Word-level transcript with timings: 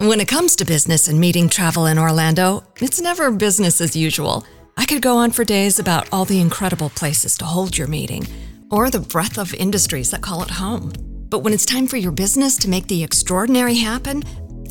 When 0.00 0.18
it 0.18 0.28
comes 0.28 0.56
to 0.56 0.64
business 0.64 1.08
and 1.08 1.20
meeting 1.20 1.50
travel 1.50 1.84
in 1.84 1.98
Orlando, 1.98 2.64
it's 2.80 3.02
never 3.02 3.30
business 3.30 3.82
as 3.82 3.94
usual. 3.94 4.46
I 4.78 4.86
could 4.86 5.02
go 5.02 5.18
on 5.18 5.30
for 5.30 5.44
days 5.44 5.78
about 5.78 6.08
all 6.10 6.24
the 6.24 6.40
incredible 6.40 6.88
places 6.88 7.36
to 7.36 7.44
hold 7.44 7.76
your 7.76 7.86
meeting, 7.86 8.26
or 8.70 8.88
the 8.88 9.00
breadth 9.00 9.36
of 9.36 9.52
industries 9.52 10.10
that 10.10 10.22
call 10.22 10.42
it 10.42 10.52
home. 10.52 10.94
But 11.28 11.40
when 11.40 11.52
it's 11.52 11.66
time 11.66 11.86
for 11.86 11.98
your 11.98 12.12
business 12.12 12.56
to 12.60 12.70
make 12.70 12.86
the 12.86 13.04
extraordinary 13.04 13.74
happen, 13.74 14.22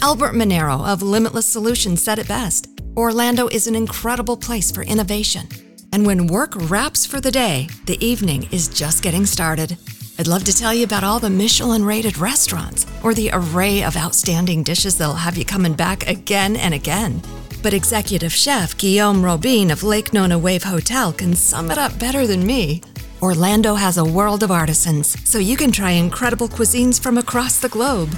Albert 0.02 0.34
Monero 0.34 0.84
of 0.84 1.04
Limitless 1.04 1.46
Solutions 1.46 2.02
said 2.02 2.18
it 2.18 2.28
best 2.28 2.68
Orlando 2.98 3.48
is 3.50 3.68
an 3.68 3.76
incredible 3.76 4.36
place 4.36 4.72
for 4.72 4.82
innovation. 4.82 5.48
And 5.94 6.08
when 6.08 6.26
work 6.26 6.54
wraps 6.56 7.06
for 7.06 7.22
the 7.22 7.32
day, 7.32 7.70
the 7.86 8.04
evening 8.04 8.50
is 8.52 8.68
just 8.68 9.04
getting 9.04 9.28
started. 9.28 9.78
I'd 10.20 10.28
love 10.28 10.44
to 10.44 10.54
tell 10.54 10.74
you 10.74 10.84
about 10.84 11.06
all 11.06 11.22
the 11.22 11.30
Michelin 11.30 11.86
rated 11.86 12.18
restaurants 12.18 12.86
or 13.04 13.14
the 13.14 13.30
array 13.32 13.86
of 13.86 13.96
outstanding 13.96 14.64
dishes 14.64 14.98
that'll 14.98 15.14
have 15.14 15.38
you 15.38 15.46
coming 15.46 15.76
back 15.76 16.06
again 16.10 16.58
and 16.58 16.74
again. 16.74 17.22
But 17.64 17.74
executive 17.74 18.34
chef 18.34 18.78
Guillaume 18.78 19.24
Robin 19.24 19.72
of 19.72 19.82
Lake 19.82 20.12
Nona 20.12 20.38
Wave 20.38 20.64
Hotel 20.64 21.14
can 21.14 21.36
sum 21.36 21.72
it 21.72 21.78
up 21.78 21.98
better 21.98 22.28
than 22.28 22.46
me. 22.46 22.82
Orlando 23.22 23.76
has 23.76 23.98
a 23.98 24.04
world 24.04 24.44
of 24.44 24.52
artisans, 24.52 25.18
so 25.24 25.40
you 25.40 25.56
can 25.56 25.72
try 25.72 25.92
incredible 25.92 26.50
cuisines 26.50 27.02
from 27.02 27.18
across 27.18 27.60
the 27.60 27.70
globe. 27.70 28.10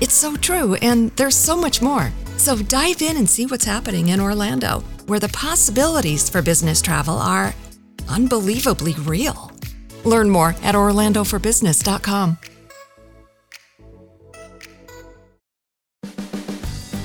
It's 0.00 0.14
so 0.14 0.36
true, 0.36 0.76
and 0.76 1.10
there's 1.16 1.34
so 1.34 1.56
much 1.56 1.82
more. 1.82 2.12
So 2.36 2.56
dive 2.56 3.02
in 3.02 3.16
and 3.16 3.28
see 3.28 3.46
what's 3.46 3.64
happening 3.64 4.10
in 4.10 4.20
Orlando, 4.20 4.84
where 5.06 5.18
the 5.18 5.28
possibilities 5.30 6.30
for 6.30 6.40
business 6.40 6.80
travel 6.80 7.18
are 7.18 7.52
unbelievably 8.08 8.94
real. 9.00 9.47
Learn 10.04 10.30
more 10.30 10.50
at 10.62 10.74
orlandoforbusiness.com. 10.74 12.38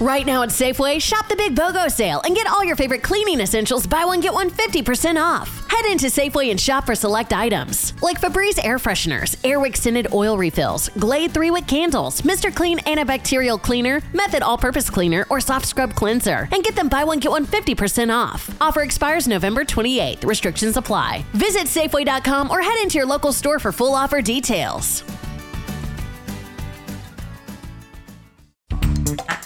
Right 0.03 0.25
now 0.25 0.43
at 0.43 0.49
Safeway, 0.49 1.01
shop 1.01 1.29
the 1.29 1.35
Big 1.37 1.55
BOGO 1.55 1.89
sale 1.89 2.21
and 2.25 2.35
get 2.35 2.45
all 2.45 2.61
your 2.61 2.75
favorite 2.75 3.01
cleaning 3.03 3.39
essentials 3.39 3.87
buy 3.87 4.03
one, 4.03 4.19
get 4.19 4.33
one 4.33 4.49
50% 4.49 5.15
off. 5.15 5.65
Head 5.69 5.89
into 5.89 6.07
Safeway 6.07 6.51
and 6.51 6.59
shop 6.59 6.85
for 6.85 6.93
select 6.93 7.31
items 7.31 7.93
like 8.01 8.19
Febreze 8.19 8.61
air 8.65 8.79
fresheners, 8.79 9.37
Airwick 9.49 9.77
scented 9.77 10.11
oil 10.11 10.37
refills, 10.37 10.89
Glade 10.99 11.31
3 11.31 11.51
wick 11.51 11.67
candles, 11.67 12.21
Mr. 12.23 12.53
Clean 12.53 12.79
antibacterial 12.79 13.61
cleaner, 13.61 14.01
Method 14.11 14.43
all 14.43 14.57
purpose 14.57 14.89
cleaner, 14.89 15.25
or 15.29 15.39
soft 15.39 15.65
scrub 15.65 15.95
cleanser, 15.95 16.49
and 16.51 16.65
get 16.65 16.75
them 16.75 16.89
buy 16.89 17.05
one, 17.05 17.19
get 17.19 17.31
one 17.31 17.45
50% 17.45 18.13
off. 18.13 18.53
Offer 18.59 18.81
expires 18.81 19.25
November 19.25 19.63
28th. 19.63 20.25
Restrictions 20.25 20.75
apply. 20.75 21.23
Visit 21.31 21.67
Safeway.com 21.67 22.51
or 22.51 22.61
head 22.61 22.83
into 22.83 22.97
your 22.97 23.07
local 23.07 23.31
store 23.31 23.57
for 23.57 23.71
full 23.71 23.95
offer 23.95 24.21
details. 24.21 25.01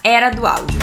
Era 0.03 0.29
do 0.29 0.45
áudio. 0.45 0.79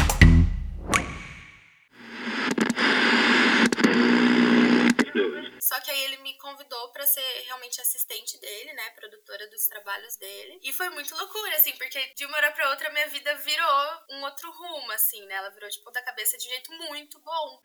Só 5.61 5.81
que 5.81 5.91
aí 5.91 6.05
ele 6.05 6.19
me 6.19 6.37
convidou 6.39 6.93
pra 6.93 7.07
ser 7.07 7.23
realmente 7.47 7.81
assistente 7.81 8.39
dele, 8.41 8.73
né, 8.75 8.91
produtora 8.91 9.49
dos 9.49 9.67
trabalhos 9.67 10.17
dele. 10.17 10.59
E 10.63 10.73
foi 10.73 10.89
muito 10.91 11.15
loucura, 11.17 11.57
assim, 11.57 11.73
porque 11.73 12.13
de 12.15 12.27
uma 12.27 12.37
hora 12.37 12.53
pra 12.53 12.71
outra 12.71 12.91
minha 12.91 13.09
vida 13.09 13.35
virou 13.37 13.91
um 14.11 14.23
outro 14.25 14.51
rumo, 14.53 14.93
assim, 14.93 15.25
né? 15.27 15.35
Ela 15.37 15.51
virou 15.51 15.69
de 15.69 15.81
ponta 15.81 16.03
cabeça 16.03 16.37
de 16.37 16.47
um 16.47 16.51
jeito 16.51 16.73
muito 16.73 17.19
bom. 17.21 17.63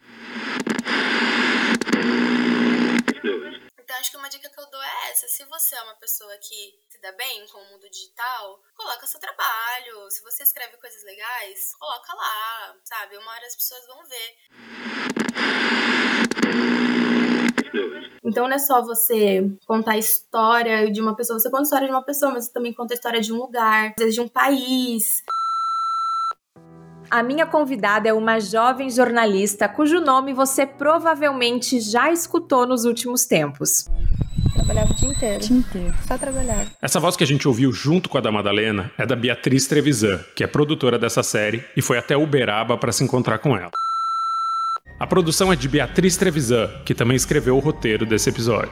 Acho 4.00 4.12
que 4.12 4.18
uma 4.18 4.30
dica 4.30 4.50
que 4.50 4.58
eu 4.58 4.72
dou 4.72 4.82
é 4.82 5.12
essa. 5.12 5.28
Se 5.28 5.44
você 5.44 5.76
é 5.76 5.84
uma 5.84 5.96
pessoa 5.96 6.32
que 6.38 6.80
se 6.88 7.02
dá 7.02 7.12
bem 7.12 7.46
com 7.48 7.60
o 7.60 7.66
mundo 7.66 7.90
digital, 7.90 8.58
coloca 8.74 9.06
seu 9.06 9.20
trabalho. 9.20 10.10
Se 10.10 10.24
você 10.24 10.44
escreve 10.44 10.78
coisas 10.78 11.04
legais, 11.04 11.76
coloca 11.78 12.14
lá, 12.14 12.78
sabe? 12.86 13.18
Uma 13.18 13.30
hora 13.30 13.46
as 13.46 13.58
pessoas 13.58 13.86
vão 13.88 14.02
ver. 14.08 14.38
Então 18.24 18.48
não 18.48 18.56
é 18.56 18.60
só 18.60 18.82
você 18.82 19.42
contar 19.68 19.92
a 19.92 19.98
história 19.98 20.90
de 20.90 21.02
uma 21.02 21.14
pessoa, 21.14 21.38
você 21.38 21.50
conta 21.50 21.64
a 21.64 21.64
história 21.64 21.88
de 21.88 21.94
uma 21.94 22.06
pessoa, 22.06 22.32
mas 22.32 22.46
você 22.46 22.54
também 22.54 22.74
conta 22.74 22.94
a 22.94 22.96
história 22.96 23.20
de 23.20 23.34
um 23.34 23.38
lugar, 23.38 23.90
às 23.90 23.96
vezes 23.98 24.16
de 24.16 24.22
um 24.22 24.30
país. 24.30 25.04
A 27.12 27.24
minha 27.24 27.46
convidada 27.46 28.08
é 28.08 28.14
uma 28.14 28.40
jovem 28.40 28.90
jornalista 28.90 29.68
cujo 29.68 30.00
nome 30.00 30.32
você 30.32 30.66
provavelmente 30.66 31.80
já 31.80 32.12
escutou 32.12 32.68
nos 32.68 32.86
últimos 32.86 33.26
tempos. 33.26 33.90
Trabalhava 34.54 34.92
o 34.92 34.96
dia 34.96 35.10
inteiro. 35.10 35.40
dia 35.40 35.58
inteiro. 35.58 35.96
Só 36.08 36.18
trabalhar. 36.20 36.68
Essa 36.80 37.00
voz 37.00 37.18
que 37.18 37.24
a 37.24 37.28
gente 37.28 37.48
ouviu 37.48 37.72
junto 37.72 38.10
com 38.10 38.20
a 38.20 38.22
da 38.22 38.32
Madalena 38.32 38.92
é 38.96 39.08
da 39.08 39.16
Beatriz 39.16 39.66
Trevisan, 39.66 40.20
que 40.36 40.44
é 40.44 40.48
produtora 40.48 41.00
dessa 41.00 41.24
série 41.24 41.64
e 41.76 41.82
foi 41.82 41.98
até 41.98 42.16
Uberaba 42.16 42.78
para 42.78 42.92
se 42.92 43.04
encontrar 43.04 43.40
com 43.40 43.58
ela. 43.58 43.72
A 45.00 45.08
produção 45.08 45.52
é 45.52 45.56
de 45.56 45.68
Beatriz 45.68 46.16
Trevisan, 46.16 46.70
que 46.86 46.94
também 46.94 47.16
escreveu 47.16 47.56
o 47.56 47.60
roteiro 47.60 48.06
desse 48.06 48.30
episódio. 48.30 48.72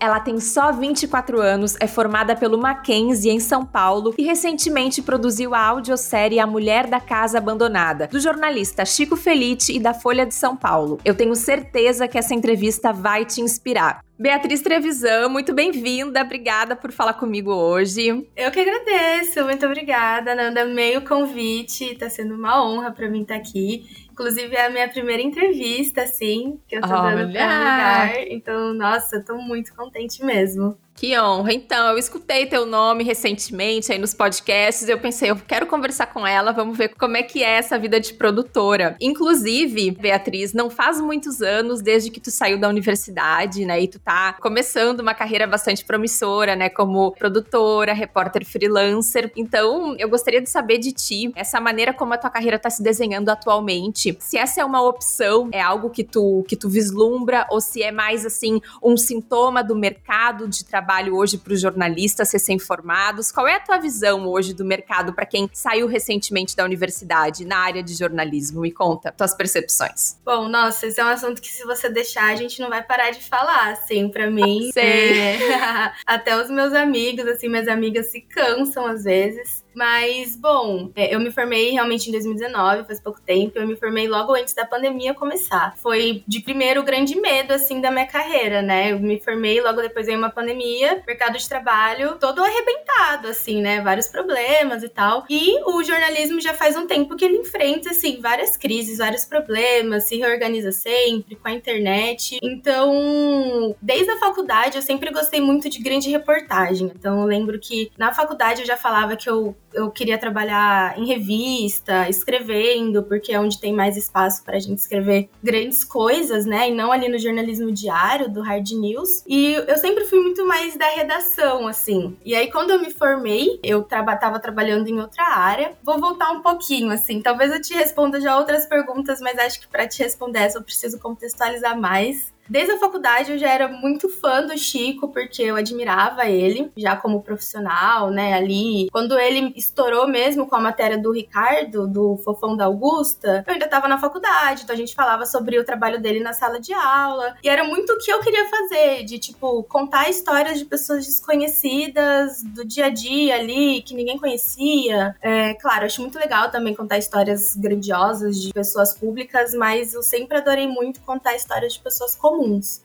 Ela 0.00 0.20
tem 0.20 0.40
só 0.40 0.72
24 0.72 1.40
anos, 1.40 1.76
é 1.80 1.86
formada 1.86 2.34
pelo 2.34 2.58
Mackenzie 2.58 3.30
em 3.30 3.40
São 3.40 3.64
Paulo 3.64 4.14
e 4.18 4.24
recentemente 4.24 5.00
produziu 5.00 5.54
a 5.54 5.60
audiosérie 5.60 6.40
A 6.40 6.46
Mulher 6.46 6.86
da 6.86 7.00
Casa 7.00 7.38
Abandonada, 7.38 8.08
do 8.08 8.18
jornalista 8.18 8.84
Chico 8.84 9.16
Felite 9.16 9.72
e 9.72 9.80
da 9.80 9.94
Folha 9.94 10.26
de 10.26 10.34
São 10.34 10.56
Paulo. 10.56 10.98
Eu 11.04 11.14
tenho 11.14 11.34
certeza 11.34 12.08
que 12.08 12.18
essa 12.18 12.34
entrevista 12.34 12.92
vai 12.92 13.24
te 13.24 13.40
inspirar. 13.40 14.04
Beatriz 14.18 14.60
Trevisan, 14.62 15.28
muito 15.28 15.52
bem-vinda, 15.52 16.22
obrigada 16.22 16.76
por 16.76 16.92
falar 16.92 17.14
comigo 17.14 17.52
hoje. 17.52 18.26
Eu 18.36 18.50
que 18.52 18.60
agradeço, 18.60 19.42
muito 19.44 19.66
obrigada, 19.66 20.36
Nanda. 20.36 20.62
Amei 20.62 20.96
o 20.96 21.04
convite, 21.04 21.96
tá 21.96 22.08
sendo 22.08 22.34
uma 22.34 22.64
honra 22.64 22.92
para 22.92 23.08
mim 23.08 23.22
estar 23.22 23.34
aqui. 23.34 23.84
Inclusive, 24.14 24.54
é 24.54 24.66
a 24.66 24.70
minha 24.70 24.88
primeira 24.88 25.20
entrevista, 25.20 26.02
assim, 26.02 26.60
que 26.68 26.76
eu 26.76 26.80
tô 26.80 26.86
Olha! 26.86 27.16
dando 27.16 27.32
pra 27.32 27.44
um 27.44 27.58
lugar. 27.58 28.14
Então, 28.28 28.72
nossa, 28.72 29.16
eu 29.16 29.24
tô 29.24 29.36
muito 29.38 29.74
contente 29.74 30.24
mesmo. 30.24 30.78
Que 30.96 31.18
honra. 31.18 31.52
Então, 31.52 31.88
eu 31.88 31.98
escutei 31.98 32.46
teu 32.46 32.64
nome 32.64 33.02
recentemente 33.02 33.90
aí 33.90 33.98
nos 33.98 34.14
podcasts. 34.14 34.88
Eu 34.88 34.98
pensei, 34.98 35.28
eu 35.28 35.36
quero 35.36 35.66
conversar 35.66 36.06
com 36.06 36.24
ela, 36.24 36.52
vamos 36.52 36.78
ver 36.78 36.94
como 36.94 37.16
é 37.16 37.22
que 37.22 37.42
é 37.42 37.56
essa 37.56 37.76
vida 37.76 37.98
de 37.98 38.14
produtora. 38.14 38.96
Inclusive, 39.00 39.90
Beatriz, 39.90 40.52
não 40.52 40.70
faz 40.70 41.00
muitos 41.00 41.42
anos 41.42 41.82
desde 41.82 42.12
que 42.12 42.20
tu 42.20 42.30
saiu 42.30 42.60
da 42.60 42.68
universidade, 42.68 43.66
né? 43.66 43.80
E 43.80 43.88
tu 43.88 43.98
tá 43.98 44.34
começando 44.34 45.00
uma 45.00 45.14
carreira 45.14 45.48
bastante 45.48 45.84
promissora, 45.84 46.54
né? 46.54 46.68
Como 46.68 47.10
produtora, 47.10 47.92
repórter 47.92 48.46
freelancer. 48.46 49.32
Então, 49.36 49.96
eu 49.98 50.08
gostaria 50.08 50.40
de 50.40 50.48
saber 50.48 50.78
de 50.78 50.92
ti, 50.92 51.32
essa 51.34 51.60
maneira 51.60 51.92
como 51.92 52.14
a 52.14 52.18
tua 52.18 52.30
carreira 52.30 52.56
tá 52.58 52.70
se 52.70 52.84
desenhando 52.84 53.30
atualmente. 53.30 54.16
Se 54.20 54.38
essa 54.38 54.60
é 54.60 54.64
uma 54.64 54.80
opção, 54.80 55.48
é 55.50 55.60
algo 55.60 55.90
que 55.90 56.04
tu, 56.04 56.44
que 56.46 56.54
tu 56.54 56.68
vislumbra, 56.68 57.48
ou 57.50 57.60
se 57.60 57.82
é 57.82 57.90
mais 57.90 58.24
assim, 58.24 58.60
um 58.80 58.96
sintoma 58.96 59.64
do 59.64 59.74
mercado 59.74 60.46
de 60.46 60.64
trabalho 60.64 60.83
hoje 61.12 61.38
para 61.38 61.52
os 61.52 61.60
jornalistas 61.60 62.32
recém-formados. 62.32 63.32
Qual 63.32 63.46
é 63.46 63.56
a 63.56 63.60
tua 63.60 63.78
visão 63.78 64.26
hoje 64.28 64.52
do 64.52 64.64
mercado 64.64 65.12
para 65.12 65.26
quem 65.26 65.48
saiu 65.52 65.86
recentemente 65.86 66.56
da 66.56 66.64
universidade 66.64 67.44
na 67.44 67.58
área 67.58 67.82
de 67.82 67.94
jornalismo? 67.94 68.60
Me 68.60 68.70
conta 68.70 69.12
tuas 69.12 69.34
percepções. 69.34 70.18
Bom, 70.24 70.48
nossa, 70.48 70.86
esse 70.86 71.00
é 71.00 71.04
um 71.04 71.08
assunto 71.08 71.40
que 71.40 71.48
se 71.48 71.64
você 71.64 71.88
deixar, 71.88 72.32
a 72.32 72.36
gente 72.36 72.60
não 72.60 72.68
vai 72.68 72.82
parar 72.82 73.10
de 73.10 73.20
falar, 73.20 73.72
assim, 73.72 74.08
pra 74.08 74.30
mim. 74.30 74.70
Sei. 74.74 75.18
é, 75.18 75.92
Até 76.06 76.40
os 76.40 76.50
meus 76.50 76.72
amigos, 76.72 77.26
assim, 77.26 77.48
minhas 77.48 77.68
amigas 77.68 78.10
se 78.10 78.20
cansam 78.20 78.86
às 78.86 79.04
vezes. 79.04 79.63
Mas, 79.74 80.36
bom, 80.36 80.90
é, 80.94 81.14
eu 81.14 81.20
me 81.20 81.30
formei 81.30 81.70
realmente 81.70 82.08
em 82.08 82.12
2019, 82.12 82.84
faz 82.84 83.00
pouco 83.00 83.20
tempo. 83.20 83.58
Eu 83.58 83.66
me 83.66 83.76
formei 83.76 84.06
logo 84.06 84.34
antes 84.34 84.54
da 84.54 84.64
pandemia 84.64 85.12
começar. 85.14 85.74
Foi 85.76 86.22
de 86.26 86.40
primeiro 86.40 86.80
o 86.80 86.84
grande 86.84 87.16
medo, 87.16 87.52
assim, 87.52 87.80
da 87.80 87.90
minha 87.90 88.06
carreira, 88.06 88.62
né? 88.62 88.92
Eu 88.92 89.00
me 89.00 89.20
formei, 89.20 89.60
logo 89.60 89.82
depois 89.82 90.06
veio 90.06 90.18
uma 90.18 90.30
pandemia, 90.30 91.02
mercado 91.06 91.36
de 91.36 91.48
trabalho 91.48 92.16
todo 92.18 92.42
arrebentado, 92.42 93.28
assim, 93.28 93.60
né? 93.60 93.80
Vários 93.80 94.08
problemas 94.08 94.82
e 94.82 94.88
tal. 94.88 95.24
E 95.28 95.60
o 95.64 95.82
jornalismo 95.82 96.40
já 96.40 96.54
faz 96.54 96.76
um 96.76 96.86
tempo 96.86 97.16
que 97.16 97.24
ele 97.24 97.38
enfrenta, 97.38 97.90
assim, 97.90 98.20
várias 98.20 98.56
crises, 98.56 98.98
vários 98.98 99.24
problemas, 99.24 100.08
se 100.08 100.16
reorganiza 100.16 100.70
sempre 100.72 101.34
com 101.36 101.48
a 101.48 101.52
internet. 101.52 102.38
Então, 102.42 103.74
desde 103.82 104.10
a 104.10 104.18
faculdade, 104.18 104.76
eu 104.76 104.82
sempre 104.82 105.10
gostei 105.10 105.40
muito 105.40 105.68
de 105.68 105.80
grande 105.80 106.10
reportagem. 106.10 106.92
Então, 106.94 107.20
eu 107.20 107.26
lembro 107.26 107.58
que 107.58 107.90
na 107.98 108.12
faculdade 108.12 108.60
eu 108.60 108.66
já 108.66 108.76
falava 108.76 109.16
que 109.16 109.28
eu 109.28 109.56
eu 109.74 109.90
queria 109.90 110.18
trabalhar 110.18 110.98
em 110.98 111.06
revista, 111.06 112.08
escrevendo, 112.08 113.02
porque 113.02 113.32
é 113.32 113.40
onde 113.40 113.60
tem 113.60 113.72
mais 113.72 113.96
espaço 113.96 114.42
para 114.44 114.56
a 114.56 114.60
gente 114.60 114.78
escrever 114.78 115.28
grandes 115.42 115.84
coisas, 115.84 116.46
né? 116.46 116.70
E 116.70 116.74
não 116.74 116.92
ali 116.92 117.08
no 117.08 117.18
jornalismo 117.18 117.72
diário, 117.72 118.30
do 118.30 118.40
hard 118.40 118.70
news. 118.72 119.22
E 119.26 119.54
eu 119.54 119.76
sempre 119.78 120.04
fui 120.04 120.20
muito 120.20 120.46
mais 120.46 120.76
da 120.76 120.88
redação, 120.90 121.66
assim. 121.66 122.16
E 122.24 122.34
aí, 122.34 122.50
quando 122.50 122.70
eu 122.70 122.80
me 122.80 122.90
formei, 122.90 123.58
eu 123.62 123.82
traba 123.82 124.16
tava 124.16 124.38
trabalhando 124.38 124.88
em 124.88 125.00
outra 125.00 125.24
área. 125.24 125.72
Vou 125.82 125.98
voltar 125.98 126.30
um 126.30 126.40
pouquinho, 126.40 126.90
assim. 126.90 127.20
Talvez 127.20 127.52
eu 127.52 127.60
te 127.60 127.74
responda 127.74 128.20
já 128.20 128.38
outras 128.38 128.66
perguntas, 128.66 129.20
mas 129.20 129.38
acho 129.38 129.60
que 129.60 129.68
para 129.68 129.86
te 129.86 130.02
responder 130.02 130.40
essa 130.40 130.58
eu 130.58 130.62
preciso 130.62 130.98
contextualizar 130.98 131.78
mais. 131.78 132.33
Desde 132.48 132.72
a 132.72 132.78
faculdade 132.78 133.32
eu 133.32 133.38
já 133.38 133.50
era 133.50 133.68
muito 133.68 134.08
fã 134.08 134.46
do 134.46 134.56
Chico, 134.56 135.08
porque 135.08 135.42
eu 135.42 135.56
admirava 135.56 136.26
ele, 136.26 136.70
já 136.76 136.96
como 136.96 137.22
profissional, 137.22 138.10
né, 138.10 138.34
ali. 138.34 138.88
Quando 138.90 139.18
ele 139.18 139.52
estourou 139.56 140.06
mesmo 140.06 140.46
com 140.46 140.54
a 140.54 140.60
matéria 140.60 140.98
do 140.98 141.12
Ricardo, 141.12 141.86
do 141.86 142.16
Fofão 142.18 142.56
da 142.56 142.66
Augusta, 142.66 143.44
eu 143.46 143.52
ainda 143.54 143.68
tava 143.68 143.88
na 143.88 143.98
faculdade, 143.98 144.62
então 144.62 144.74
a 144.74 144.78
gente 144.78 144.94
falava 144.94 145.26
sobre 145.26 145.58
o 145.58 145.64
trabalho 145.64 146.00
dele 146.00 146.20
na 146.20 146.32
sala 146.32 146.60
de 146.60 146.72
aula. 146.72 147.34
E 147.42 147.48
era 147.48 147.64
muito 147.64 147.92
o 147.92 147.98
que 147.98 148.10
eu 148.10 148.20
queria 148.20 148.48
fazer, 148.48 149.04
de, 149.04 149.18
tipo, 149.18 149.62
contar 149.64 150.08
histórias 150.10 150.58
de 150.58 150.64
pessoas 150.64 151.06
desconhecidas, 151.06 152.42
do 152.42 152.64
dia 152.64 152.86
a 152.86 152.90
dia 152.90 153.36
ali, 153.36 153.82
que 153.82 153.94
ninguém 153.94 154.18
conhecia. 154.18 155.16
É, 155.22 155.54
claro, 155.54 155.86
acho 155.86 156.00
muito 156.00 156.18
legal 156.18 156.50
também 156.50 156.74
contar 156.74 156.98
histórias 156.98 157.56
grandiosas 157.56 158.40
de 158.40 158.52
pessoas 158.52 158.94
públicas, 158.94 159.54
mas 159.54 159.94
eu 159.94 160.02
sempre 160.02 160.38
adorei 160.38 160.66
muito 160.66 161.00
contar 161.00 161.34
histórias 161.34 161.74
de 161.74 161.80
pessoas 161.80 162.14
comuns. 162.14 162.33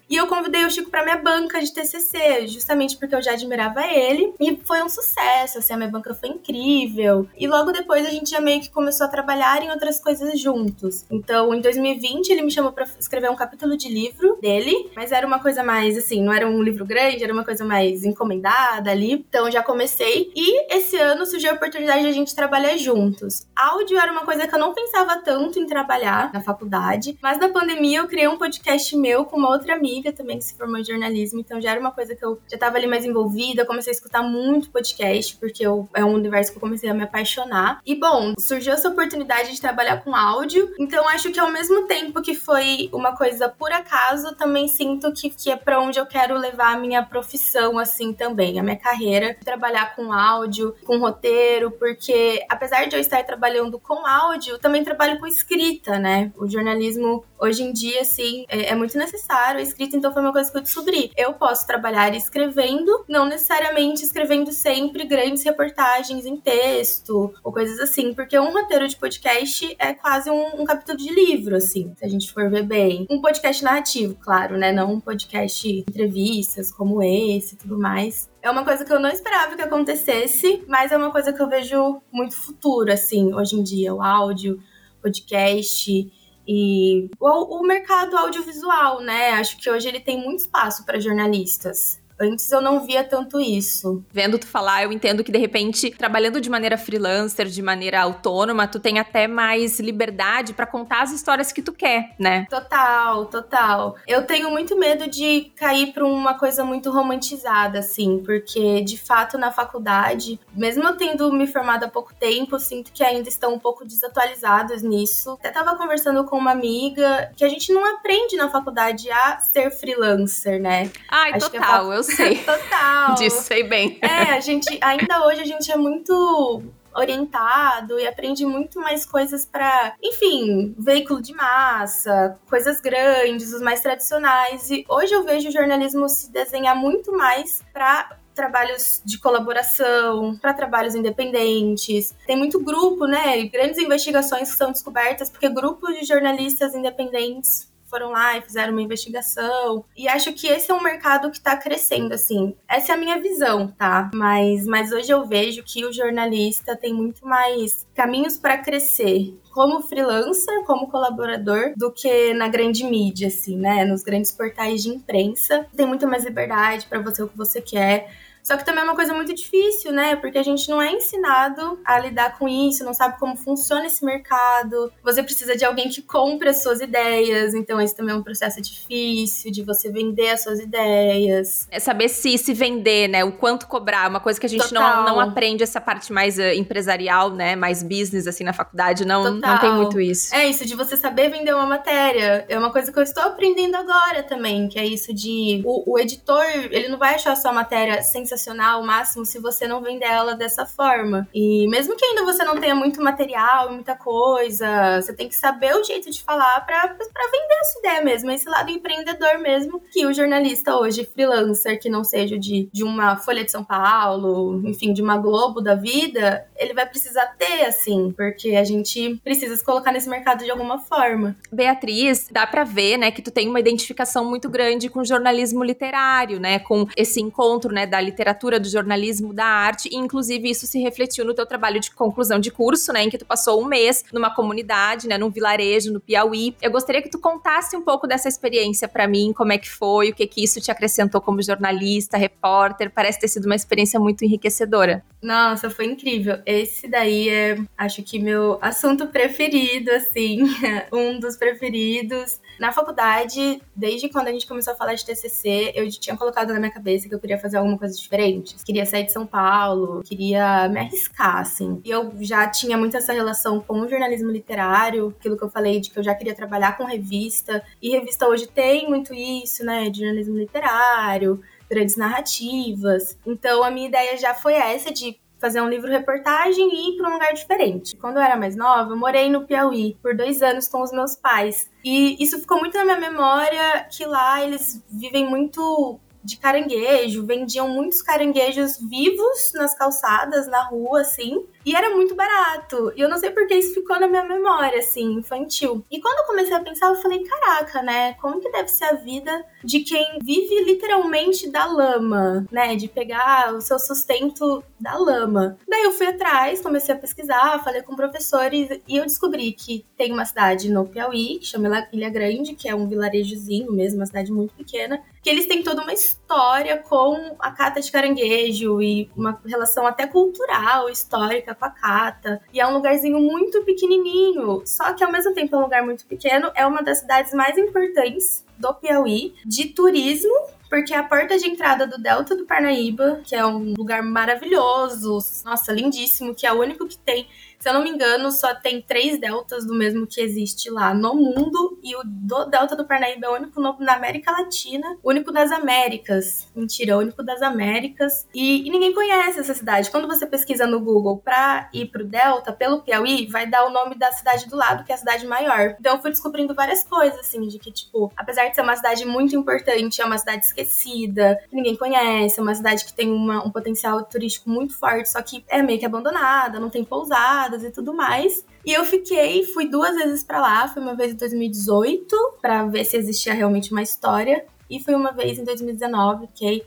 E 0.10 0.16
eu 0.16 0.26
convidei 0.26 0.66
o 0.66 0.72
Chico 0.72 0.90
para 0.90 1.04
minha 1.04 1.18
banca 1.18 1.62
de 1.62 1.72
TCC, 1.72 2.48
justamente 2.48 2.98
porque 2.98 3.14
eu 3.14 3.22
já 3.22 3.34
admirava 3.34 3.86
ele. 3.86 4.34
E 4.40 4.60
foi 4.64 4.82
um 4.82 4.90
sucesso, 4.90 5.60
assim, 5.60 5.74
a 5.74 5.78
minha 5.78 5.90
banca 5.90 6.16
foi 6.16 6.30
incrível. 6.30 7.28
E 7.38 7.48
logo 7.48 7.72
depois 7.72 8.06
a 8.06 8.10
gente 8.10 8.32
já 8.32 8.42
meio 8.42 8.62
que 8.62 8.70
começou 8.70 9.06
a 9.06 9.10
trabalhar 9.10 9.62
em 9.62 9.70
outras 9.70 10.00
coisas 10.00 10.40
juntos. 10.40 11.06
Então, 11.12 11.54
em 11.54 11.62
2020, 11.62 12.30
ele 12.30 12.42
me 12.42 12.52
chamou 12.52 12.72
para 12.72 12.88
escrever 13.00 13.30
um 13.30 13.36
capítulo 13.36 13.78
de 13.78 13.88
livro 13.88 14.38
dele, 14.42 14.90
mas 14.96 15.12
era 15.12 15.28
uma 15.28 15.40
coisa 15.40 15.64
mais, 15.64 15.98
assim, 15.98 16.24
não 16.24 16.34
era 16.34 16.48
um 16.48 16.62
livro 16.64 16.86
grande, 16.86 17.24
era 17.24 17.34
uma 17.34 17.46
coisa 17.46 17.64
mais 17.64 18.04
encomendada 18.04 18.90
ali. 18.90 19.14
Então, 19.30 19.52
já 19.52 19.62
comecei. 19.62 20.32
E 20.36 20.76
esse 20.76 20.98
ano 20.98 21.26
surgiu 21.26 21.52
a 21.52 21.56
oportunidade 21.56 22.02
de 22.02 22.08
a 22.08 22.14
gente 22.14 22.36
trabalhar 22.36 22.78
juntos. 22.78 23.48
Áudio 23.56 24.00
era 24.00 24.12
uma 24.12 24.26
coisa 24.26 24.48
que 24.48 24.56
eu 24.56 24.60
não 24.60 24.74
pensava 24.74 25.18
tanto 25.18 25.60
em 25.60 25.66
trabalhar 25.66 26.32
na 26.34 26.42
faculdade, 26.42 27.18
mas 27.22 27.38
na 27.38 27.50
pandemia 27.50 28.00
eu 28.00 28.08
criei 28.08 28.28
um 28.28 28.38
podcast 28.38 28.96
meu 28.98 29.26
com 29.26 29.39
uma 29.40 29.50
outra 29.50 29.74
amiga 29.74 30.12
também 30.12 30.38
que 30.38 30.44
se 30.44 30.56
formou 30.56 30.78
em 30.78 30.84
jornalismo, 30.84 31.40
então 31.40 31.62
já 31.62 31.72
era 31.72 31.80
uma 31.80 31.92
coisa 31.92 32.16
que 32.16 32.24
eu 32.24 32.40
já 32.48 32.56
estava 32.56 32.78
ali 32.78 32.86
mais 32.86 33.06
envolvida, 33.06 33.66
comecei 33.66 33.92
a 33.92 33.96
escutar 33.96 34.22
muito 34.22 34.70
podcast, 34.70 35.38
porque 35.38 35.66
eu, 35.66 35.88
é 35.96 36.04
um 36.04 36.14
universo 36.14 36.52
que 36.52 36.58
eu 36.58 36.62
comecei 36.62 36.90
a 36.90 36.94
me 36.94 37.04
apaixonar. 37.04 37.82
E 37.86 37.96
bom, 37.96 38.34
surgiu 38.38 38.74
essa 38.74 38.90
oportunidade 38.90 39.52
de 39.52 39.62
trabalhar 39.62 40.04
com 40.04 40.16
áudio, 40.16 40.72
então 40.80 41.08
acho 41.08 41.32
que 41.32 41.40
ao 41.40 41.52
mesmo 41.52 41.88
tempo 41.88 42.22
que 42.22 42.36
foi 42.36 42.90
uma 42.92 43.16
coisa 43.16 43.48
por 43.48 43.72
acaso, 43.72 44.36
também 44.36 44.68
sinto 44.68 45.12
que, 45.14 45.30
que 45.30 45.50
é 45.50 45.56
para 45.56 45.80
onde 45.80 46.00
eu 46.00 46.06
quero 46.06 46.38
levar 46.38 46.76
a 46.76 46.80
minha 46.80 47.02
profissão, 47.04 47.80
assim 47.80 48.14
também, 48.14 48.60
a 48.60 48.64
minha 48.64 48.78
carreira, 48.78 49.38
trabalhar 49.44 49.96
com 49.96 50.12
áudio, 50.12 50.76
com 50.86 51.00
roteiro, 51.00 51.72
porque 51.72 52.44
apesar 52.50 52.86
de 52.86 52.96
eu 52.96 53.00
estar 53.00 53.24
trabalhando 53.24 53.80
com 53.80 54.06
áudio, 54.06 54.60
também 54.60 54.84
trabalho 54.84 55.20
com 55.20 55.28
escrita, 55.28 55.98
né? 55.98 56.32
O 56.38 56.48
jornalismo 56.48 57.24
hoje 57.40 57.64
em 57.64 57.72
dia, 57.72 58.02
assim, 58.02 58.46
é, 58.50 58.72
é 58.72 58.76
muito 58.76 58.98
necessário 58.98 59.29
a 59.30 59.62
escrita 59.62 59.96
então 59.96 60.12
foi 60.12 60.22
uma 60.22 60.32
coisa 60.32 60.52
que 60.52 60.58
eu 60.58 60.62
descobri. 60.62 61.12
Eu 61.16 61.34
posso 61.34 61.66
trabalhar 61.68 62.14
escrevendo, 62.16 63.06
não 63.08 63.26
necessariamente 63.26 64.04
escrevendo 64.04 64.52
sempre 64.52 65.06
grandes 65.06 65.44
reportagens 65.44 66.26
em 66.26 66.38
texto 66.38 67.34
ou 67.44 67.52
coisas 67.52 67.80
assim, 67.80 68.14
porque 68.14 68.38
um 68.40 68.52
roteiro 68.52 68.88
de 68.88 68.96
podcast 68.96 69.76
é 69.80 69.94
quase 69.94 70.30
um, 70.30 70.62
um 70.62 70.66
capítulo 70.66 70.98
de 70.98 71.14
livro, 71.14 71.56
assim, 71.56 71.94
se 71.96 72.06
a 72.06 72.10
gente 72.10 72.32
for 72.32 72.50
ver 72.50 72.64
bem. 72.64 73.06
Um 73.10 73.22
podcast 73.22 73.64
narrativo, 73.64 74.16
claro, 74.16 74.58
né? 74.58 74.72
Não 74.72 74.94
um 74.94 75.00
podcast 75.00 75.68
entrevistas 75.68 76.72
como 76.72 77.04
esse 77.04 77.56
e 77.56 77.58
tudo 77.58 77.78
mais. 77.78 78.30
É 78.42 78.50
uma 78.50 78.64
coisa 78.64 78.86
que 78.86 78.92
eu 78.92 79.00
não 79.00 79.10
esperava 79.10 79.56
que 79.56 79.62
acontecesse, 79.62 80.64
mas 80.68 80.92
é 80.92 80.98
uma 80.98 81.12
coisa 81.12 81.34
que 81.34 81.42
eu 81.42 81.50
vejo 81.50 82.02
muito 82.12 82.36
futuro, 82.36 82.92
assim, 82.92 83.34
hoje 83.34 83.56
em 83.56 83.64
dia. 83.64 83.94
O 83.94 84.02
áudio, 84.02 84.60
podcast 85.02 86.12
e 86.52 87.12
o, 87.20 87.60
o 87.60 87.62
mercado 87.62 88.18
audiovisual, 88.18 89.02
né? 89.02 89.34
Acho 89.34 89.56
que 89.58 89.70
hoje 89.70 89.88
ele 89.88 90.00
tem 90.00 90.20
muito 90.20 90.40
espaço 90.40 90.84
para 90.84 91.00
jornalistas. 91.00 92.02
Antes 92.20 92.52
eu 92.52 92.62
não 92.62 92.86
via 92.86 93.04
tanto 93.04 93.40
isso. 93.40 94.04
Vendo 94.12 94.38
tu 94.38 94.46
falar, 94.46 94.84
eu 94.84 94.92
entendo 94.92 95.24
que 95.24 95.32
de 95.32 95.38
repente, 95.38 95.92
trabalhando 95.92 96.42
de 96.42 96.50
maneira 96.50 96.78
freelancer, 96.78 97.48
de 97.48 97.62
maneira 97.62 98.02
autônoma, 98.02 98.68
tu 98.68 98.80
tem 98.80 99.00
até 99.00 99.28
mais 99.28 99.80
liberdade 99.80 100.54
para 100.54 100.66
contar 100.66 101.04
as 101.04 101.12
histórias 101.12 101.52
que 101.52 101.62
tu 101.62 101.72
quer, 101.72 102.16
né? 102.20 102.46
Total, 102.50 103.26
total. 103.26 103.96
Eu 104.08 104.26
tenho 104.26 104.52
muito 104.52 104.78
medo 104.78 105.10
de 105.10 105.52
cair 105.56 105.94
para 105.94 106.06
uma 106.06 106.34
coisa 106.34 106.64
muito 106.64 106.92
romantizada, 106.92 107.80
assim, 107.80 108.22
porque 108.26 108.82
de 108.82 108.98
fato 108.98 109.38
na 109.38 109.52
faculdade, 109.52 110.40
mesmo 110.54 110.84
eu 110.84 110.98
tendo 110.98 111.32
me 111.32 111.48
formado 111.48 111.86
há 111.86 111.88
pouco 111.88 112.14
tempo, 112.14 112.60
sinto 112.60 112.92
que 112.92 113.04
ainda 113.04 113.30
estão 113.30 113.54
um 113.54 113.60
pouco 113.60 113.86
desatualizados 113.86 114.82
nisso. 114.82 115.38
Até 115.40 115.52
tava 115.52 115.76
conversando 115.76 116.24
com 116.26 116.38
uma 116.38 116.52
amiga 116.52 117.32
que 117.36 117.46
a 117.46 117.50
gente 117.50 117.72
não 117.72 117.86
aprende 117.96 118.36
na 118.36 118.50
faculdade 118.50 119.10
a 119.10 119.40
ser 119.40 119.72
freelancer, 119.72 120.62
né? 120.62 120.92
Ai, 121.10 121.34
Acho 121.34 121.50
total, 121.50 121.94
eu 121.94 122.04
sei. 122.10 122.38
Total. 122.44 123.16
Disso 123.16 123.42
sei 123.44 123.64
bem. 123.64 123.98
É, 124.02 124.34
a 124.34 124.40
gente, 124.40 124.78
ainda 124.82 125.26
hoje 125.26 125.42
a 125.42 125.46
gente 125.46 125.72
é 125.72 125.78
muito 125.78 126.64
orientado 126.94 128.00
e 128.00 128.08
aprende 128.08 128.46
muito 128.46 128.80
mais 128.80 129.06
coisas 129.06 129.46
para, 129.46 129.96
enfim, 130.04 130.76
veículo 130.78 131.22
de 131.22 131.34
massa, 131.34 132.38
coisas 132.50 132.82
grandes, 132.82 133.54
os 133.54 133.62
mais 133.62 133.82
tradicionais. 133.82 134.70
E 134.70 134.86
hoje 134.90 135.14
eu 135.14 135.24
vejo 135.24 135.50
o 135.50 135.52
jornalismo 135.52 136.10
se 136.10 136.32
desenhar 136.32 136.76
muito 136.76 137.12
mais 137.16 137.64
para 137.74 138.18
trabalhos 138.34 139.02
de 139.04 139.20
colaboração, 139.20 140.38
para 140.42 140.54
trabalhos 140.54 140.96
independentes. 140.96 142.16
Tem 142.26 142.38
muito 142.38 142.64
grupo, 142.64 143.06
né? 143.06 143.44
Grandes 143.48 143.78
investigações 143.78 144.50
que 144.52 144.58
são 144.58 144.72
descobertas 144.72 145.30
porque 145.30 145.50
grupos 145.50 145.94
de 146.00 146.06
jornalistas 146.06 146.74
independentes 146.74 147.69
foram 147.90 148.12
lá 148.12 148.38
e 148.38 148.42
fizeram 148.42 148.72
uma 148.72 148.82
investigação. 148.82 149.84
E 149.96 150.08
acho 150.08 150.34
que 150.34 150.48
esse 150.48 150.72
é 150.72 150.74
um 150.74 150.84
mercado 150.84 151.30
que 151.30 151.38
está 151.38 151.56
crescendo, 151.58 152.14
assim. 152.14 152.56
Essa 152.68 152.92
é 152.92 152.96
a 152.96 152.98
minha 152.98 153.20
visão, 153.20 153.68
tá? 153.68 154.10
Mas, 154.14 154.66
mas 154.66 154.92
hoje 154.92 155.12
eu 155.12 155.26
vejo 155.26 155.64
que 155.64 155.86
o 155.86 155.92
jornalista 155.94 156.76
tem 156.76 156.94
muito 156.94 157.26
mais 157.26 157.88
caminhos 157.94 158.38
para 158.38 158.58
crescer 158.58 159.38
como 159.52 159.82
freelancer, 159.82 160.64
como 160.66 160.88
colaborador, 160.88 161.74
do 161.76 161.92
que 161.92 162.34
na 162.34 162.48
grande 162.48 162.84
mídia, 162.84 163.28
assim, 163.28 163.58
né? 163.58 163.84
Nos 163.84 164.04
grandes 164.04 164.32
portais 164.32 164.84
de 164.84 164.90
imprensa. 164.90 165.66
Tem 165.76 165.86
muito 165.86 166.08
mais 166.08 166.24
liberdade 166.24 166.86
para 166.88 167.02
você 167.02 167.24
o 167.24 167.28
que 167.28 167.38
você 167.38 167.62
quer 167.62 168.10
só 168.44 168.58
que 168.58 168.66
também 168.66 168.82
é 168.82 168.84
uma 168.84 168.96
coisa 168.96 169.14
muito 169.14 169.34
difícil, 169.34 169.92
né? 169.92 170.16
Porque 170.16 170.38
a 170.38 170.44
gente 170.44 170.70
não 170.70 170.82
é 170.82 170.92
ensinado 170.92 171.80
a 171.86 172.00
lidar 172.00 172.38
com 172.38 172.48
isso, 172.48 172.84
não 172.84 172.94
sabe 172.94 173.20
como 173.20 173.36
funciona 173.38 173.86
esse 173.86 174.04
mercado. 174.04 174.92
Você 175.04 175.22
precisa 175.22 175.56
de 175.56 175.66
alguém 175.66 175.90
que 175.90 176.02
compre 176.02 176.50
as 176.50 176.64
suas 176.64 176.82
ideias, 176.82 177.54
então 177.54 177.80
esse 177.80 177.96
também 177.96 178.16
é 178.16 178.18
um 178.18 178.24
processo 178.24 178.62
difícil 178.62 179.52
de 179.52 179.64
você 179.64 179.92
vender 179.92 180.30
as 180.32 180.44
suas 180.44 180.60
ideias. 180.60 181.68
É 181.70 181.80
saber 181.80 182.10
se 182.10 182.38
se 182.38 182.54
vender, 182.54 183.08
né? 183.08 183.24
O 183.24 183.32
quanto 183.32 183.68
cobrar, 183.68 184.10
uma 184.10 184.20
coisa 184.20 184.40
que 184.40 184.46
a 184.46 184.50
gente 184.50 184.74
não, 184.74 185.04
não 185.04 185.20
aprende 185.20 185.64
essa 185.64 185.82
parte 185.82 186.12
mais 186.12 186.38
uh, 186.38 186.54
empresarial, 186.56 187.32
né? 187.32 187.56
Mais 187.56 187.84
business 187.84 188.26
assim 188.26 188.44
na 188.44 188.54
faculdade, 188.54 189.06
não, 189.06 189.36
não 189.36 189.60
tem 189.60 189.72
muito 189.74 190.00
isso. 190.00 190.34
É 190.34 190.48
isso 190.48 190.66
de 190.66 190.76
você 190.76 190.98
saber 190.98 191.30
vender 191.30 191.54
uma 191.54 191.66
matéria. 191.66 192.46
É 192.48 192.58
uma 192.58 192.72
coisa 192.72 192.92
que 192.92 192.98
eu 192.98 193.04
estou 193.04 193.24
aprendendo 193.24 193.76
agora 193.76 194.24
também, 194.24 194.68
que 194.68 194.80
é 194.80 194.86
isso 194.86 195.14
de 195.14 195.62
o, 195.66 195.94
o 195.94 196.00
editor, 196.00 196.44
ele 196.72 196.88
não 196.88 196.98
vai 196.98 197.16
achar 197.16 197.34
a 197.34 197.36
sua 197.36 197.52
matéria 197.52 198.02
sem 198.02 198.26
sensacional 198.30 198.82
o 198.82 198.86
máximo 198.86 199.26
se 199.26 199.40
você 199.40 199.68
não 199.68 199.82
vender 199.82 200.06
ela 200.06 200.36
dessa 200.36 200.66
forma. 200.66 201.28
E 201.34 201.68
mesmo 201.68 201.96
que 201.96 202.06
ainda 202.06 202.24
você 202.24 202.44
não 202.44 202.60
tenha 202.60 202.76
muito 202.76 203.02
material, 203.02 203.72
muita 203.72 203.96
coisa, 203.96 205.02
você 205.02 205.14
tem 205.14 205.28
que 205.28 205.36
saber 205.36 205.76
o 205.76 205.84
jeito 205.84 206.12
de 206.12 206.22
falar 206.22 206.62
para 206.66 206.96
vender 206.96 207.60
essa 207.62 207.80
ideia 207.80 208.02
mesmo, 208.04 208.32
esse 208.32 208.48
lado 208.48 208.70
empreendedor 208.70 209.40
mesmo, 209.40 209.82
que 209.92 210.06
o 210.06 210.14
jornalista 210.14 210.78
hoje, 210.78 211.06
freelancer, 211.06 211.80
que 211.80 211.90
não 211.90 212.04
seja 212.04 212.38
de, 212.38 212.70
de 212.72 212.84
uma 212.84 213.18
Folha 213.18 213.44
de 213.44 213.52
São 213.52 213.64
Paulo, 213.64 214.62
enfim, 214.68 214.94
de 214.94 215.02
uma 215.02 215.18
Globo 215.18 215.62
da 215.62 215.76
vida, 215.76 216.46
ele 216.56 216.74
vai 216.74 216.86
precisar 216.86 217.26
ter, 217.38 217.66
assim, 217.66 218.14
porque 218.16 218.56
a 218.56 218.64
gente 218.64 219.20
precisa 219.24 219.56
se 219.56 219.64
colocar 219.64 219.92
nesse 219.92 220.10
mercado 220.10 220.44
de 220.44 220.52
alguma 220.52 220.80
forma. 220.80 221.36
Beatriz, 221.52 222.28
dá 222.32 222.46
para 222.46 222.64
ver, 222.64 222.98
né, 222.98 223.12
que 223.12 223.22
tu 223.22 223.32
tem 223.32 223.48
uma 223.48 223.60
identificação 223.60 224.24
muito 224.24 224.50
grande 224.50 224.90
com 224.90 225.04
jornalismo 225.04 225.64
literário, 225.64 226.40
né, 226.40 226.60
com 226.60 226.88
esse 226.96 227.22
encontro, 227.22 227.74
né, 227.74 227.86
da 227.86 228.00
literatura 228.00 228.19
literatura, 228.20 228.60
do 228.60 228.68
jornalismo, 228.68 229.34
da 229.34 229.46
arte, 229.46 229.88
e 229.90 229.96
inclusive 229.96 230.50
isso 230.50 230.68
se 230.68 230.78
refletiu 230.80 231.24
no 231.24 231.34
teu 231.34 231.46
trabalho 231.46 231.80
de 231.80 231.92
conclusão 231.92 232.38
de 232.40 232.52
curso, 232.52 232.92
né, 232.92 233.04
em 233.04 233.10
que 233.10 233.18
tu 233.18 233.26
passou 233.26 233.62
um 233.62 233.66
mês 233.66 234.04
numa 234.12 234.30
comunidade, 234.30 235.08
né, 235.08 235.18
num 235.18 235.30
vilarejo 235.30 235.94
no 235.94 236.02
Piauí. 236.02 236.56
Eu 236.62 236.70
gostaria 236.70 237.02
que 237.02 237.10
tu 237.10 237.18
contasse 237.18 237.78
um 237.78 237.82
pouco 237.82 238.06
dessa 238.06 238.28
experiência 238.28 238.88
para 238.88 239.08
mim, 239.08 239.32
como 239.34 239.54
é 239.54 239.58
que 239.58 239.70
foi, 239.70 240.10
o 240.10 240.14
que 240.14 240.28
que 240.28 240.44
isso 240.44 240.60
te 240.60 240.70
acrescentou 240.70 241.22
como 241.22 241.42
jornalista, 241.42 242.18
repórter. 242.18 242.92
Parece 242.92 243.20
ter 243.20 243.30
sido 243.30 243.46
uma 243.46 243.56
experiência 243.56 244.00
muito 244.00 244.26
enriquecedora. 244.26 245.04
Nossa, 245.22 245.70
foi 245.70 245.86
incrível. 245.86 246.40
Esse 246.46 246.88
daí 246.88 247.30
é, 247.30 247.58
acho 247.78 248.04
que 248.04 248.20
meu 248.20 248.58
assunto 248.62 249.08
preferido, 249.08 249.92
assim, 249.92 250.44
um 250.92 251.20
dos 251.20 251.38
preferidos. 251.38 252.40
Na 252.60 252.72
faculdade, 252.72 253.62
desde 253.76 254.10
quando 254.10 254.28
a 254.28 254.32
gente 254.32 254.48
começou 254.48 254.74
a 254.74 254.76
falar 254.76 254.94
de 254.94 255.06
TCC, 255.06 255.72
eu 255.76 255.90
tinha 255.90 256.18
colocado 256.18 256.54
na 256.54 256.60
minha 256.60 256.72
cabeça 256.72 257.08
que 257.08 257.16
eu 257.16 257.20
queria 257.20 257.38
fazer 257.38 257.58
alguma 257.58 257.78
coisa 257.78 257.96
de 257.96 258.09
diferentes. 258.10 258.64
Queria 258.64 258.86
sair 258.86 259.06
de 259.06 259.12
São 259.12 259.26
Paulo, 259.26 260.02
queria 260.04 260.68
me 260.68 260.80
arriscar, 260.80 261.38
assim. 261.38 261.80
E 261.86 261.92
eu 261.92 262.12
já 262.20 262.48
tinha 262.48 262.78
muito 262.78 262.98
essa 262.98 263.14
relação 263.14 263.62
com 263.62 263.82
o 263.82 263.88
jornalismo 263.88 264.32
literário, 264.32 265.14
aquilo 265.20 265.38
que 265.38 265.44
eu 265.44 265.50
falei 265.50 265.80
de 265.80 265.92
que 265.92 266.00
eu 266.00 266.04
já 266.04 266.16
queria 266.16 266.34
trabalhar 266.34 266.76
com 266.76 266.84
revista. 266.84 267.64
E 267.82 267.92
revista 267.92 268.28
hoje 268.28 268.48
tem 268.48 268.90
muito 268.90 269.14
isso, 269.14 269.64
né, 269.64 269.90
de 269.90 270.00
jornalismo 270.00 270.38
literário, 270.38 271.40
grandes 271.70 271.96
narrativas. 271.96 273.18
Então 273.26 273.64
a 273.64 273.70
minha 273.70 273.88
ideia 273.88 274.18
já 274.18 274.34
foi 274.34 274.54
essa 274.54 274.92
de 274.92 275.20
fazer 275.40 275.62
um 275.62 275.70
livro 275.70 275.90
reportagem 275.90 276.70
e 276.70 276.90
ir 276.90 276.98
para 276.98 277.10
um 277.10 277.14
lugar 277.14 277.34
diferente. 277.34 277.96
Quando 277.96 278.18
eu 278.18 278.22
era 278.22 278.36
mais 278.36 278.58
nova, 278.58 278.92
eu 278.92 278.98
morei 278.98 279.30
no 279.30 279.46
Piauí 279.46 279.98
por 280.02 280.14
dois 280.14 280.42
anos 280.42 280.68
com 280.68 280.82
os 280.82 280.92
meus 280.92 281.16
pais. 281.16 281.70
E 281.84 282.22
isso 282.22 282.40
ficou 282.40 282.60
muito 282.60 282.78
na 282.78 282.84
minha 282.84 283.00
memória 283.10 283.86
que 283.90 284.06
lá 284.06 284.44
eles 284.44 284.84
vivem 284.92 285.30
muito 285.30 285.98
de 286.24 286.38
caranguejo, 286.38 287.26
vendiam 287.26 287.68
muitos 287.70 288.02
caranguejos 288.02 288.78
vivos 288.78 289.54
nas 289.54 289.74
calçadas, 289.74 290.48
na 290.48 290.64
rua, 290.64 291.02
assim. 291.02 291.46
E 291.66 291.76
era 291.76 291.90
muito 291.96 292.16
barato. 292.16 292.92
E 292.96 293.02
eu 293.02 293.10
não 293.10 293.18
sei 293.18 293.32
porque 293.32 293.56
isso 293.56 293.74
ficou 293.74 294.00
na 294.00 294.08
minha 294.08 294.24
memória, 294.24 294.80
assim, 294.80 295.14
infantil. 295.14 295.86
E 295.92 296.00
quando 296.00 296.20
eu 296.20 296.26
comecei 296.26 296.56
a 296.56 296.64
pensar, 296.64 296.88
eu 296.88 296.96
falei, 296.96 297.24
caraca, 297.24 297.82
né? 297.82 298.14
Como 298.16 298.40
que 298.40 298.52
deve 298.52 298.70
ser 298.70 298.86
a 298.86 298.94
vida 298.94 299.46
de 299.64 299.82
quem 299.82 300.20
vive 300.22 300.64
literalmente 300.64 301.50
da 301.50 301.66
lama, 301.66 302.46
né? 302.52 302.76
De 302.76 302.88
pegar 302.88 303.54
o 303.54 303.62
seu 303.62 303.78
sustento 303.78 304.64
da 304.80 304.98
lama. 304.98 305.58
Daí 305.68 305.84
eu 305.84 305.92
fui 305.92 306.08
atrás, 306.08 306.62
comecei 306.62 306.96
a 306.96 306.98
pesquisar, 306.98 307.64
falei 307.64 307.82
com 307.82 307.96
professores 307.96 308.70
e 308.88 308.98
eu 308.98 309.04
descobri 309.04 309.52
que 309.52 309.86
tem 309.98 310.12
uma 310.12 310.26
cidade 310.26 310.72
no 310.72 310.86
Piauí, 310.86 311.40
que 311.40 311.46
chama 311.46 311.88
Ilha 311.92 312.10
Grande, 312.10 312.56
que 312.56 312.70
é 312.70 312.76
um 312.76 312.88
vilarejozinho 312.88 313.72
mesmo, 313.72 314.00
uma 314.00 314.06
cidade 314.06 314.32
muito 314.32 314.54
pequena, 314.54 315.02
que 315.22 315.30
eles 315.30 315.46
têm 315.46 315.64
toda 315.64 315.82
uma 315.82 315.94
história 315.94 316.78
com 316.78 317.36
a 317.40 317.52
cata 317.52 317.82
de 317.82 317.92
caranguejo 317.92 318.82
e 318.82 319.10
uma 319.16 319.40
relação 319.46 319.86
até 319.86 320.08
cultural, 320.08 320.90
histórica 320.90 321.54
com 321.54 321.66
a 321.66 321.70
Cata. 321.70 322.42
E 322.54 322.60
é 322.60 322.68
um 322.68 322.74
lugarzinho 322.74 323.20
muito 323.20 323.64
pequenininho. 323.64 324.64
Só 324.66 324.94
que 324.94 325.04
ao 325.04 325.12
mesmo 325.12 325.34
tempo 325.34 325.56
é 325.56 325.60
um 325.60 325.64
lugar 325.64 325.84
muito 325.84 326.06
pequeno. 326.06 326.52
É 326.56 326.66
uma 326.66 326.82
das 326.82 327.00
cidades 327.00 327.34
mais 327.34 327.58
importantes 327.58 328.46
do 328.58 328.74
Piauí 328.74 329.36
de 329.46 329.68
turismo 329.68 330.34
porque 330.70 330.94
é 330.94 330.98
a 330.98 331.04
porta 331.04 331.38
de 331.38 331.48
entrada 331.48 331.88
do 331.88 331.98
Delta 331.98 332.36
do 332.36 332.46
Parnaíba, 332.46 333.22
que 333.24 333.36
é 333.36 333.46
um 333.46 333.74
lugar 333.78 334.04
maravilhoso, 334.04 335.18
nossa, 335.44 335.74
lindíssimo, 335.74 336.36
que 336.36 336.46
é 336.46 336.54
o 336.54 336.60
único 336.60 336.88
que 336.88 336.98
tem 336.98 337.28
se 337.60 337.68
eu 337.68 337.74
não 337.74 337.84
me 337.84 337.90
engano, 337.90 338.32
só 338.32 338.56
tem 338.56 338.82
três 338.82 339.20
deltas 339.20 339.66
do 339.66 339.76
mesmo 339.76 340.08
que 340.08 340.22
existe 340.22 340.70
lá 340.70 340.94
no 340.94 341.14
mundo. 341.14 341.78
E 341.84 341.94
o 341.94 342.02
do 342.06 342.46
Delta 342.46 342.74
do 342.74 342.86
Parnaíba 342.86 343.28
é 343.28 343.30
o 343.30 343.34
único 343.34 343.60
no, 343.60 343.78
na 343.80 343.96
América 343.96 344.32
Latina, 344.32 344.98
o 345.04 345.10
único 345.10 345.30
das 345.30 345.52
Américas. 345.52 346.48
Mentira, 346.56 346.96
o 346.96 347.02
único 347.02 347.22
das 347.22 347.42
Américas. 347.42 348.26
E, 348.34 348.66
e, 348.66 348.72
ninguém 348.72 348.94
conhece 348.94 349.42
essa 349.42 349.54
cidade. 349.54 349.92
Quando 349.92 350.08
você 350.08 350.26
pesquisa 350.26 350.66
no 350.66 350.80
Google 350.80 351.18
pra 351.18 351.70
ir 351.74 351.88
pro 351.88 352.06
Delta, 352.06 352.54
pelo 352.54 352.82
Piauí, 352.82 353.28
vai 353.28 353.46
dar 353.46 353.66
o 353.66 353.72
nome 353.72 353.96
da 353.96 354.10
cidade 354.14 354.48
do 354.48 354.56
lado, 354.56 354.86
que 354.86 354.94
é 354.94 354.96
a 354.96 354.98
cidade 354.98 355.28
maior. 355.28 355.76
Então 355.78 355.98
eu 355.98 356.02
fui 356.02 356.12
descobrindo 356.12 356.56
várias 356.56 356.86
coisas, 356.86 357.20
assim, 357.20 357.46
de 357.46 357.60
que, 357.60 357.74
tipo, 357.74 358.10
apesar 358.16 358.48
de 358.48 358.56
ser 358.56 358.62
uma 358.62 358.76
cidade 358.78 359.04
muito 359.06 359.36
importante, 359.36 360.02
é 360.02 360.06
uma 360.06 360.18
cidade 360.18 360.46
esquecida, 360.62 361.40
que 361.50 361.56
ninguém 361.56 361.76
conhece, 361.76 362.40
é 362.40 362.44
uma 362.44 362.56
cidade 362.56 362.86
que 362.86 362.94
tem 362.94 363.12
uma, 363.12 363.46
um 363.46 363.50
potencial 363.50 364.04
turístico 364.04 364.50
muito 364.50 364.78
forte, 364.78 365.10
só 365.10 365.22
que 365.22 365.44
é 365.48 365.62
meio 365.62 365.80
que 365.80 365.86
abandonada, 365.86 366.60
não 366.60 366.70
tem 366.70 366.84
pousada 366.84 367.58
e 367.58 367.72
tudo 367.72 367.94
mais. 367.94 368.46
E 368.66 368.74
eu 368.74 368.84
fiquei, 368.86 369.44
fui 369.46 369.68
duas 369.68 369.96
vezes 369.96 370.24
para 370.24 370.40
lá, 370.40 370.68
fui 370.68 370.82
uma 370.82 370.96
vez 370.96 371.14
em 371.14 371.18
2018 371.18 372.16
para 372.42 372.66
ver 372.66 372.86
se 372.86 372.98
existia 372.98 373.34
realmente 373.34 373.72
uma 373.72 373.82
história 373.82 374.46
e 374.70 374.80
fui 374.80 374.94
uma 374.94 375.12
vez 375.12 375.40
em 375.40 375.44
2019, 375.44 376.28
fiquei 376.28 376.64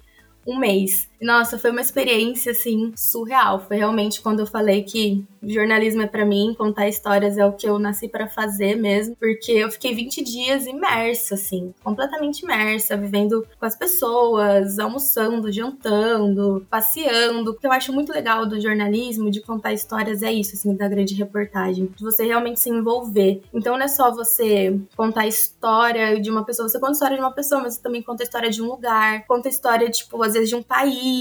um 0.47 0.59
mês. 0.59 1.09
Nossa, 1.23 1.57
foi 1.57 1.71
uma 1.71 1.81
experiência 1.81 2.50
assim 2.50 2.93
surreal. 2.97 3.61
Foi 3.61 3.76
realmente 3.76 4.21
quando 4.21 4.41
eu 4.41 4.47
falei 4.47 4.83
que 4.83 5.25
jornalismo 5.43 6.02
é 6.02 6.07
para 6.07 6.25
mim, 6.25 6.55
contar 6.57 6.88
histórias 6.88 7.38
é 7.38 7.45
o 7.45 7.52
que 7.52 7.69
eu 7.69 7.79
nasci 7.79 8.09
para 8.09 8.29
fazer 8.29 8.76
mesmo, 8.76 9.17
porque 9.17 9.52
eu 9.52 9.71
fiquei 9.71 9.95
20 9.95 10.23
dias 10.23 10.67
imersa 10.67 11.35
assim, 11.35 11.73
completamente 11.83 12.41
imersa, 12.41 12.97
vivendo 12.97 13.47
com 13.59 13.67
as 13.67 13.76
pessoas, 13.76 14.79
almoçando, 14.79 15.50
jantando, 15.50 16.67
passeando. 16.71 17.52
O 17.52 17.55
que 17.55 17.67
eu 17.67 17.73
acho 17.73 17.93
muito 17.93 18.12
legal 18.12 18.47
do 18.47 18.61
jornalismo, 18.61 19.31
de 19.31 19.41
contar 19.41 19.73
histórias 19.73 20.23
é 20.23 20.33
isso 20.33 20.55
assim, 20.55 20.75
da 20.75 20.88
grande 20.88 21.14
reportagem, 21.14 21.93
de 21.97 22.05
você 22.05 22.25
realmente 22.25 22.61
se 22.61 22.71
envolver. 22.71 23.43
Então 23.55 23.76
não 23.76 23.85
é 23.85 23.88
só 23.88 24.11
você 24.11 24.79
contar 24.97 25.23
a 25.23 25.29
história 25.29 26.21
de 26.21 26.31
uma 26.31 26.45
pessoa, 26.45 26.69
você 26.69 26.79
conta 26.79 26.93
a 26.93 26.95
história 26.95 27.17
de 27.17 27.23
uma 27.23 27.33
pessoa, 27.33 27.62
mas 27.62 27.75
você 27.75 27.83
também 27.83 28.02
conta 28.02 28.23
a 28.23 28.26
história 28.26 28.50
de 28.50 28.62
um 28.62 28.67
lugar, 28.67 29.25
conta 29.26 29.49
a 29.49 29.50
história 29.50 29.91
tipo 29.91 30.23
às 30.23 30.35
vezes 30.35 30.49
de 30.49 30.57
um 30.57 30.62
país 30.62 31.12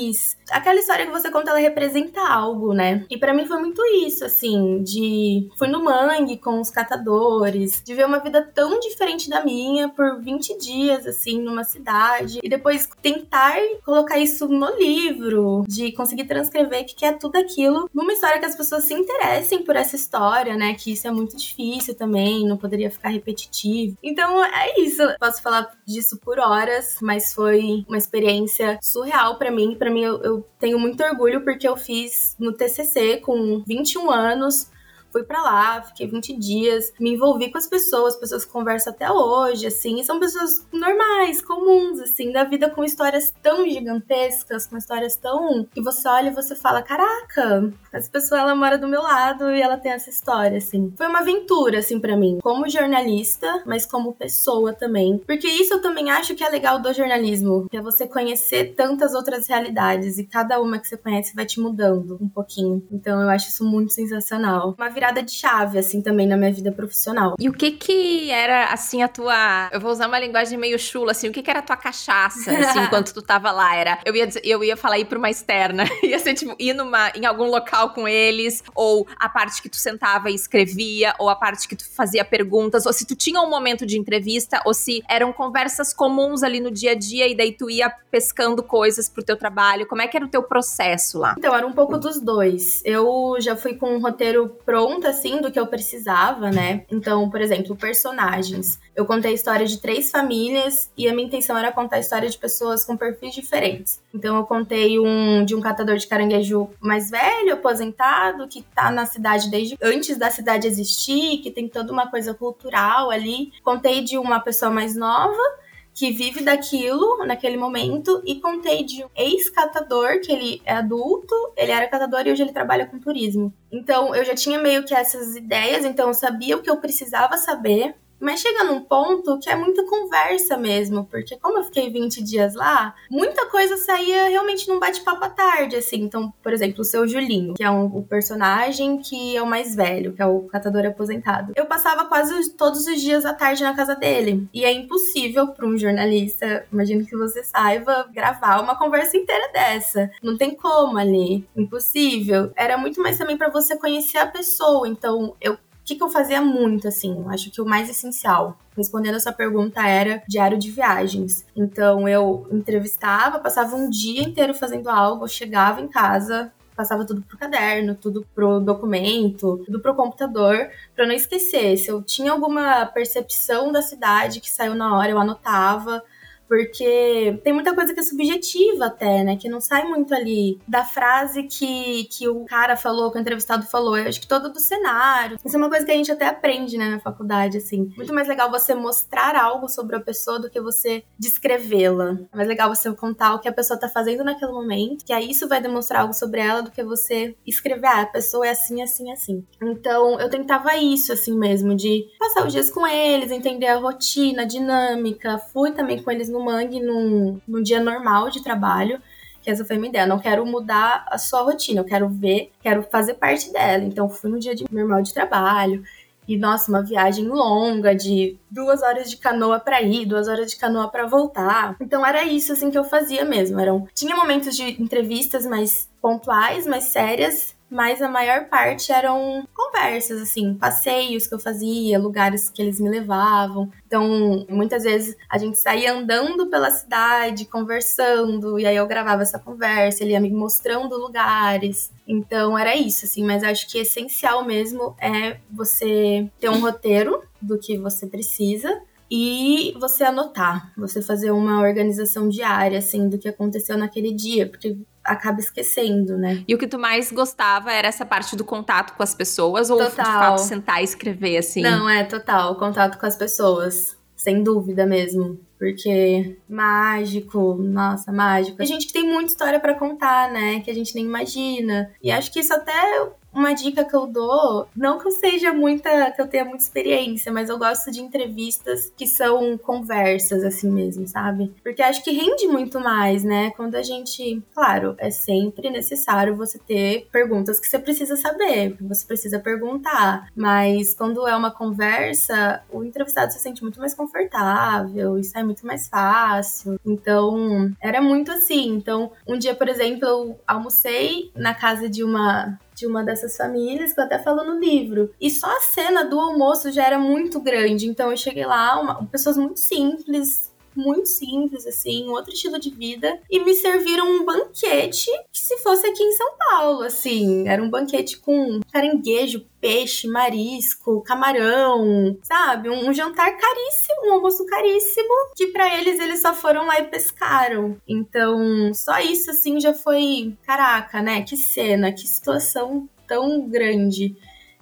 Aquela 0.50 0.80
história 0.80 1.06
que 1.06 1.12
você 1.12 1.32
conta, 1.32 1.52
ela 1.52 1.60
representa 1.60 2.22
algo, 2.22 2.74
né? 2.74 3.06
E 3.10 3.18
para 3.18 3.34
mim 3.34 3.46
foi 3.46 3.58
muito 3.58 3.82
isso, 4.06 4.26
assim, 4.26 4.84
de 4.84 5.50
fui 5.58 5.68
no 5.68 5.84
mangue 5.84 6.38
com 6.38 6.60
os 6.60 6.70
catadores, 6.70 7.82
de 7.84 7.94
ver 7.94 8.06
uma 8.06 8.20
vida 8.20 8.42
tão 8.42 8.80
diferente 8.80 9.30
da 9.30 9.44
minha 9.44 9.90
por 9.90 10.22
20 10.22 10.58
dias, 10.58 11.08
assim, 11.08 11.40
numa 11.40 11.64
cidade, 11.64 12.40
e 12.44 12.50
depois 12.50 12.90
tentar 13.02 13.58
colocar 13.86 14.18
isso 14.18 14.48
no 14.48 14.76
livro, 14.78 15.64
de 15.68 15.92
conseguir 15.94 16.26
transcrever 16.26 16.86
que 16.86 17.06
é 17.06 17.14
tudo 17.14 17.38
aquilo 17.38 17.90
numa 17.94 18.14
história 18.14 18.40
que 18.40 18.46
as 18.46 18.56
pessoas 18.56 18.84
se 18.84 18.94
interessem 18.94 19.64
por 19.64 19.76
essa 19.76 19.96
história, 19.96 20.56
né? 20.56 20.74
Que 20.74 20.94
isso 20.94 21.08
é 21.08 21.12
muito 21.12 21.38
difícil 21.38 21.96
também, 21.96 22.48
não 22.48 22.58
poderia 22.58 22.92
ficar 22.92 23.10
repetitivo. 23.10 23.98
Então 24.04 24.44
é 24.44 24.80
isso. 24.80 25.02
Posso 25.20 25.42
falar 25.42 25.72
disso 25.86 26.18
por 26.18 26.40
horas, 26.40 26.98
mas 27.02 27.34
foi 27.34 27.86
uma 27.88 27.98
experiência 27.98 28.78
surreal 28.82 29.38
para 29.38 29.52
mim 29.52 29.76
para 29.82 29.90
mim, 29.90 30.04
eu, 30.04 30.22
eu 30.22 30.48
tenho 30.60 30.78
muito 30.78 31.04
orgulho 31.04 31.44
porque 31.44 31.68
eu 31.68 31.76
fiz 31.76 32.36
no 32.38 32.54
TCC 32.54 33.18
com 33.18 33.64
21 33.66 34.12
anos 34.12 34.70
fui 35.12 35.24
para 35.24 35.42
lá, 35.42 35.82
fiquei 35.82 36.08
20 36.08 36.38
dias, 36.38 36.94
me 37.00 37.14
envolvi 37.14 37.52
com 37.52 37.58
as 37.58 37.68
pessoas, 37.68 38.16
pessoas 38.16 38.46
que 38.46 38.52
conversam 38.52 38.94
até 38.94 39.12
hoje, 39.12 39.68
assim, 39.68 40.02
são 40.04 40.20
pessoas 40.20 40.66
normais, 40.72 41.42
comuns, 41.42 42.00
assim, 42.00 42.32
da 42.32 42.44
vida 42.44 42.70
com 42.70 42.84
histórias 42.84 43.34
tão 43.42 43.68
gigantescas, 43.68 44.66
com 44.66 44.78
histórias 44.78 45.16
tão. 45.18 45.66
que 45.74 45.82
você 45.82 46.08
olha 46.08 46.30
e 46.30 46.34
você 46.34 46.56
fala: 46.56 46.82
caraca, 46.82 47.72
essa 47.92 48.10
pessoa 48.10 48.42
ela 48.42 48.56
mora 48.56 48.78
do 48.78 48.88
meu 48.88 49.02
lado 49.02 49.52
e 49.52 49.62
ela 49.62 49.78
tem 49.78 49.92
essa 49.92 50.10
história, 50.10 50.58
assim. 50.58 50.94
Foi 50.98 51.08
uma 51.08 51.20
aventura, 51.20 51.80
assim, 51.80 52.00
para 52.00 52.16
mim, 52.16 52.40
como 52.42 52.70
jornalista, 52.70 53.64
mas 53.66 53.86
como 53.86 54.14
pessoa 54.14 54.74
também. 54.74 55.18
Porque 55.20 55.48
isso 55.48 55.74
eu 55.74 55.82
também 55.82 56.10
acho 56.10 56.36
que 56.36 56.44
é 56.44 56.50
legal 56.50 56.80
do 56.80 56.94
jornalismo, 56.94 57.68
que 57.70 57.78
é 57.78 57.82
você 57.82 58.08
conhecer 58.08 58.74
tantas 58.76 59.14
outras 59.14 59.48
realidades 59.48 60.18
e 60.18 60.26
cada 60.26 60.62
uma 60.62 60.80
que 60.80 60.88
você 60.88 60.98
conhece 60.98 61.36
vai 61.36 61.46
te 61.46 61.60
mudando 61.60 62.18
um 62.22 62.30
pouquinho. 62.30 62.86
Então 62.92 63.22
eu 63.22 63.30
acho 63.30 63.50
isso 63.50 63.64
muito 63.64 63.94
sensacional. 63.94 64.76
Uma 64.78 64.90
virada 65.02 65.24
de 65.24 65.32
chave, 65.32 65.80
assim, 65.80 66.00
também 66.00 66.28
na 66.28 66.38
minha 66.38 66.54
vida 66.54 66.72
profissional. 66.72 67.34
E 67.40 67.50
o 67.50 67.54
que 67.54 67.72
que 67.72 68.30
era, 68.30 68.66
assim, 68.66 69.02
a 69.02 69.08
tua... 69.08 69.68
Eu 69.72 69.82
vou 69.82 69.92
usar 69.92 70.08
uma 70.08 70.20
linguagem 70.20 70.60
meio 70.60 70.78
chula, 70.78 71.12
assim, 71.12 71.28
o 71.28 71.32
que 71.32 71.42
que 71.42 71.50
era 71.50 71.58
a 71.58 71.64
tua 71.64 71.76
cachaça, 71.76 72.52
assim, 72.52 72.80
enquanto 72.86 73.12
tu 73.12 73.20
tava 73.20 73.52
lá? 73.52 73.76
Era... 73.76 73.98
Eu 74.06 74.16
ia, 74.16 74.28
dizer, 74.28 74.42
eu 74.44 74.64
ia 74.64 74.78
falar 74.78 75.00
ir 75.00 75.06
pra 75.06 75.18
uma 75.18 75.30
externa. 75.32 75.86
ia 76.04 76.20
ser, 76.20 76.36
tipo, 76.36 76.56
ir 76.60 76.76
numa, 76.76 77.10
em 77.16 77.26
algum 77.26 77.46
local 77.46 77.90
com 77.96 78.08
eles, 78.08 78.64
ou 78.76 79.08
a 79.20 79.28
parte 79.28 79.60
que 79.60 79.70
tu 79.70 79.78
sentava 79.78 80.30
e 80.30 80.36
escrevia, 80.36 81.16
ou 81.18 81.30
a 81.30 81.36
parte 81.36 81.68
que 81.68 81.76
tu 81.76 81.90
fazia 81.90 82.24
perguntas, 82.24 82.86
ou 82.86 82.94
se 82.94 83.04
tu 83.04 83.16
tinha 83.16 83.42
um 83.42 83.50
momento 83.50 83.88
de 83.88 83.98
entrevista, 83.98 84.62
ou 84.66 84.74
se 84.74 85.04
eram 85.10 85.34
conversas 85.34 85.96
comuns 85.96 86.44
ali 86.44 86.60
no 86.60 86.70
dia 86.70 86.92
a 86.92 86.96
dia, 86.96 87.28
e 87.28 87.36
daí 87.36 87.54
tu 87.54 87.72
ia 87.72 87.90
pescando 88.12 88.62
coisas 88.62 89.10
pro 89.10 89.24
teu 89.24 89.36
trabalho. 89.36 89.88
Como 89.88 90.04
é 90.04 90.08
que 90.08 90.16
era 90.16 90.28
o 90.28 90.30
teu 90.30 90.44
processo 90.44 91.18
lá? 91.18 91.34
Então, 91.40 91.56
era 91.56 91.66
um 91.66 91.74
pouco 91.74 91.98
dos 91.98 92.20
dois. 92.20 92.84
Eu 92.86 93.38
já 93.40 93.56
fui 93.56 93.74
com 93.74 93.96
um 93.96 94.00
roteiro 94.00 94.48
pronto 94.64 94.91
conta, 94.92 95.10
assim, 95.10 95.40
do 95.40 95.52
que 95.52 95.60
eu 95.60 95.68
precisava, 95.68 96.52
né? 96.52 96.84
Então, 96.92 97.30
por 97.30 97.40
exemplo, 97.40 97.76
personagens. 97.76 98.80
Eu 98.94 99.06
contei 99.06 99.32
a 99.32 99.34
história 99.34 99.66
de 99.66 99.80
três 99.80 100.12
famílias 100.12 100.92
e 100.98 101.08
a 101.08 101.14
minha 101.14 101.28
intenção 101.28 101.58
era 101.58 101.72
contar 101.72 101.96
a 101.96 102.00
história 102.00 102.30
de 102.30 102.38
pessoas 102.38 102.84
com 102.84 102.98
perfis 102.98 103.34
diferentes. 103.34 104.02
Então, 104.14 104.36
eu 104.36 104.44
contei 104.44 105.00
um 105.00 105.46
de 105.46 105.56
um 105.56 105.62
catador 105.62 105.96
de 105.96 106.08
caranguejo 106.08 106.70
mais 106.82 107.10
velho, 107.10 107.54
aposentado, 107.54 108.48
que 108.48 108.62
tá 108.76 108.92
na 108.92 109.06
cidade 109.06 109.50
desde 109.50 109.78
antes 109.82 110.18
da 110.18 110.30
cidade 110.30 110.68
existir, 110.68 111.38
que 111.38 111.52
tem 111.52 111.68
toda 111.70 111.92
uma 111.92 112.10
coisa 112.10 112.34
cultural 112.34 113.10
ali. 113.10 113.54
Contei 113.64 114.02
de 114.02 114.18
uma 114.18 114.40
pessoa 114.40 114.70
mais 114.70 114.96
nova 114.96 115.61
que 115.94 116.12
vive 116.12 116.42
daquilo 116.42 117.26
naquele 117.26 117.58
momento 117.58 118.22
e 118.26 118.40
contei 118.40 118.84
de 118.84 119.04
um 119.04 119.10
ex-catador, 119.16 120.22
que 120.22 120.32
ele 120.32 120.62
é 120.66 120.74
adulto, 120.74 121.36
ele 121.56 121.72
era 121.72 121.88
catador 121.88 122.26
e 122.26 122.32
hoje 122.32 122.42
ele 122.42 122.54
trabalha 122.54 122.86
com 122.86 123.00
turismo. 123.00 123.54
Então 123.72 124.16
eu 124.16 124.24
já 124.24 124.34
tinha 124.34 124.60
meio 124.60 124.84
que 124.84 124.94
essas 124.94 125.36
ideias, 125.36 125.86
então 125.86 126.08
eu 126.08 126.14
sabia 126.14 126.58
o 126.58 126.62
que 126.62 126.70
eu 126.70 126.78
precisava 126.78 127.38
saber 127.38 127.96
Mas 128.22 128.40
chega 128.40 128.64
num 128.64 128.82
ponto 128.82 129.40
que 129.40 129.50
é 129.50 129.56
muita 129.56 129.84
conversa 129.86 130.56
mesmo, 130.58 131.06
porque 131.06 131.38
como 131.38 131.58
eu 131.58 131.64
fiquei 131.64 131.90
20 131.90 132.24
dias 132.24 132.54
lá, 132.54 132.94
muita 133.10 133.48
coisa 133.48 133.76
saía 133.78 134.30
realmente 134.30 134.68
num 134.68 134.80
bate-papo 134.80 135.26
à 135.26 135.30
tarde, 135.30 135.76
assim. 135.76 136.04
Então, 136.04 136.32
por 136.44 136.54
exemplo, 136.54 136.82
o 136.82 136.86
seu 136.86 137.08
Julinho, 137.08 137.56
que 137.56 137.64
é 137.64 137.72
um, 137.72 137.86
o 137.86 138.04
personagem 138.04 139.00
que 139.00 139.36
é 139.36 139.42
o 139.42 139.48
mais 139.48 139.76
velho, 139.76 140.14
que 140.14 140.22
é 140.22 140.26
o 140.26 140.42
catador 140.42 140.86
aposentado. 140.86 141.54
Eu 141.56 141.66
passava 141.66 142.06
quase 142.06 142.52
todos 142.52 142.86
os 142.86 143.02
dias 143.02 143.26
à 143.26 143.34
tarde 143.34 143.64
na 143.64 143.76
casa 143.76 143.96
dele. 143.96 144.48
E 144.54 144.64
é 144.64 144.72
impossível 144.72 145.48
para 145.48 145.66
um 145.66 145.78
jornalista, 145.78 146.66
imagino 146.72 147.06
que 147.06 147.18
você 147.18 147.44
saiba, 147.44 148.08
gravar 148.14 148.62
uma 148.62 148.78
conversa 148.78 149.18
inteira 149.18 149.52
dessa. 149.52 150.12
Não 150.22 150.38
tem 150.38 150.56
como 150.56 150.98
ali. 150.98 151.48
Impossível. 151.56 152.52
Era 152.56 152.78
muito 152.78 153.02
mais 153.02 153.18
também 153.18 153.38
para 153.38 153.50
você 153.50 153.76
conhecer 153.78 154.20
a 154.20 154.28
pessoa. 154.28 154.88
Então, 154.88 155.36
eu 155.42 155.58
o 155.82 155.84
que, 155.84 155.96
que 155.96 156.04
eu 156.04 156.10
fazia 156.10 156.42
muito, 156.42 156.88
assim? 156.88 157.26
Acho 157.28 157.50
que 157.50 157.60
o 157.60 157.66
mais 157.66 157.90
essencial, 157.90 158.58
respondendo 158.78 159.16
essa 159.16 159.34
pergunta, 159.34 159.82
era 159.86 160.24
diário 160.28 160.58
de 160.58 160.70
viagens. 160.70 161.46
Então, 161.56 162.08
eu 162.08 162.48
entrevistava, 162.52 163.40
passava 163.40 163.76
um 163.76 163.90
dia 163.90 164.22
inteiro 164.22 164.54
fazendo 164.54 164.90
algo, 164.90 165.28
chegava 165.28 165.82
em 165.82 165.88
casa, 165.88 166.54
passava 166.76 167.04
tudo 167.04 167.22
pro 167.24 167.38
caderno, 167.38 167.96
tudo 167.96 168.26
pro 168.34 168.60
documento, 168.60 169.62
tudo 169.66 169.80
pro 169.80 169.96
computador, 169.96 170.70
para 170.96 171.08
não 171.08 171.14
esquecer. 171.14 171.78
Se 171.78 171.90
eu 171.90 172.02
tinha 172.02 172.32
alguma 172.32 172.86
percepção 172.86 173.72
da 173.72 173.82
cidade 173.82 174.40
que 174.40 174.50
saiu 174.50 174.76
na 174.76 174.98
hora, 174.98 175.10
eu 175.10 175.20
anotava 175.20 176.04
porque 176.52 177.40
tem 177.46 177.54
muita 177.54 177.74
coisa 177.74 177.94
que 177.94 178.02
é 178.02 178.04
subjetiva 178.04 178.88
até, 178.88 179.24
né? 179.24 179.38
Que 179.38 179.48
não 179.48 179.62
sai 179.62 179.86
muito 179.86 180.14
ali 180.14 180.60
da 180.68 180.84
frase 180.84 181.44
que, 181.44 182.04
que 182.12 182.28
o 182.28 182.44
cara 182.44 182.76
falou, 182.76 183.10
que 183.10 183.18
o 183.18 183.22
entrevistado 183.22 183.66
falou. 183.66 183.98
Eu 183.98 184.10
acho 184.10 184.20
que 184.20 184.28
todo 184.28 184.52
do 184.52 184.60
cenário. 184.60 185.38
Isso 185.46 185.56
é 185.56 185.58
uma 185.58 185.70
coisa 185.70 185.86
que 185.86 185.92
a 185.94 185.96
gente 185.96 186.12
até 186.12 186.28
aprende, 186.28 186.78
né, 186.78 186.90
na 186.90 187.00
faculdade, 187.00 187.56
assim. 187.56 187.94
Muito 187.96 188.14
mais 188.14 188.28
legal 188.28 188.52
você 188.52 188.76
mostrar 188.76 189.34
algo 189.38 189.70
sobre 189.70 189.96
a 189.96 190.02
pessoa 190.02 190.42
do 190.42 190.50
que 190.50 190.60
você 190.60 191.06
descrevê-la. 191.18 192.20
É 192.34 192.36
mais 192.36 192.50
legal 192.50 192.68
você 192.68 192.94
contar 192.96 193.34
o 193.34 193.40
que 193.40 193.48
a 193.48 193.54
pessoa 193.54 193.80
tá 193.80 193.88
fazendo 193.88 194.22
naquele 194.22 194.52
momento, 194.52 195.06
que 195.06 195.14
aí 195.14 195.32
isso 195.32 195.48
vai 195.48 195.62
demonstrar 195.62 196.02
algo 196.02 196.14
sobre 196.14 196.42
ela 196.42 196.60
do 196.60 196.70
que 196.70 196.84
você 196.84 197.34
escrever, 197.48 197.88
ah, 197.88 198.02
a 198.02 198.08
pessoa 198.08 198.46
é 198.46 198.50
assim, 198.50 198.82
assim, 198.82 199.10
assim. 199.10 199.46
Então, 199.62 200.20
eu 200.20 200.30
tentava 200.30 200.76
isso, 200.76 201.14
assim 201.14 201.38
mesmo, 201.38 201.74
de 201.74 202.10
passar 202.20 202.46
os 202.46 202.52
dias 202.52 202.70
com 202.70 202.86
eles, 202.86 203.32
entender 203.32 203.68
a 203.68 203.78
rotina, 203.78 204.42
a 204.42 204.46
dinâmica. 204.46 205.38
Fui 205.38 205.72
também 205.72 206.04
com 206.04 206.12
eles 206.12 206.28
no 206.28 206.41
mangue 206.44 206.80
num, 206.80 207.40
num 207.48 207.62
dia 207.62 207.80
normal 207.80 208.30
de 208.30 208.44
trabalho. 208.44 209.02
Que 209.42 209.50
essa 209.50 209.66
foi 209.66 209.76
a 209.76 209.80
minha 209.80 209.90
ideia. 209.90 210.06
Não 210.06 210.20
quero 210.20 210.46
mudar 210.46 211.06
a 211.08 211.18
sua 211.18 211.42
rotina, 211.42 211.82
eu 211.82 211.86
quero 211.86 212.08
ver, 212.08 212.52
quero 212.62 212.84
fazer 212.84 213.16
parte 213.16 213.52
dela. 213.52 213.84
Então 213.84 214.08
fui 214.10 214.30
no 214.30 214.40
dia 214.40 214.54
de 214.54 214.66
normal 214.72 215.02
de 215.02 215.14
trabalho. 215.14 215.84
E, 216.28 216.38
nossa, 216.38 216.72
uma 216.72 216.84
viagem 216.84 217.28
longa 217.28 217.96
de 217.96 218.38
duas 218.50 218.82
horas 218.84 219.10
de 219.10 219.18
canoa 219.18 219.60
para 219.60 219.82
ir, 219.82 220.06
duas 220.06 220.28
horas 220.28 220.52
de 220.52 220.58
canoa 220.58 220.88
para 220.88 221.06
voltar. 221.08 221.76
Então 221.82 222.06
era 222.06 222.24
isso 222.24 222.54
assim 222.54 222.70
que 222.70 222.78
eu 222.78 222.84
fazia 222.84 223.26
mesmo. 223.26 223.60
Eram 223.60 223.88
tinha 223.94 224.16
momentos 224.16 224.56
de 224.56 224.82
entrevistas 224.82 225.46
mais 225.46 225.90
pontuais, 226.02 226.68
mais 226.68 226.86
sérias, 226.86 227.56
mas 227.72 228.02
a 228.02 228.10
maior 228.10 228.50
parte 228.50 228.92
eram 228.92 229.48
conversas, 229.54 230.22
assim, 230.22 230.54
passeios 230.54 231.26
que 231.26 231.34
eu 231.34 231.40
fazia, 231.40 231.98
lugares 231.98 232.50
que 232.50 232.62
eles 232.62 232.82
me 232.82 232.90
levavam. 232.90 233.72
Então, 233.88 234.46
muitas 234.50 234.84
vezes 234.84 235.16
a 235.30 235.38
gente 235.38 235.58
saía 235.58 235.94
andando 235.94 236.48
pela 236.48 236.70
cidade, 236.70 237.46
conversando, 237.46 238.60
e 238.60 238.66
aí 238.66 238.76
eu 238.76 238.86
gravava 238.86 239.22
essa 239.22 239.40
conversa, 239.40 240.04
ele 240.04 240.12
ia 240.12 240.20
me 240.20 240.30
mostrando 240.30 240.98
lugares. 240.98 241.90
Então, 242.06 242.58
era 242.58 242.76
isso, 242.76 243.06
assim, 243.06 243.24
mas 243.24 243.42
acho 243.42 243.70
que 243.70 243.78
essencial 243.78 244.44
mesmo 244.44 244.94
é 245.00 245.38
você 245.50 246.30
ter 246.42 246.50
um 246.50 246.60
roteiro 246.60 247.24
do 247.42 247.58
que 247.58 247.78
você 247.78 248.06
precisa 248.06 248.82
e 249.10 249.74
você 249.78 250.06
anotar, 250.06 250.72
você 250.78 251.02
fazer 251.02 251.32
uma 251.32 251.62
organização 251.62 252.30
diária, 252.30 252.80
assim, 252.80 253.10
do 253.10 253.18
que 253.18 253.28
aconteceu 253.28 253.78
naquele 253.78 254.14
dia, 254.14 254.48
porque 254.48 254.78
acaba 255.04 255.40
esquecendo, 255.40 256.18
né? 256.18 256.44
E 256.48 256.54
o 256.54 256.58
que 256.58 256.68
tu 256.68 256.78
mais 256.78 257.12
gostava 257.12 257.72
era 257.72 257.88
essa 257.88 258.06
parte 258.06 258.36
do 258.36 258.44
contato 258.44 258.94
com 258.94 259.04
as 259.04 259.14
pessoas 259.14 259.70
ou 259.70 259.78
total. 259.78 259.90
de 259.90 260.12
fato 260.12 260.38
sentar 260.40 260.82
e 260.82 260.84
escrever 260.84 261.38
assim? 261.38 261.62
Não, 261.62 261.90
é 261.90 262.04
total, 262.04 262.56
contato 262.56 263.00
com 263.00 263.06
as 263.06 263.16
pessoas, 263.16 263.98
sem 264.16 264.44
dúvida 264.44 264.86
mesmo. 264.86 265.40
Porque 265.58 266.38
mágico, 266.50 267.54
nossa, 267.54 268.12
mágico. 268.12 268.62
A 268.62 268.66
gente 268.66 268.88
que 268.88 268.94
tem 268.94 269.04
muita 269.04 269.30
história 269.30 269.60
para 269.60 269.76
contar, 269.76 270.32
né? 270.32 270.60
Que 270.62 270.72
a 270.72 270.74
gente 270.74 270.96
nem 270.96 271.06
imagina. 271.06 271.92
E 272.02 272.12
acho 272.12 272.32
que 272.32 272.40
isso 272.40 272.52
até 272.52 273.12
uma 273.34 273.54
dica 273.54 273.84
que 273.84 273.96
eu 273.96 274.08
dou, 274.08 274.68
não 274.76 275.00
que 275.00 275.08
eu 275.08 275.12
seja 275.12 275.54
muita, 275.54 276.12
que 276.12 276.22
eu 276.22 276.28
tenha 276.28 276.46
muita 276.46 276.64
experiência, 276.64 277.32
mas 277.32 277.50
eu 277.50 277.58
gosto 277.58 277.92
de 277.92 278.02
entrevistas 278.02 278.92
que 278.96 279.08
são 279.08 279.58
conversas 279.58 280.44
assim 280.44 280.70
mesmo, 280.70 281.08
sabe? 281.08 281.54
Porque 281.64 281.82
acho 281.82 282.04
que 282.04 282.12
rende 282.12 282.48
muito 282.48 282.80
mais, 282.80 283.24
né? 283.24 283.52
Quando 283.52 283.76
a 283.76 283.84
gente, 283.84 284.42
claro, 284.54 284.96
é 284.98 285.10
sempre 285.10 285.70
necessário 285.70 286.36
você 286.36 286.60
ter 286.60 287.08
perguntas 287.12 287.60
que 287.60 287.68
você 287.68 287.80
precisa 287.80 288.16
saber, 288.16 288.76
que 288.78 288.84
você 288.84 289.06
precisa 289.06 289.40
perguntar, 289.40 290.28
mas 290.36 290.94
quando 290.94 291.28
é 291.28 291.36
uma 291.36 291.52
conversa, 291.52 292.62
o 292.72 292.84
entrevistado 292.84 293.32
se 293.32 293.40
sente 293.40 293.62
muito 293.62 293.80
mais 293.80 293.94
confortável, 293.94 295.18
isso 295.18 295.38
é 295.38 295.44
muito 295.44 295.66
mais 295.66 295.88
fácil. 295.88 296.80
Então, 296.86 297.72
era 297.80 298.02
muito 298.02 298.32
assim. 298.32 298.70
Então, 298.70 299.12
um 299.28 299.38
dia, 299.38 299.56
por 299.56 299.68
exemplo, 299.68 300.08
eu 300.08 300.40
almocei 300.48 301.32
na 301.36 301.54
casa 301.54 301.90
de 301.90 302.04
uma 302.04 302.60
de 302.82 302.88
uma 302.88 303.04
dessas 303.04 303.38
famílias, 303.38 303.94
que 303.94 304.00
eu 304.00 304.04
até 304.04 304.18
falo 304.18 304.44
no 304.44 304.60
livro. 304.60 305.12
E 305.22 305.30
só 305.30 305.46
a 305.46 305.62
cena 305.62 306.04
do 306.04 306.20
almoço 306.20 306.72
já 306.72 306.84
era 306.84 306.98
muito 306.98 307.40
grande. 307.40 307.88
Então 307.88 308.10
eu 308.10 308.18
cheguei 308.18 308.46
lá, 308.46 308.80
uma, 308.82 309.06
pessoas 309.06 309.38
muito 309.38 309.60
simples, 309.60 310.51
muito 310.76 311.08
simples, 311.08 311.66
assim, 311.66 312.08
um 312.08 312.12
outro 312.12 312.34
estilo 312.34 312.60
de 312.60 312.70
vida, 312.70 313.20
e 313.30 313.40
me 313.40 313.54
serviram 313.54 314.06
um 314.08 314.26
banquete 314.26 315.10
que 315.32 315.40
se 315.40 315.58
fosse 315.58 315.88
aqui 315.88 316.04
em 316.04 316.12
São 316.14 316.34
Paulo, 316.38 316.84
assim, 316.84 317.48
era 317.48 317.62
um 317.62 317.70
banquete 317.70 318.18
com 318.18 318.60
caranguejo, 318.72 319.46
peixe, 319.60 320.08
marisco, 320.08 321.02
camarão, 321.02 322.18
sabe? 322.24 322.70
Um, 322.70 322.90
um 322.90 322.94
jantar 322.94 323.38
caríssimo, 323.38 324.08
um 324.08 324.14
almoço 324.14 324.46
caríssimo, 324.46 325.10
que 325.36 325.48
para 325.48 325.78
eles 325.80 326.00
eles 326.00 326.22
só 326.22 326.34
foram 326.34 326.66
lá 326.66 326.80
e 326.80 326.88
pescaram. 326.88 327.78
Então, 327.88 328.74
só 328.74 329.00
isso 329.00 329.30
assim 329.30 329.60
já 329.60 329.74
foi, 329.74 330.36
caraca, 330.44 331.02
né? 331.02 331.22
Que 331.22 331.38
cena, 331.38 331.92
que 331.92 332.08
situação 332.08 332.90
tão 333.08 333.48
grande. 333.48 334.16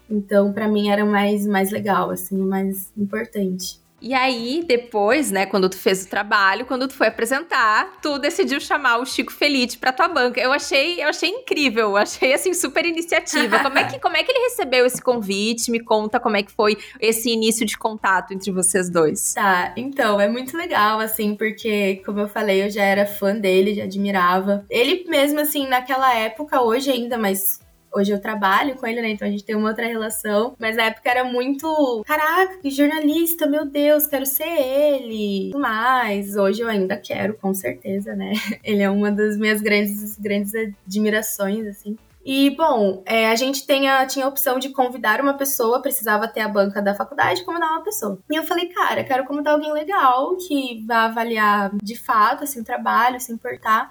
Então, 0.09 0.51
para 0.51 0.67
mim 0.67 0.89
era 0.89 1.05
mais 1.05 1.45
mais 1.45 1.71
legal, 1.71 2.09
assim, 2.09 2.37
mais 2.37 2.91
importante. 2.97 3.79
E 4.01 4.13
aí, 4.13 4.63
depois, 4.65 5.31
né, 5.31 5.45
quando 5.45 5.69
tu 5.69 5.77
fez 5.77 6.05
o 6.05 6.09
trabalho, 6.09 6.65
quando 6.65 6.87
tu 6.87 6.93
foi 6.93 7.07
apresentar, 7.07 7.97
tu 8.01 8.17
decidiu 8.17 8.59
chamar 8.59 8.97
o 8.97 9.05
Chico 9.05 9.31
Felite 9.31 9.77
pra 9.77 9.91
tua 9.91 10.07
banca. 10.07 10.39
Eu 10.39 10.51
achei, 10.51 11.03
eu 11.03 11.09
achei 11.09 11.29
incrível, 11.29 11.97
achei 11.97 12.33
assim 12.33 12.53
super 12.53 12.85
iniciativa. 12.85 13.59
Como 13.59 13.77
é 13.77 13.83
que 13.85 13.99
como 13.99 14.15
é 14.15 14.23
que 14.23 14.31
ele 14.31 14.39
recebeu 14.39 14.85
esse 14.85 15.01
convite? 15.01 15.71
Me 15.71 15.79
conta 15.79 16.19
como 16.19 16.37
é 16.37 16.43
que 16.43 16.51
foi 16.51 16.77
esse 16.99 17.29
início 17.29 17.65
de 17.65 17.77
contato 17.77 18.33
entre 18.33 18.51
vocês 18.51 18.89
dois. 18.89 19.33
Tá, 19.33 19.73
então, 19.75 20.19
é 20.19 20.27
muito 20.27 20.55
legal 20.55 20.99
assim, 20.99 21.35
porque 21.35 22.01
como 22.05 22.19
eu 22.19 22.27
falei, 22.27 22.63
eu 22.63 22.69
já 22.69 22.83
era 22.83 23.05
fã 23.05 23.35
dele, 23.35 23.75
já 23.75 23.83
admirava. 23.83 24.65
Ele 24.69 25.05
mesmo 25.07 25.39
assim 25.39 25.67
naquela 25.67 26.13
época, 26.15 26.61
hoje 26.61 26.89
ainda, 26.89 27.17
mas 27.17 27.59
Hoje 27.93 28.11
eu 28.11 28.21
trabalho 28.21 28.75
com 28.75 28.85
ele, 28.85 29.01
né? 29.01 29.09
Então 29.09 29.27
a 29.27 29.31
gente 29.31 29.43
tem 29.43 29.55
uma 29.55 29.69
outra 29.69 29.87
relação. 29.87 30.55
Mas 30.59 30.75
na 30.75 30.83
época 30.83 31.09
era 31.09 31.23
muito. 31.23 32.03
Caraca, 32.05 32.57
que 32.57 32.69
jornalista, 32.69 33.47
meu 33.47 33.65
Deus, 33.65 34.07
quero 34.07 34.25
ser 34.25 34.47
ele. 34.47 35.51
Mais. 35.55 36.35
Hoje 36.35 36.61
eu 36.61 36.67
ainda 36.67 36.95
quero, 36.97 37.35
com 37.35 37.53
certeza, 37.53 38.15
né? 38.15 38.33
Ele 38.63 38.81
é 38.81 38.89
uma 38.89 39.11
das 39.11 39.37
minhas 39.37 39.61
grandes, 39.61 40.17
grandes 40.17 40.53
admirações, 40.85 41.65
assim. 41.67 41.97
E, 42.23 42.51
bom, 42.51 43.01
é, 43.05 43.29
a 43.29 43.35
gente 43.35 43.65
a, 43.87 44.05
tinha 44.05 44.25
a 44.25 44.27
opção 44.27 44.59
de 44.59 44.69
convidar 44.69 45.21
uma 45.21 45.33
pessoa, 45.33 45.81
precisava 45.81 46.27
ter 46.27 46.41
a 46.41 46.47
banca 46.47 46.81
da 46.81 46.93
faculdade, 46.93 47.43
convidar 47.43 47.71
uma 47.71 47.83
pessoa. 47.83 48.19
E 48.29 48.35
eu 48.35 48.43
falei, 48.43 48.67
cara, 48.67 49.03
quero 49.03 49.25
convidar 49.25 49.53
alguém 49.53 49.71
legal, 49.71 50.35
que 50.35 50.83
vá 50.85 51.05
avaliar 51.05 51.71
de 51.81 51.95
fato, 51.97 52.43
assim, 52.43 52.61
o 52.61 52.63
trabalho, 52.63 53.19
se 53.19 53.31
importar 53.31 53.89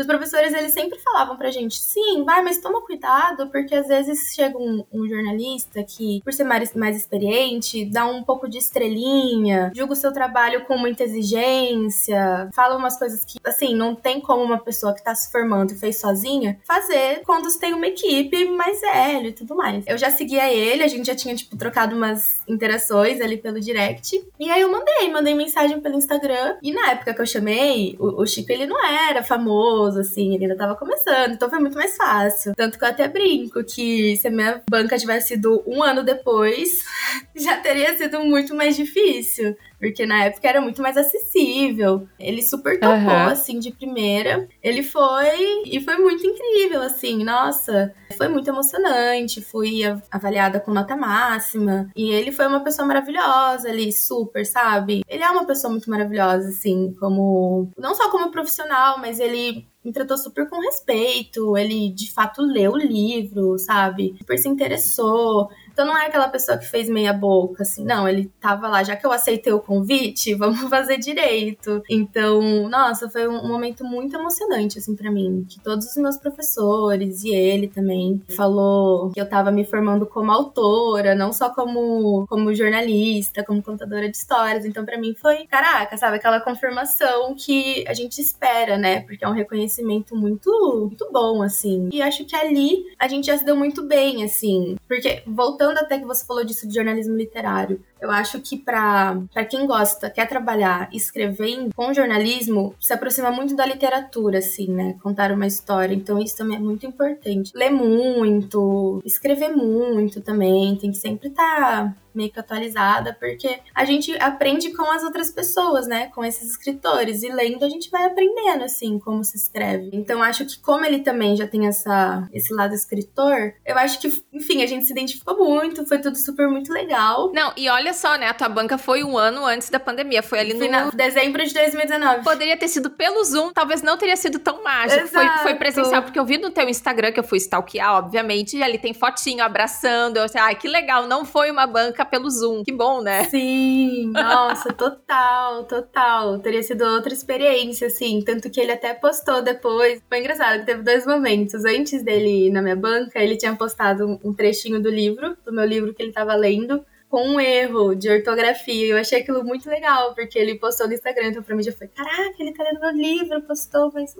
os 0.00 0.06
professores, 0.06 0.52
eles 0.52 0.72
sempre 0.72 0.98
falavam 0.98 1.36
pra 1.36 1.50
gente, 1.50 1.78
sim, 1.78 2.24
vai, 2.24 2.42
mas 2.42 2.58
toma 2.58 2.82
cuidado, 2.82 3.48
porque 3.50 3.74
às 3.74 3.86
vezes 3.86 4.34
chega 4.34 4.58
um, 4.58 4.84
um 4.92 5.08
jornalista 5.08 5.82
que, 5.82 6.20
por 6.24 6.32
ser 6.32 6.44
mais, 6.44 6.74
mais 6.74 6.96
experiente, 6.96 7.84
dá 7.84 8.06
um 8.06 8.22
pouco 8.22 8.48
de 8.48 8.58
estrelinha, 8.58 9.70
julga 9.74 9.92
o 9.92 9.96
seu 9.96 10.12
trabalho 10.12 10.64
com 10.64 10.76
muita 10.76 11.04
exigência, 11.04 12.48
fala 12.54 12.76
umas 12.76 12.98
coisas 12.98 13.24
que, 13.24 13.38
assim, 13.44 13.74
não 13.74 13.94
tem 13.94 14.20
como 14.20 14.42
uma 14.42 14.58
pessoa 14.58 14.94
que 14.94 15.02
tá 15.02 15.14
se 15.14 15.30
formando 15.30 15.72
e 15.72 15.78
fez 15.78 15.98
sozinha 15.98 16.58
fazer 16.66 17.22
quando 17.24 17.50
você 17.50 17.58
tem 17.58 17.74
uma 17.74 17.86
equipe 17.86 18.50
mais 18.50 18.80
velha 18.80 19.28
e 19.28 19.32
tudo 19.32 19.54
mais. 19.56 19.84
Eu 19.86 19.98
já 19.98 20.10
seguia 20.10 20.52
ele, 20.52 20.82
a 20.82 20.88
gente 20.88 21.06
já 21.06 21.14
tinha, 21.14 21.34
tipo, 21.34 21.56
trocado 21.56 21.96
umas 21.96 22.40
interações 22.48 23.20
ali 23.20 23.36
pelo 23.36 23.60
direct. 23.60 24.24
E 24.38 24.50
aí 24.50 24.60
eu 24.60 24.70
mandei, 24.70 25.10
mandei 25.10 25.34
mensagem 25.34 25.80
pelo 25.80 25.96
Instagram. 25.96 26.56
E 26.62 26.72
na 26.72 26.92
época 26.92 27.14
que 27.14 27.20
eu 27.20 27.26
chamei, 27.26 27.96
o, 27.98 28.22
o 28.22 28.26
Chico, 28.26 28.52
ele 28.52 28.66
não 28.66 28.84
era 28.84 29.22
famoso 29.22 29.89
assim, 29.96 30.34
ele 30.34 30.44
ainda 30.44 30.56
tava 30.56 30.76
começando, 30.76 31.32
então 31.32 31.48
foi 31.50 31.58
muito 31.58 31.76
mais 31.76 31.96
fácil. 31.96 32.54
Tanto 32.54 32.78
que 32.78 32.84
eu 32.84 32.88
até 32.88 33.08
brinco 33.08 33.62
que 33.64 34.16
se 34.16 34.28
a 34.28 34.30
minha 34.30 34.62
banca 34.68 34.98
tivesse 34.98 35.28
sido 35.28 35.62
um 35.66 35.82
ano 35.82 36.02
depois, 36.02 36.70
já 37.34 37.56
teria 37.58 37.96
sido 37.96 38.20
muito 38.20 38.54
mais 38.54 38.76
difícil. 38.76 39.56
Porque 39.80 40.04
na 40.04 40.24
época 40.24 40.46
era 40.46 40.60
muito 40.60 40.82
mais 40.82 40.96
acessível. 40.96 42.06
Ele 42.18 42.42
super 42.42 42.78
topou, 42.78 42.98
uhum. 42.98 43.26
assim, 43.26 43.58
de 43.58 43.72
primeira. 43.72 44.46
Ele 44.62 44.82
foi 44.82 45.62
e 45.64 45.80
foi 45.80 45.96
muito 45.96 46.24
incrível, 46.26 46.82
assim. 46.82 47.24
Nossa, 47.24 47.92
foi 48.16 48.28
muito 48.28 48.48
emocionante. 48.48 49.40
Fui 49.40 49.80
avaliada 50.10 50.60
com 50.60 50.70
nota 50.70 50.94
máxima. 50.94 51.90
E 51.96 52.10
ele 52.10 52.30
foi 52.30 52.46
uma 52.46 52.60
pessoa 52.60 52.86
maravilhosa 52.86 53.68
ali, 53.70 53.90
super, 53.90 54.44
sabe? 54.44 55.02
Ele 55.08 55.22
é 55.22 55.30
uma 55.30 55.46
pessoa 55.46 55.70
muito 55.70 55.88
maravilhosa, 55.88 56.50
assim, 56.50 56.94
como. 57.00 57.70
Não 57.78 57.94
só 57.94 58.10
como 58.10 58.30
profissional, 58.30 58.98
mas 58.98 59.18
ele 59.18 59.66
me 59.84 59.92
tratou 59.92 60.18
super 60.18 60.48
com 60.48 60.60
respeito, 60.60 61.56
ele 61.56 61.90
de 61.90 62.12
fato 62.12 62.42
leu 62.42 62.72
o 62.72 62.78
livro, 62.78 63.58
sabe? 63.58 64.14
Super 64.18 64.38
se 64.38 64.48
interessou. 64.48 65.48
Então 65.72 65.86
não 65.86 65.96
é 65.96 66.06
aquela 66.06 66.28
pessoa 66.28 66.58
que 66.58 66.66
fez 66.66 66.88
meia 66.88 67.12
boca, 67.12 67.62
assim, 67.62 67.84
não, 67.84 68.08
ele 68.08 68.30
tava 68.40 68.68
lá, 68.68 68.82
já 68.82 68.96
que 68.96 69.06
eu 69.06 69.12
aceitei 69.12 69.52
o 69.52 69.60
convite, 69.60 70.34
vamos 70.36 70.60
fazer 70.68 70.98
direito. 70.98 71.82
Então, 71.88 72.68
nossa, 72.68 73.08
foi 73.08 73.26
um 73.28 73.46
momento 73.46 73.84
muito 73.84 74.16
emocionante, 74.16 74.78
assim, 74.78 74.94
para 74.94 75.10
mim, 75.10 75.46
que 75.48 75.60
todos 75.60 75.86
os 75.86 75.96
meus 75.96 76.16
professores 76.16 77.24
e 77.24 77.34
ele 77.34 77.68
também 77.68 78.22
falou 78.36 79.10
que 79.10 79.20
eu 79.20 79.28
tava 79.28 79.50
me 79.50 79.64
formando 79.64 80.06
como 80.06 80.30
autora, 80.30 81.14
não 81.14 81.32
só 81.32 81.50
como, 81.50 82.26
como 82.28 82.54
jornalista, 82.54 83.44
como 83.44 83.62
contadora 83.62 84.08
de 84.10 84.16
histórias. 84.16 84.64
Então, 84.64 84.84
para 84.84 84.98
mim 84.98 85.14
foi, 85.14 85.46
caraca, 85.46 85.96
sabe, 85.96 86.16
aquela 86.16 86.40
confirmação 86.40 87.34
que 87.34 87.84
a 87.86 87.94
gente 87.94 88.20
espera, 88.20 88.76
né? 88.76 89.00
Porque 89.02 89.24
é 89.24 89.28
um 89.28 89.32
reconhecimento 89.32 90.14
muito, 90.16 90.50
muito 90.88 91.08
bom, 91.12 91.42
assim. 91.42 91.88
E 91.92 92.02
acho 92.02 92.24
que 92.24 92.36
ali 92.36 92.84
a 92.98 93.08
gente 93.08 93.26
já 93.26 93.36
se 93.36 93.44
deu 93.44 93.56
muito 93.56 93.86
bem, 93.86 94.24
assim, 94.24 94.76
porque 94.88 95.22
voltando 95.26 95.69
voltando 95.70 95.78
até 95.78 95.98
que 95.98 96.04
você 96.04 96.24
falou 96.24 96.44
disso 96.44 96.66
de 96.66 96.74
jornalismo 96.74 97.16
literário, 97.16 97.82
eu 98.00 98.10
acho 98.10 98.40
que 98.40 98.56
para 98.56 99.44
quem 99.48 99.66
gosta, 99.66 100.10
quer 100.10 100.26
trabalhar, 100.28 100.88
escrever 100.92 101.68
com 101.74 101.92
jornalismo, 101.92 102.74
se 102.78 102.92
aproxima 102.92 103.30
muito 103.30 103.54
da 103.56 103.66
literatura, 103.66 104.38
assim, 104.38 104.68
né? 104.68 104.96
Contar 105.02 105.32
uma 105.32 105.46
história. 105.46 105.94
Então 105.94 106.18
isso 106.18 106.36
também 106.36 106.56
é 106.56 106.60
muito 106.60 106.86
importante. 106.86 107.52
Ler 107.54 107.70
muito, 107.70 109.02
escrever 109.04 109.50
muito 109.50 110.20
também, 110.20 110.76
tem 110.76 110.90
que 110.90 110.98
sempre 110.98 111.28
estar 111.28 111.84
tá 111.84 111.94
meio 112.14 112.30
que 112.30 112.40
atualizada, 112.40 113.16
porque 113.18 113.60
a 113.74 113.84
gente 113.84 114.12
aprende 114.20 114.72
com 114.72 114.90
as 114.90 115.02
outras 115.02 115.30
pessoas, 115.30 115.86
né? 115.86 116.08
Com 116.08 116.24
esses 116.24 116.50
escritores. 116.50 117.22
E 117.22 117.28
lendo 117.30 117.64
a 117.64 117.68
gente 117.68 117.90
vai 117.90 118.04
aprendendo, 118.04 118.64
assim, 118.64 118.98
como 118.98 119.24
se 119.24 119.36
escreve. 119.36 119.90
Então 119.92 120.22
acho 120.22 120.44
que 120.44 120.58
como 120.58 120.84
ele 120.84 121.00
também 121.00 121.36
já 121.36 121.46
tem 121.46 121.66
essa, 121.66 122.28
esse 122.32 122.52
lado 122.52 122.74
escritor, 122.74 123.54
eu 123.64 123.76
acho 123.78 124.00
que, 124.00 124.24
enfim, 124.32 124.62
a 124.62 124.66
gente 124.66 124.86
se 124.86 124.92
identificou 124.92 125.36
muito, 125.38 125.86
foi 125.86 125.98
tudo 125.98 126.16
super 126.16 126.48
muito 126.48 126.72
legal. 126.72 127.30
Não, 127.32 127.52
e 127.56 127.68
olha 127.68 127.89
só, 127.92 128.16
né? 128.16 128.28
A 128.28 128.34
tua 128.34 128.48
banca 128.48 128.78
foi 128.78 129.02
um 129.04 129.16
ano 129.16 129.44
antes 129.44 129.70
da 129.70 129.80
pandemia. 129.80 130.22
Foi 130.22 130.38
ali 130.38 130.54
no. 130.54 130.60
Final, 130.60 130.90
dezembro 130.92 131.44
de 131.44 131.52
2019. 131.52 132.24
Poderia 132.24 132.56
ter 132.56 132.68
sido 132.68 132.90
pelo 132.90 133.22
Zoom, 133.24 133.52
talvez 133.52 133.82
não 133.82 133.96
teria 133.96 134.16
sido 134.16 134.38
tão 134.38 134.62
mágico. 134.62 135.08
Foi, 135.08 135.26
foi 135.42 135.54
presencial, 135.54 136.02
porque 136.02 136.18
eu 136.18 136.24
vi 136.24 136.38
no 136.38 136.50
teu 136.50 136.68
Instagram 136.68 137.12
que 137.12 137.20
eu 137.20 137.24
fui 137.24 137.38
stalkear, 137.38 137.96
obviamente, 137.96 138.56
e 138.56 138.62
ali 138.62 138.78
tem 138.78 138.92
fotinho 138.92 139.42
abraçando. 139.42 140.18
Eu 140.18 140.24
achei, 140.24 140.40
ai, 140.40 140.54
que 140.54 140.68
legal, 140.68 141.06
não 141.06 141.24
foi 141.24 141.50
uma 141.50 141.66
banca 141.66 142.04
pelo 142.04 142.30
Zoom. 142.30 142.62
Que 142.64 142.72
bom, 142.72 143.00
né? 143.02 143.24
Sim, 143.24 144.10
nossa, 144.14 144.72
total, 144.72 145.64
total. 145.64 146.38
Teria 146.38 146.62
sido 146.62 146.84
outra 146.84 147.12
experiência, 147.12 147.86
assim. 147.86 148.22
Tanto 148.24 148.50
que 148.50 148.60
ele 148.60 148.72
até 148.72 148.94
postou 148.94 149.42
depois. 149.42 150.02
Foi 150.08 150.18
engraçado, 150.18 150.64
teve 150.64 150.82
dois 150.82 151.06
momentos. 151.06 151.64
Antes 151.64 152.02
dele 152.02 152.46
ir 152.46 152.50
na 152.50 152.62
minha 152.62 152.76
banca, 152.76 153.18
ele 153.18 153.36
tinha 153.36 153.54
postado 153.54 154.18
um 154.24 154.32
trechinho 154.32 154.80
do 154.80 154.90
livro, 154.90 155.36
do 155.44 155.52
meu 155.52 155.64
livro 155.64 155.94
que 155.94 156.02
ele 156.02 156.12
tava 156.12 156.34
lendo 156.34 156.84
com 157.10 157.28
um 157.28 157.40
erro 157.40 157.94
de 157.94 158.08
ortografia. 158.08 158.86
Eu 158.86 158.96
achei 158.96 159.20
aquilo 159.20 159.44
muito 159.44 159.68
legal, 159.68 160.14
porque 160.14 160.38
ele 160.38 160.54
postou 160.58 160.86
no 160.86 160.94
Instagram, 160.94 161.26
então 161.26 161.42
pra 161.42 161.56
mim 161.56 161.62
já 161.62 161.72
foi, 161.72 161.88
caraca, 161.88 162.34
ele 162.38 162.54
tá 162.54 162.62
lendo 162.62 162.80
meu 162.80 162.92
livro, 162.92 163.42
postou 163.42 163.90
mas, 163.92 164.14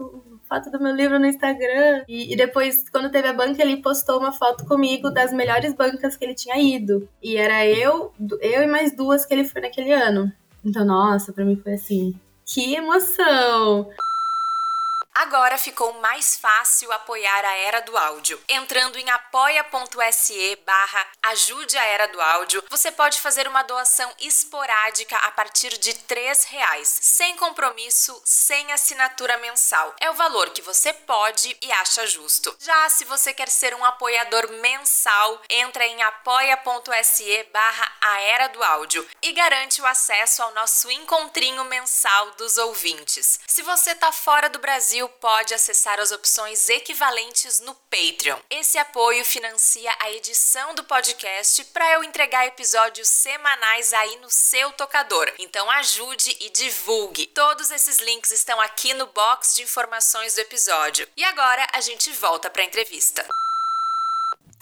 foto 0.48 0.70
do 0.70 0.82
meu 0.82 0.94
livro 0.94 1.18
no 1.18 1.26
Instagram. 1.26 2.04
E, 2.08 2.32
e, 2.32 2.36
depois, 2.36 2.84
quando 2.90 3.10
teve 3.10 3.28
a 3.28 3.32
banca, 3.32 3.62
ele 3.62 3.76
postou 3.76 4.18
uma 4.18 4.32
foto 4.32 4.66
comigo 4.66 5.08
das 5.08 5.32
melhores 5.32 5.72
bancas 5.72 6.16
que 6.16 6.24
ele 6.24 6.34
tinha 6.34 6.58
ido. 6.58 7.08
E 7.22 7.36
era 7.36 7.64
eu, 7.64 8.12
eu 8.40 8.62
e 8.64 8.66
mais 8.66 8.94
duas 8.94 9.24
que 9.24 9.32
ele 9.32 9.44
foi 9.44 9.62
naquele 9.62 9.92
ano. 9.92 10.30
Então, 10.64 10.84
nossa, 10.84 11.32
pra 11.32 11.44
mim 11.44 11.56
foi 11.56 11.74
assim, 11.74 12.14
que 12.44 12.74
emoção! 12.74 13.88
Agora 15.12 15.58
ficou 15.58 15.92
mais 15.94 16.36
fácil 16.36 16.90
apoiar 16.92 17.44
a 17.44 17.56
Era 17.56 17.82
do 17.82 17.96
Áudio. 17.96 18.40
Entrando 18.48 18.96
em 18.96 19.10
apoia.se 19.10 20.56
barra 20.64 21.06
ajude 21.24 21.76
a 21.76 21.84
Era 21.84 22.06
do 22.06 22.20
Áudio, 22.20 22.64
você 22.70 22.92
pode 22.92 23.20
fazer 23.20 23.48
uma 23.48 23.62
doação 23.64 24.10
esporádica 24.20 25.16
a 25.16 25.32
partir 25.32 25.76
de 25.78 25.94
três 25.94 26.44
reais, 26.44 26.98
sem 27.02 27.36
compromisso, 27.36 28.20
sem 28.24 28.72
assinatura 28.72 29.36
mensal. 29.38 29.94
É 30.00 30.08
o 30.08 30.14
valor 30.14 30.50
que 30.50 30.62
você 30.62 30.92
pode 30.92 31.56
e 31.60 31.72
acha 31.72 32.06
justo. 32.06 32.56
Já 32.60 32.88
se 32.88 33.04
você 33.04 33.34
quer 33.34 33.48
ser 33.48 33.74
um 33.74 33.84
apoiador 33.84 34.48
mensal, 34.60 35.42
entra 35.50 35.84
em 35.86 36.02
apoia.se 36.02 37.48
barra 37.52 37.92
a 38.00 38.20
Era 38.20 38.46
do 38.48 38.62
Áudio 38.62 39.06
e 39.20 39.32
garante 39.32 39.82
o 39.82 39.86
acesso 39.86 40.42
ao 40.42 40.54
nosso 40.54 40.90
encontrinho 40.90 41.64
mensal 41.64 42.30
dos 42.32 42.56
ouvintes. 42.56 43.40
Se 43.46 43.62
você 43.62 43.90
está 43.90 44.12
fora 44.12 44.48
do 44.48 44.58
Brasil 44.60 45.09
pode 45.20 45.52
acessar 45.52 45.98
as 45.98 46.12
opções 46.12 46.68
equivalentes 46.68 47.60
no 47.60 47.74
Patreon. 47.74 48.38
Esse 48.48 48.78
apoio 48.78 49.24
financia 49.24 49.94
a 50.00 50.10
edição 50.12 50.74
do 50.74 50.84
podcast 50.84 51.64
para 51.66 51.92
eu 51.92 52.04
entregar 52.04 52.46
episódios 52.46 53.08
semanais 53.08 53.92
aí 53.92 54.16
no 54.16 54.30
seu 54.30 54.72
tocador. 54.72 55.32
Então 55.38 55.70
ajude 55.70 56.36
e 56.40 56.50
divulgue. 56.50 57.26
Todos 57.26 57.70
esses 57.70 57.98
links 57.98 58.30
estão 58.30 58.60
aqui 58.60 58.94
no 58.94 59.06
box 59.06 59.56
de 59.56 59.62
informações 59.62 60.34
do 60.34 60.40
episódio. 60.40 61.08
E 61.16 61.24
agora 61.24 61.66
a 61.72 61.80
gente 61.80 62.10
volta 62.12 62.48
para 62.48 62.62
a 62.62 62.66
entrevista. 62.66 63.26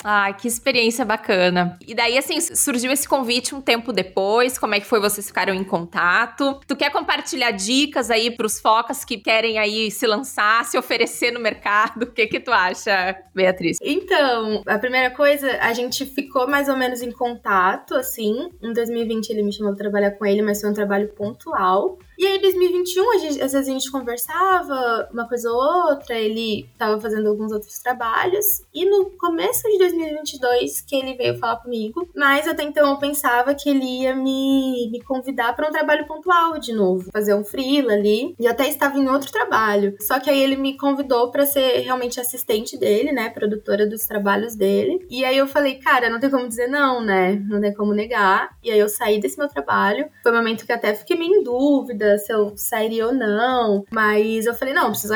Ai, 0.05 0.35
que 0.35 0.47
experiência 0.47 1.05
bacana. 1.05 1.77
E 1.87 1.95
daí, 1.95 2.17
assim, 2.17 2.41
surgiu 2.41 2.93
esse 2.93 3.09
convite 3.09 3.55
um 3.55 3.61
tempo 3.61 3.93
depois. 3.93 4.59
Como 4.59 4.75
é 4.75 4.81
que 4.81 4.87
foi? 4.87 5.01
Vocês 5.01 5.27
ficaram 5.27 5.53
em 5.53 5.65
contato? 5.65 6.61
Tu 6.67 6.77
quer 6.77 6.91
compartilhar 6.91 7.51
dicas 7.51 8.11
aí 8.11 8.31
pros 8.31 8.61
focas 8.61 9.05
que 9.05 9.19
querem 9.19 9.59
aí 9.59 9.91
se 9.91 10.07
lançar, 10.07 10.65
se 10.65 10.79
oferecer 10.79 11.33
no 11.33 11.41
mercado? 11.41 12.09
O 12.09 12.21
que 12.21 12.27
que 12.27 12.41
tu 12.41 12.51
acha, 12.51 13.17
Beatriz? 13.35 13.79
Então, 13.83 14.63
a 14.67 14.79
primeira 14.79 15.11
coisa, 15.11 15.59
a 15.61 15.73
gente 15.73 16.05
ficou 16.07 16.49
mais 16.49 16.69
ou 16.69 16.77
menos 16.77 17.03
em 17.03 17.13
contato, 17.13 17.95
assim. 17.95 18.49
Em 18.63 18.73
2020 18.73 19.31
ele 19.31 19.43
me 19.43 19.53
chamou 19.53 19.73
pra 19.75 19.85
trabalhar 19.85 20.13
com 20.13 20.25
ele, 20.25 20.43
mas 20.43 20.61
foi 20.61 20.71
um 20.71 20.75
trabalho 20.75 21.09
pontual. 21.09 21.99
E 22.19 22.27
aí, 22.27 22.37
em 22.37 22.41
2021, 22.41 23.13
a 23.13 23.19
gente, 23.19 23.41
às 23.41 23.53
vezes 23.53 23.69
a 23.69 23.73
gente 23.73 23.93
conversava 23.93 25.09
uma 25.13 25.29
coisa 25.29 25.49
ou 25.53 25.57
outra, 25.57 26.19
ele 26.19 26.69
tava 26.77 27.01
fazendo 27.01 27.29
alguns 27.29 27.53
outros 27.53 27.79
trabalhos. 27.79 28.45
E 28.75 28.85
no 28.85 29.11
começo 29.11 29.63
de 29.71 29.79
2022 29.79 30.81
que 30.81 30.97
ele 30.97 31.15
veio 31.15 31.39
falar 31.39 31.59
comigo, 31.59 32.09
mas 32.17 32.49
até 32.49 32.65
então 32.65 32.91
eu 32.91 32.99
pensava 32.99 33.55
que 33.55 33.71
ele 33.71 34.03
ia 34.03 34.17
me, 34.17 34.91
me 34.91 35.01
convidar 35.05 35.55
para 35.55 35.69
um 35.69 35.71
trabalho 35.71 36.09
pontual 36.09 36.59
de 36.59 36.73
novo, 36.73 37.09
fazer 37.13 37.35
um 37.35 37.45
freela 37.45 37.93
ali. 37.93 38.35
E 38.37 38.49
até 38.49 38.67
estava 38.67 38.99
em 38.99 39.09
outro 39.09 39.31
trabalho. 39.31 39.95
Só 40.01 40.19
que 40.19 40.29
aí 40.29 40.43
ele 40.43 40.57
me 40.57 40.77
convidou 40.77 41.31
para 41.31 41.47
ser 41.47 41.83
realmente 41.83 42.19
assistente 42.19 42.77
dele, 42.77 43.13
né, 43.13 43.31
produtora 43.31 43.87
dos 43.87 44.05
trabalhos 44.07 44.57
dele. 44.57 45.07
E 45.09 45.25
aí 45.25 45.39
eu 45.39 45.47
falei, 45.47 45.77
cara, 45.77 46.11
não 46.11 46.19
tem 46.19 46.31
como 46.31 46.49
dizer 46.49 46.67
não, 46.67 47.01
né? 47.01 47.41
Não 47.49 47.61
tem 47.61 47.73
como 47.73 47.95
negar. 47.95 48.57
E 48.61 48.73
aí 48.73 48.79
eu 48.81 48.89
saí 48.89 49.21
desse 49.21 49.39
meu 49.39 49.47
trabalho. 49.47 50.09
Foi 50.21 50.33
um 50.33 50.37
momento 50.37 50.67
que 50.67 50.73
até 50.73 50.93
fiquei 50.93 51.17
meio 51.17 51.37
em 51.37 51.45
dúvida 51.45 52.08
se 52.17 52.33
eu 52.33 52.53
sairia 52.57 53.07
ou 53.07 53.13
não. 53.13 53.85
Mas 53.91 54.47
eu 54.47 54.55
falei, 54.55 54.73
não, 54.73 54.91
preciso 54.91 55.15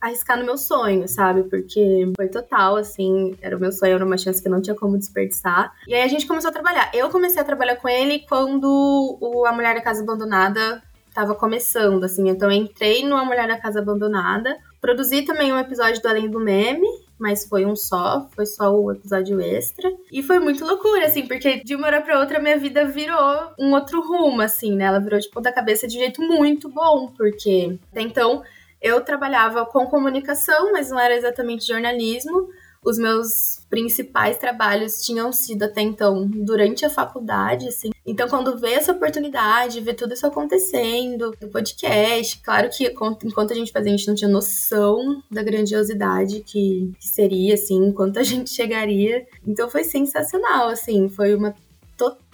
arriscar 0.00 0.38
no 0.38 0.44
meu 0.44 0.56
sonho, 0.56 1.06
sabe? 1.08 1.42
Porque 1.42 2.10
foi 2.16 2.28
total, 2.28 2.76
assim, 2.76 3.36
era 3.42 3.56
o 3.56 3.60
meu 3.60 3.72
sonho, 3.72 3.94
era 3.94 4.04
uma 4.04 4.16
chance 4.16 4.40
que 4.40 4.48
eu 4.48 4.52
não 4.52 4.62
tinha 4.62 4.76
como 4.76 4.96
desperdiçar. 4.96 5.72
E 5.86 5.94
aí 5.94 6.02
a 6.02 6.08
gente 6.08 6.26
começou 6.26 6.50
a 6.50 6.52
trabalhar. 6.52 6.90
Eu 6.94 7.10
comecei 7.10 7.42
a 7.42 7.44
trabalhar 7.44 7.76
com 7.76 7.88
ele 7.88 8.20
quando 8.28 9.18
o 9.20 9.44
A 9.44 9.52
Mulher 9.52 9.74
da 9.74 9.80
Casa 9.80 10.02
Abandonada 10.02 10.82
tava 11.12 11.34
começando, 11.34 12.04
assim. 12.04 12.28
Então 12.28 12.50
eu 12.50 12.56
entrei 12.56 13.04
no 13.04 13.16
A 13.16 13.24
Mulher 13.24 13.48
da 13.48 13.58
Casa 13.58 13.80
Abandonada. 13.80 14.56
Produzi 14.80 15.22
também 15.22 15.52
um 15.52 15.58
episódio 15.58 16.00
do 16.00 16.08
Além 16.08 16.30
do 16.30 16.40
Meme, 16.40 16.86
mas 17.20 17.46
foi 17.46 17.66
um 17.66 17.76
só, 17.76 18.26
foi 18.34 18.46
só 18.46 18.74
o 18.74 18.90
episódio 18.90 19.38
extra. 19.40 19.92
E 20.10 20.22
foi 20.22 20.40
muito 20.40 20.64
loucura, 20.64 21.06
assim, 21.06 21.26
porque 21.28 21.62
de 21.62 21.76
uma 21.76 21.86
hora 21.86 22.00
pra 22.00 22.18
outra 22.18 22.40
minha 22.40 22.58
vida 22.58 22.86
virou 22.86 23.52
um 23.58 23.74
outro 23.74 24.00
rumo, 24.00 24.40
assim, 24.40 24.74
né? 24.74 24.86
Ela 24.86 24.98
virou 24.98 25.20
de 25.20 25.28
ponta 25.28 25.52
cabeça 25.52 25.86
de 25.86 25.96
um 25.96 26.00
jeito 26.00 26.22
muito 26.22 26.68
bom, 26.68 27.12
porque 27.16 27.78
até 27.92 28.00
então 28.00 28.42
eu 28.80 29.02
trabalhava 29.02 29.66
com 29.66 29.86
comunicação, 29.86 30.72
mas 30.72 30.90
não 30.90 30.98
era 30.98 31.14
exatamente 31.14 31.66
jornalismo. 31.66 32.48
Os 32.84 32.98
meus 32.98 33.60
principais 33.68 34.38
trabalhos 34.38 35.04
tinham 35.04 35.32
sido 35.32 35.64
até 35.64 35.82
então 35.82 36.26
durante 36.26 36.84
a 36.84 36.90
faculdade, 36.90 37.68
assim. 37.68 37.90
Então, 38.06 38.28
quando 38.28 38.58
vê 38.58 38.72
essa 38.72 38.92
oportunidade, 38.92 39.80
vê 39.80 39.94
tudo 39.94 40.14
isso 40.14 40.26
acontecendo, 40.26 41.30
do 41.40 41.48
podcast, 41.48 42.40
claro 42.42 42.68
que 42.70 42.92
enquanto 43.24 43.52
a 43.52 43.54
gente 43.54 43.70
fazia, 43.70 43.92
a 43.92 43.96
gente 43.96 44.08
não 44.08 44.14
tinha 44.14 44.30
noção 44.30 45.22
da 45.30 45.42
grandiosidade 45.42 46.40
que 46.40 46.92
seria, 46.98 47.54
assim, 47.54 47.76
enquanto 47.86 48.18
a 48.18 48.22
gente 48.22 48.50
chegaria. 48.50 49.26
Então, 49.46 49.70
foi 49.70 49.84
sensacional, 49.84 50.68
assim, 50.68 51.08
foi 51.08 51.34
uma 51.34 51.54
total 51.96 52.29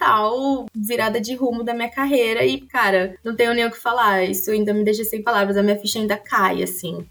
virada 0.73 1.19
de 1.19 1.35
rumo 1.35 1.63
da 1.63 1.73
minha 1.73 1.89
carreira 1.89 2.45
e, 2.45 2.61
cara, 2.61 3.15
não 3.23 3.35
tenho 3.35 3.53
nem 3.53 3.65
o 3.65 3.71
que 3.71 3.79
falar. 3.79 4.23
Isso 4.23 4.51
ainda 4.51 4.73
me 4.73 4.83
deixa 4.83 5.03
sem 5.03 5.21
palavras. 5.21 5.57
A 5.57 5.63
minha 5.63 5.77
ficha 5.77 5.99
ainda 5.99 6.17
cai, 6.17 6.63
assim, 6.63 7.05